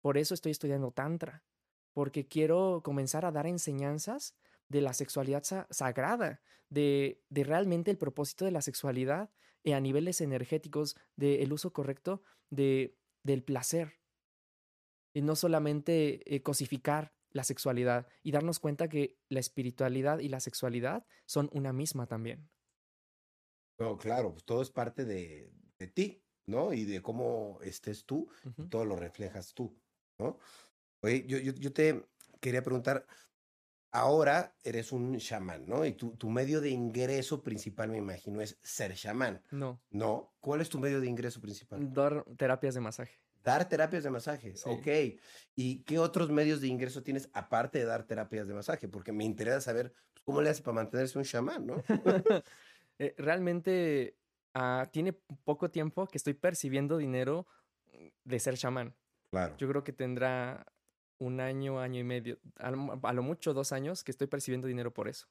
[0.02, 1.42] Por eso estoy estudiando Tantra,
[1.96, 4.36] porque quiero comenzar a dar enseñanzas
[4.68, 9.30] de la sexualidad sa- sagrada, de, de realmente el propósito de la sexualidad
[9.64, 13.94] eh, a niveles energéticos, del uso correcto de, del placer.
[15.12, 20.40] Y no solamente eh, cosificar la sexualidad y darnos cuenta que la espiritualidad y la
[20.40, 22.50] sexualidad son una misma también.
[23.78, 26.72] No, claro, pues todo es parte de, de ti, ¿no?
[26.72, 28.70] Y de cómo estés tú, y Ujú.
[28.70, 29.78] todo lo reflejas tú,
[30.18, 30.38] ¿no?
[31.06, 32.04] Oye, yo, yo, yo te
[32.40, 33.06] quería preguntar,
[33.92, 35.86] ahora eres un chamán, ¿no?
[35.86, 40.34] Y tu, tu medio de ingreso principal, me imagino, es ser chamán, No, ¿no?
[40.40, 41.92] ¿Cuál es tu medio de ingreso principal?
[41.92, 43.20] dar terapias de masaje.
[43.44, 44.68] Dar terapias de masaje, Sí.
[44.68, 45.20] ok.
[45.54, 48.88] ¿Y qué otros medios de ingreso tienes aparte de dar terapias de masaje?
[48.88, 51.76] Porque me interesa saber pues, cómo le hace para mantenerse un chamán, ¿no?
[52.98, 54.16] Eh, realmente
[54.54, 57.46] ah, tiene poco tiempo que estoy percibiendo dinero
[57.92, 58.96] mm, de ser chamán.
[59.30, 59.54] Claro.
[59.58, 60.66] Yo creo que tendrá
[61.18, 62.70] un año, año y medio, a
[63.12, 65.26] lo, mucho dos años que estoy percibiendo dinero por eso.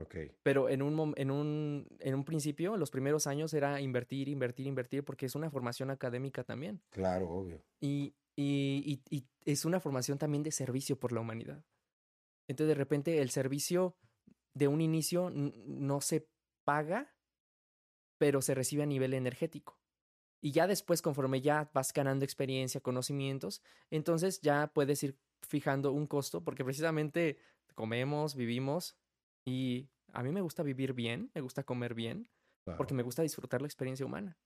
[0.00, 0.16] Ok.
[0.42, 5.04] Pero en un, en, un, en un principio, los primeros años era invertir, invertir, invertir,
[5.04, 6.82] porque es una formación académica también.
[6.90, 7.64] Claro, obvio.
[7.80, 11.64] Y, y, y- y es una formación también de servicio por la humanidad.
[12.48, 13.96] Entonces, de repente, el servicio
[14.54, 16.28] de un inicio no se
[16.64, 17.14] paga,
[18.18, 19.80] pero se recibe a nivel energético.
[20.40, 23.60] Y ya después, conforme ya vas ganando experiencia, conocimientos,
[23.90, 27.38] entonces ya puedes ir fijando un costo, porque precisamente
[27.74, 28.96] comemos, vivimos,
[29.44, 32.28] y a mí me gusta vivir bien, me gusta comer bien,
[32.76, 34.36] porque me gusta disfrutar la experiencia humana.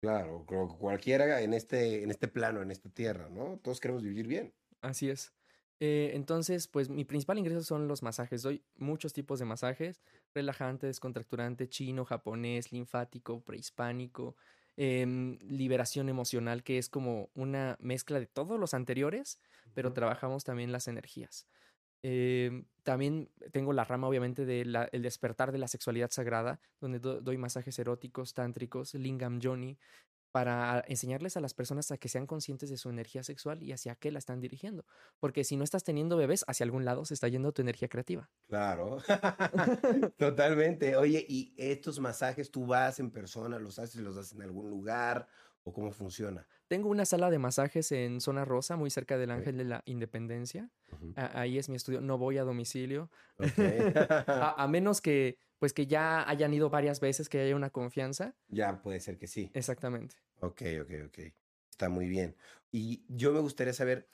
[0.00, 3.60] Claro, creo que cualquiera en este, en este plano, en esta tierra, ¿no?
[3.62, 4.52] Todos queremos vivir bien.
[4.80, 5.32] Así es.
[5.78, 8.42] Eh, entonces, pues mi principal ingreso son los masajes.
[8.42, 10.00] Doy muchos tipos de masajes,
[10.34, 14.36] relajante, descontracturante, chino, japonés, linfático, prehispánico,
[14.76, 19.38] em, liberación emocional, que es como una mezcla de todos los anteriores,
[19.74, 21.46] pero trabajamos también las energías.
[22.04, 27.20] Em, también tengo la rama, obviamente, del el despertar de la sexualidad sagrada, donde do-
[27.20, 29.78] doy masajes eróticos, tántricos, lingam yoni,
[30.32, 33.94] para enseñarles a las personas a que sean conscientes de su energía sexual y hacia
[33.94, 34.84] qué la están dirigiendo.
[35.20, 38.30] Porque si no estás teniendo bebés, hacia algún lado se está yendo tu energía creativa.
[38.48, 38.98] Claro,
[40.16, 40.96] totalmente.
[40.96, 45.28] Oye, ¿y estos masajes tú vas en persona, los haces, los haces en algún lugar
[45.64, 46.46] o cómo funciona?
[46.72, 49.30] Tengo una sala de masajes en Zona Rosa, muy cerca del.
[49.30, 50.70] Ángel de la Independencia.
[51.16, 52.00] Ahí es mi estudio.
[52.00, 53.10] No voy a domicilio.
[54.56, 58.34] A menos que, pues, que ya hayan ido varias veces, que haya una confianza.
[58.48, 59.48] Ya puede ser que sí.
[59.54, 60.16] Exactamente.
[60.40, 61.18] Ok, ok, ok.
[61.70, 62.34] Está muy bien.
[62.72, 64.08] Y yo me gustaría saber,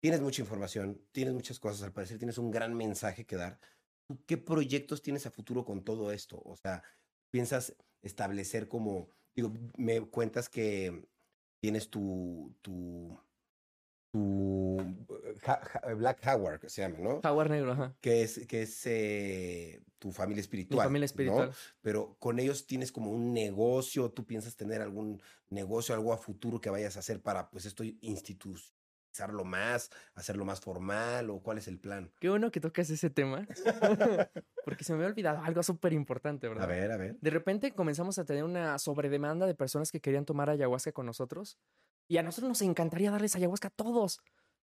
[0.00, 3.60] tienes mucha información, tienes muchas cosas, al parecer tienes un gran mensaje que dar.
[4.08, 6.42] ¿Tú qué proyectos tienes a futuro con todo esto?
[6.44, 6.82] O sea,
[7.30, 11.08] ¿piensas establecer como, digo, me cuentas que
[11.60, 13.16] tienes tu, tu,
[14.16, 14.96] tu
[15.96, 17.20] Black Howard, que se llama, ¿no?
[17.22, 17.94] Jaguar negro, ajá.
[18.00, 20.86] Que es, que es eh, tu familia Mi espiritual.
[20.86, 21.06] familia ¿no?
[21.06, 21.52] espiritual.
[21.82, 26.60] pero con ellos tienes como un negocio, tú piensas tener algún negocio, algo a futuro
[26.60, 31.68] que vayas a hacer para pues esto institucionalizarlo más, hacerlo más formal o cuál es
[31.68, 32.10] el plan?
[32.20, 33.46] Qué bueno que tocas ese tema,
[34.64, 36.64] porque se me había olvidado algo súper importante, ¿verdad?
[36.64, 37.16] A ver, a ver.
[37.20, 41.58] De repente comenzamos a tener una sobredemanda de personas que querían tomar ayahuasca con nosotros
[42.08, 44.20] y a nosotros nos encantaría darles ayahuasca a todos,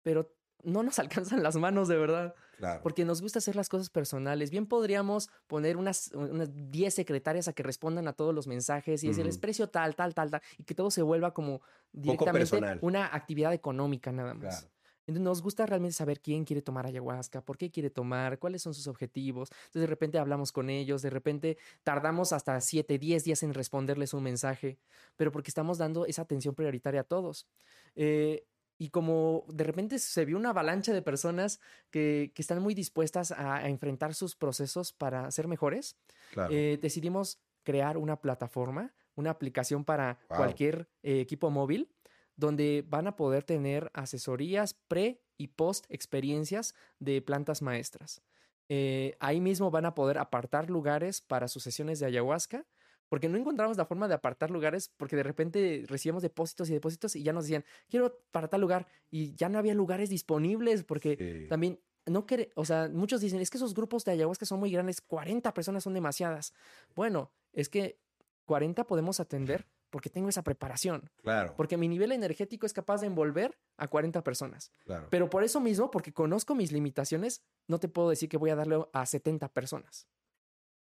[0.02, 0.32] pero
[0.62, 2.34] no nos alcanzan las manos de verdad.
[2.58, 2.82] Claro.
[2.82, 4.50] Porque nos gusta hacer las cosas personales.
[4.50, 9.08] Bien podríamos poner unas, unas 10 secretarias a que respondan a todos los mensajes y
[9.08, 11.60] decirles precio tal, tal, tal, tal, y que todo se vuelva como
[11.92, 14.60] directamente una actividad económica nada más.
[14.60, 14.75] Claro.
[15.06, 18.74] Entonces nos gusta realmente saber quién quiere tomar ayahuasca, por qué quiere tomar, cuáles son
[18.74, 19.50] sus objetivos.
[19.52, 24.14] Entonces de repente hablamos con ellos, de repente tardamos hasta 7, 10 días en responderles
[24.14, 24.78] un mensaje,
[25.16, 27.46] pero porque estamos dando esa atención prioritaria a todos.
[27.94, 28.46] Eh,
[28.78, 31.60] y como de repente se vio una avalancha de personas
[31.90, 35.96] que, que están muy dispuestas a, a enfrentar sus procesos para ser mejores,
[36.28, 36.52] Claro.
[36.52, 40.36] eh, decidimos crear una plataforma, una aplicación para Wow.
[40.36, 41.95] cualquier eh, equipo móvil,
[42.36, 48.22] donde van a poder tener asesorías pre y post experiencias de plantas maestras.
[48.68, 52.66] Eh, ahí mismo van a poder apartar lugares para sus sesiones de ayahuasca,
[53.08, 57.14] porque no encontramos la forma de apartar lugares, porque de repente recibíamos depósitos y depósitos
[57.14, 61.16] y ya nos decían, quiero para tal lugar, y ya no había lugares disponibles, porque
[61.42, 61.48] Sí.
[61.48, 64.70] también no quiere, o sea, muchos dicen, es que esos grupos de ayahuasca son muy
[64.72, 66.52] grandes, 40 personas son demasiadas.
[66.94, 68.00] Bueno, es que
[68.44, 71.54] 40 podemos atender porque tengo esa preparación, Claro.
[71.56, 74.70] porque mi nivel energético es capaz de envolver a 40 personas.
[74.84, 75.08] claro.
[75.10, 78.56] Pero por eso mismo, porque conozco mis limitaciones, no te puedo decir que voy a
[78.56, 80.06] darle a 70 personas.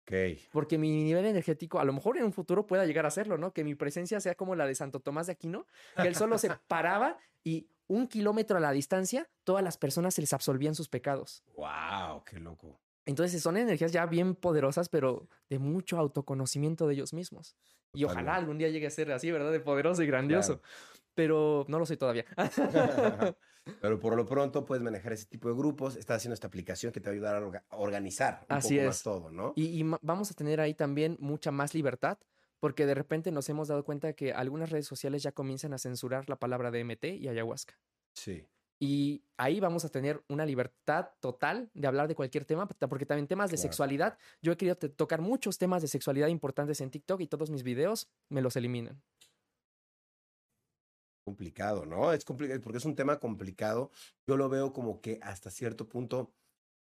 [0.03, 0.13] ok.
[0.51, 3.51] Porque mi nivel energético, a lo mejor en un futuro pueda llegar a serlo, ¿no?
[3.53, 5.65] Que mi presencia sea como la de Santo Tomás de Aquino,
[5.95, 10.21] que él solo se paraba y un kilómetro a la distancia, todas las personas se
[10.21, 11.43] les absolvían sus pecados.
[11.55, 12.79] Wow, qué loco.
[13.07, 17.55] Entonces son energías ya bien poderosas, pero de mucho autoconocimiento de ellos mismos.
[17.93, 19.51] Y ojalá algún día llegue a ser así, ¿verdad?
[19.51, 20.61] De poderoso y grandioso.
[21.15, 22.25] Pero no lo soy todavía.
[23.81, 25.95] Pero por lo pronto puedes manejar ese tipo de grupos.
[25.95, 28.75] Estás haciendo esta aplicación que te va a ayudar a orga- a organizar un Así
[28.75, 29.03] poco más es.
[29.03, 29.53] todo, ¿no?
[29.55, 32.17] Y, vamos a tener ahí también mucha más libertad,
[32.59, 36.29] porque de repente nos hemos dado cuenta que algunas redes sociales ya comienzan a censurar
[36.29, 37.79] la palabra DMT y ayahuasca.
[38.13, 38.45] Sí.
[38.79, 43.05] Y ahí vamos a tener una libertad total de hablar de cualquier tema, ta- porque
[43.07, 43.61] también temas de Claro.
[43.63, 47.63] sexualidad, yo he querido tocar muchos temas de sexualidad importantes en TikTok y todos mis
[47.63, 49.01] videos me los eliminan.
[51.25, 52.13] complicado, ¿no?
[52.13, 53.91] Es complicado porque es un tema complicado.
[54.27, 56.33] Yo lo veo como que hasta cierto punto,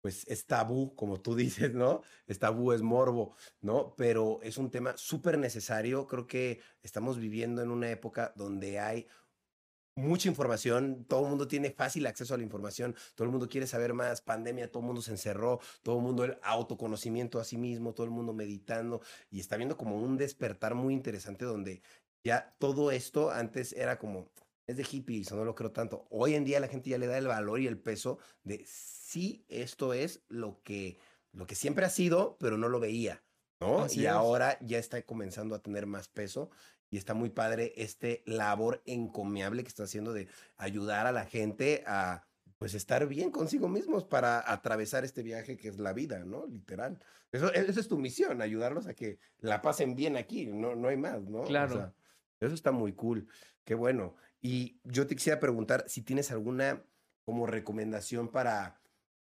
[0.01, 1.35] pues es tabú, como tú
[1.69, 2.01] dices, ¿no?
[2.27, 3.95] Es tabú, es morbo, ¿no?
[3.95, 6.05] Pero es un tema súper necesario.
[6.07, 9.07] Creo que estamos viviendo en una época donde hay
[9.97, 13.65] mucha información, todo el mundo tiene fácil acceso a la información, todo el mundo quiere
[13.65, 17.57] saber más, pandemia, todo el mundo se encerró, todo el mundo el autoconocimiento a sí
[17.57, 19.01] mismo, todo el mundo meditando
[19.31, 21.81] y está viendo como un despertar muy interesante donde
[22.23, 24.29] ya todo esto antes era como,
[24.67, 26.05] es de hippies, no lo creo tanto.
[26.11, 29.45] Hoy en día la gente ya le da el valor y el peso de sí,
[29.49, 30.99] esto es lo que,
[31.31, 33.23] lo que siempre ha sido, pero no lo veía,
[33.59, 33.79] ¿no?
[33.79, 34.11] Así y es.
[34.11, 36.51] ahora ya está comenzando a tener más peso
[36.89, 40.27] y está muy padre este labor encomiable que está haciendo de
[40.57, 42.23] ayudar a la gente a
[42.57, 46.47] pues estar bien consigo mismos para atravesar este viaje que es la vida, ¿no?
[46.47, 46.99] Literal.
[47.31, 50.97] Eso, esa es tu misión, ayudarlos a que la pasen bien aquí, no, no hay
[50.97, 51.41] más, ¿no?
[51.41, 51.73] O Claro.
[51.75, 51.93] sea,
[52.39, 53.27] eso está muy cool,
[53.63, 54.15] qué bueno.
[54.41, 56.83] Y yo te quisiera preguntar si tienes alguna
[57.25, 58.76] como recomendación para,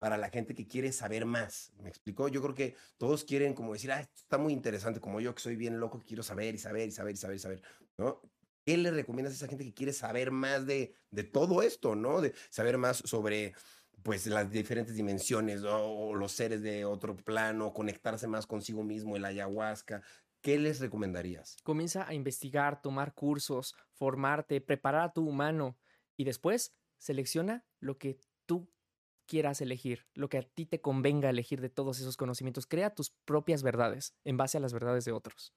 [0.03, 1.71] para la gente que quiere saber más.
[1.81, 2.27] ¿Me explicó?
[2.27, 5.41] Yo creo que todos quieren como decir, ah, esto está muy interesante, como yo que
[5.41, 7.61] soy bien loco, que quiero saber y saber y saber y saber y saber,
[7.97, 8.19] ¿no?
[8.65, 12.19] ¿Qué le recomiendas a esa gente que quiere saber más de, de todo esto, ¿no?
[12.19, 13.53] De saber más sobre
[14.01, 19.23] pues las diferentes dimensiones o los seres de otro plano, conectarse más consigo mismo, el
[19.23, 20.01] ayahuasca.
[20.41, 21.55] ¿Qué les recomendarías?
[21.63, 25.77] Comienza a investigar, tomar cursos, formarte, preparar a tu humano
[26.17, 28.69] y después selecciona lo que tú
[29.26, 32.68] quieras elegir, lo que a ti te convenga elegir de todos esos conocimientos.
[32.68, 35.54] Crea tus propias verdades en base a las verdades de otros.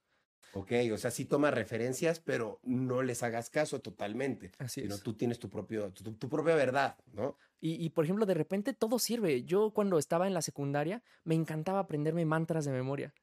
[0.53, 5.03] Ok, o sea, sí toma referencias, pero no les hagas caso totalmente, Así sino es.
[5.03, 7.37] tú tienes tu, propio, tu, tu propia verdad, ¿no?
[7.61, 9.45] Y, y, por ejemplo, de repente todo sirve.
[9.45, 13.15] Yo cuando estaba en la secundaria me encantaba aprenderme mantras de memoria.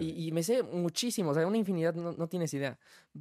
[0.00, 2.78] Y, y me sé muchísimo, o sea, una infinidad, no, no tienes idea.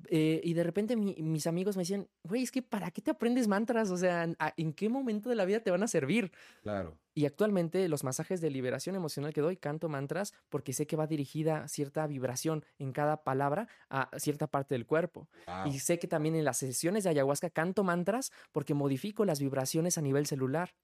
[0.10, 3.12] Eh, y de repente mi- mis amigos me decían, güey, es que ¿para qué te
[3.12, 3.90] aprendes mantras?
[3.92, 6.32] O sea, ¿a- ¿en qué momento de la vida te van a servir?
[6.62, 6.98] Claro.
[7.16, 11.06] Y actualmente los masajes de liberación emocional que doy, canto mantras porque sé que va
[11.08, 15.28] dirigida cierta vibración en cada palabra a cierta parte del cuerpo.
[15.48, 15.74] Wow.
[15.74, 19.98] Y sé que también en las sesiones de ayahuasca canto mantras porque modifico las vibraciones
[19.98, 20.76] a nivel celular.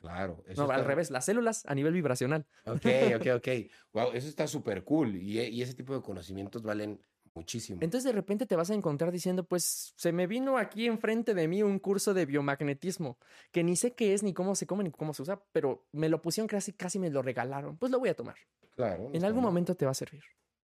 [0.00, 0.44] Claro.
[0.46, 2.46] eso No, al revés, las células a nivel vibracional.
[2.64, 3.48] Ok, ok, ok.
[3.92, 5.16] Wow, eso está súper cool.
[5.16, 7.00] Y, e- y ese tipo de conocimientos valen
[7.34, 7.78] Muchísimo.
[7.82, 11.46] Entonces de repente te vas a encontrar diciendo, pues se me vino aquí enfrente de
[11.46, 13.16] mí un curso de biomagnetismo,
[13.52, 16.08] que ni sé qué es, ni cómo se come, ni cómo se usa, pero me
[16.08, 17.76] lo pusieron casi, casi me lo regalaron.
[17.78, 18.36] Pues lo voy a tomar.
[18.74, 19.10] Claro.
[19.12, 20.22] En algún momento te va a servir.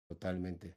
[0.07, 0.75] Totalmente.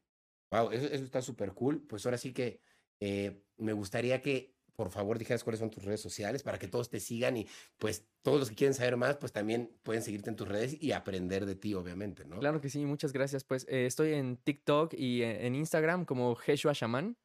[0.52, 1.82] Wow, eso, eso está súper cool.
[1.82, 2.60] Pues ahora sí que
[3.00, 6.88] eh, me gustaría que por favor dijeras cuáles son tus redes sociales para que todos
[6.88, 7.46] te sigan y
[7.78, 10.92] pues todos los que quieren saber más, pues también pueden seguirte en tus redes y
[10.92, 12.38] aprender de ti, obviamente, ¿no?
[12.38, 13.44] Claro que sí, muchas gracias.
[13.44, 17.16] Pues eh, estoy en TikTok y en, en Instagram como Jeshua Shaman.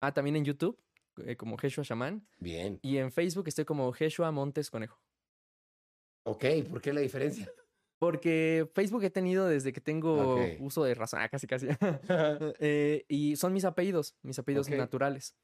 [0.00, 0.78] Ah, también en YouTube
[1.24, 2.26] eh, como Jeshua Shaman.
[2.38, 2.78] Bien.
[2.82, 4.98] Y en Facebook estoy como Jeshua Montes Conejo.
[6.24, 7.50] Ok, ¿por qué la diferencia?
[7.98, 11.68] Porque Facebook he tenido desde que tengo uso de razón, ah, casi casi.
[12.60, 15.34] Eh, y son mis apellidos, mis apellidos naturales.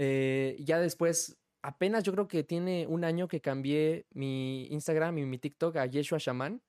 [0.00, 5.26] Eh, ya después, apenas yo creo que tiene un año que cambié mi Instagram y
[5.26, 6.62] mi TikTok a Yeshua Shaman,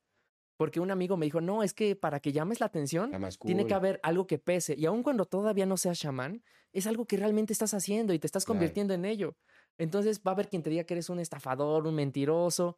[0.57, 3.37] porque un amigo me dijo, no, es que para que llames la atención, cool.
[3.45, 4.73] tiene que haber algo que pese.
[4.75, 6.43] Y aun cuando todavía no seas chamán,
[6.73, 8.57] es algo que realmente estás haciendo y te estás Claro.
[8.57, 9.37] convirtiendo en ello.
[9.77, 12.77] Entonces va a haber quien te diga que eres un estafador, un mentiroso,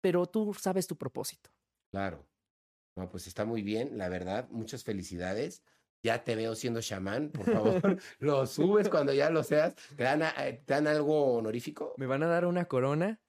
[0.00, 1.50] pero tú sabes tu propósito.
[1.90, 2.24] Claro.
[2.96, 4.48] No, pues está muy bien, la verdad.
[4.50, 5.62] Muchas felicidades.
[6.04, 7.96] Ya te veo siendo chamán, por favor.
[8.18, 9.74] lo subes cuando ya lo seas.
[9.96, 11.94] ¿Te dan, a- eh, te dan algo honorífico?
[11.96, 13.22] Me van a dar una corona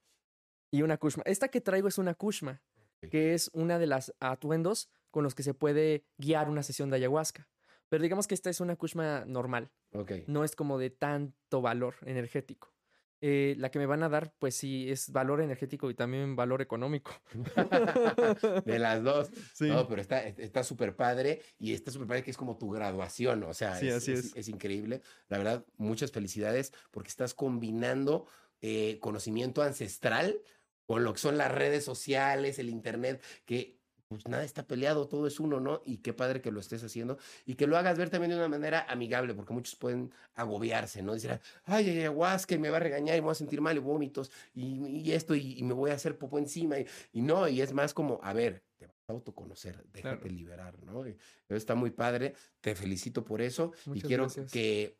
[0.71, 1.23] y una kushma.
[1.25, 2.61] Esta que traigo es una kushma,
[3.09, 6.97] que es una de las atuendos con los que se puede guiar una sesión de
[6.97, 7.47] ayahuasca.
[7.87, 10.11] Pero digamos que esta es una kushma normal, Ok.
[10.27, 12.74] no es como de tanto valor energético.
[13.21, 16.61] Eh, la que me van a dar, pues sí, es valor energético y también valor
[16.61, 17.11] económico.
[18.65, 19.29] de las dos.
[19.53, 19.67] Sí.
[19.67, 23.43] No, pero está está súper padre y está súper padre que es como tu graduación,
[23.43, 24.35] o sea, Sí, es, así es- es.
[24.35, 25.01] es increíble.
[25.29, 28.27] La verdad, muchas felicidades porque estás combinando
[28.61, 30.41] eh, conocimiento ancestral
[30.85, 33.74] con lo que son las redes sociales, el internet, que
[34.07, 35.81] pues nada está peleado, todo es uno, ¿no?
[35.85, 38.47] Y qué padre que lo estés haciendo y que lo hagas ver también de una
[38.47, 41.13] manera amigable, porque muchos pueden agobiarse, ¿no?
[41.13, 41.39] Decir, ay,
[41.89, 44.31] ay, ayahuasca, y me va a regañar y me voy a sentir mal y vómitos
[44.53, 46.79] y, y esto, y, y me voy a hacer popó encima.
[46.79, 50.27] Y, y no, y es más como, a ver, te vas a autoconocer, déjate Claro.
[50.29, 51.03] liberar, ¿no?
[51.49, 54.51] Está muy padre, te felicito por eso y quiero gracias.
[54.51, 54.97] que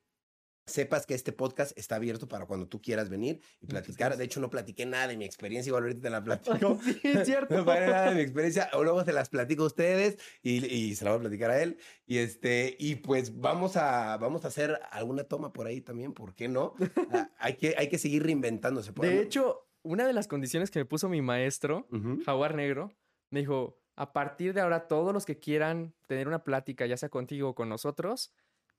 [0.66, 4.18] sepas que este podcast está abierto para cuando tú quieras venir y platicar.
[4.18, 6.80] De hecho, no platiqué nada de mi experiencia, igual ahorita te la platico.
[6.84, 7.56] sí, es cierto.
[7.56, 10.96] No para nada de mi experiencia, o luego se las platico a ustedes y, y
[10.96, 11.78] se la voy a platicar a él.
[12.08, 16.34] Y este, y pues vamos a, vamos a hacer alguna toma por ahí también, ¿por
[16.36, 16.74] qué no?
[17.12, 18.92] Ah, hay, que, hay que seguir reinventándose.
[18.94, 19.18] por De ahí.
[19.20, 22.22] hecho, una de las condiciones que me puso mi maestro, Ujú.
[22.26, 22.92] Jaguar Negro,
[23.30, 27.10] me dijo, a partir de ahora todos los que quieran tener una plática, ya sea
[27.10, 28.34] contigo o con nosotros,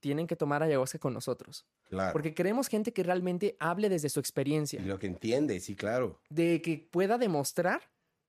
[0.06, 1.66] tienen que tomar ayahuasca con nosotros.
[1.88, 2.12] Claro.
[2.12, 6.20] Porque queremos gente que realmente hable desde su Y experiencia, lo que entiende, sí, claro.
[6.30, 7.80] de que pueda demostrar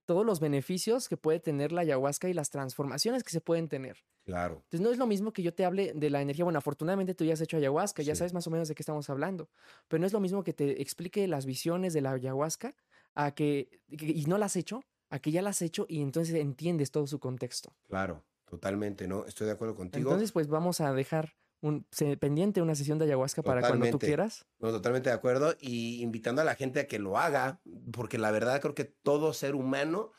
[0.06, 3.98] todos los beneficios que puede tener la ayahuasca y las transformaciones que se pueden tener.
[4.26, 4.56] Claro.
[4.64, 6.46] Entonces no es lo mismo que yo te hable de la energía.
[6.46, 9.08] Bueno, afortunadamente tú ya has hecho ayahuasca, ya sabes más o menos de qué estamos
[9.10, 9.50] hablando.
[9.88, 12.74] Pero no es lo mismo que te explique las visiones de la ayahuasca
[13.16, 16.02] a que, que- y no las has hecho, a que ya las has hecho y
[16.02, 17.74] entonces entiendes todo su contexto.
[17.90, 19.26] Claro, totalmente, ¿no?
[19.26, 20.10] Estoy de acuerdo contigo.
[20.10, 21.34] Entonces, pues vamos a dejar
[21.68, 21.86] un,
[22.20, 24.46] pendiente una sesión de ayahuasca para cuando tú quieras.
[24.60, 25.56] No, totalmente de acuerdo.
[25.60, 27.62] Y invitando a la gente a que lo haga,
[27.92, 30.12] porque la verdad creo que todo ser humano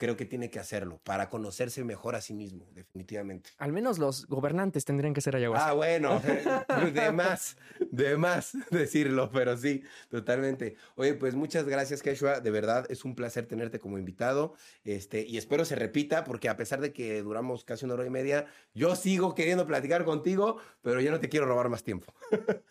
[0.00, 3.50] creo que tiene que hacerlo para conocerse mejor a sí mismo, definitivamente.
[3.58, 5.68] Al menos los gobernantes tendrían que ser ayahuasca.
[5.68, 6.20] Ah, bueno,
[6.94, 7.58] de más,
[7.90, 10.76] de más decirlo, pero sí, totalmente.
[10.96, 12.40] Oye, pues muchas gracias, Keshua.
[12.40, 14.54] De verdad, es un placer tenerte como invitado.
[14.84, 18.10] Este, y espero se repita, porque a pesar de que duramos casi una hora y
[18.10, 22.10] media, yo sigo queriendo platicar contigo, pero ya no te quiero robar más tiempo.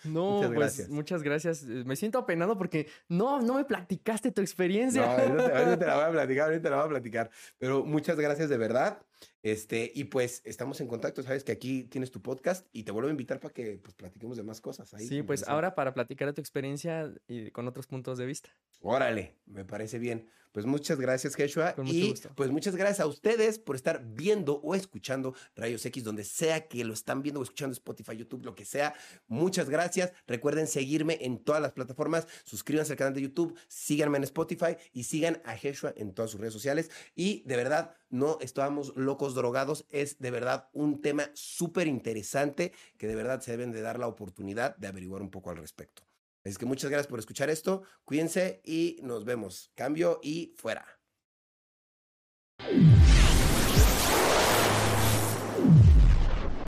[0.04, 0.90] no, muchas pues gracias.
[0.90, 1.62] muchas gracias.
[1.64, 5.04] Eh, Me siento apenado porque no, no me platicaste tu No, experiencia.
[5.06, 7.19] ahorita, te- ahorita te la voy a platicar, ahorita te la voy a platicar.
[7.58, 9.02] Pero muchas gracias de verdad.
[9.42, 13.08] Este, y pues estamos en contacto, sabes que aquí tienes tu podcast y te vuelvo
[13.08, 14.94] a invitar para que pues platiquemos de más cosas.
[14.94, 18.50] Ahí, sí, pues ahora para platicar de tu experiencia y con otros puntos de vista.
[18.82, 20.30] Órale, me parece bien.
[20.52, 21.36] Pues muchas gracias,
[21.78, 22.30] mucho Y gusto.
[22.36, 26.84] pues muchas gracias a ustedes por estar viendo o escuchando Rayos X, donde sea que
[26.84, 28.96] lo están viendo o escuchando, Spotify, YouTube, lo que sea.
[29.28, 30.12] Muchas gracias.
[30.28, 32.28] Recuerden seguirme en todas las plataformas.
[32.46, 36.40] Suscríbanse al canal de YouTube, síganme en Spotify y sigan a Joshua en todas sus
[36.40, 36.90] redes sociales.
[37.16, 39.86] Y de verdad, no estábamos locos drogados.
[39.90, 44.08] Es de verdad un tema súper interesante que de verdad se deben de dar la
[44.08, 46.09] oportunidad de averiguar un poco al respecto.
[46.50, 47.84] Así que muchas gracias por escuchar esto.
[48.06, 49.72] Cuídense y nos vemos.
[49.76, 51.00] Cambio y fuera.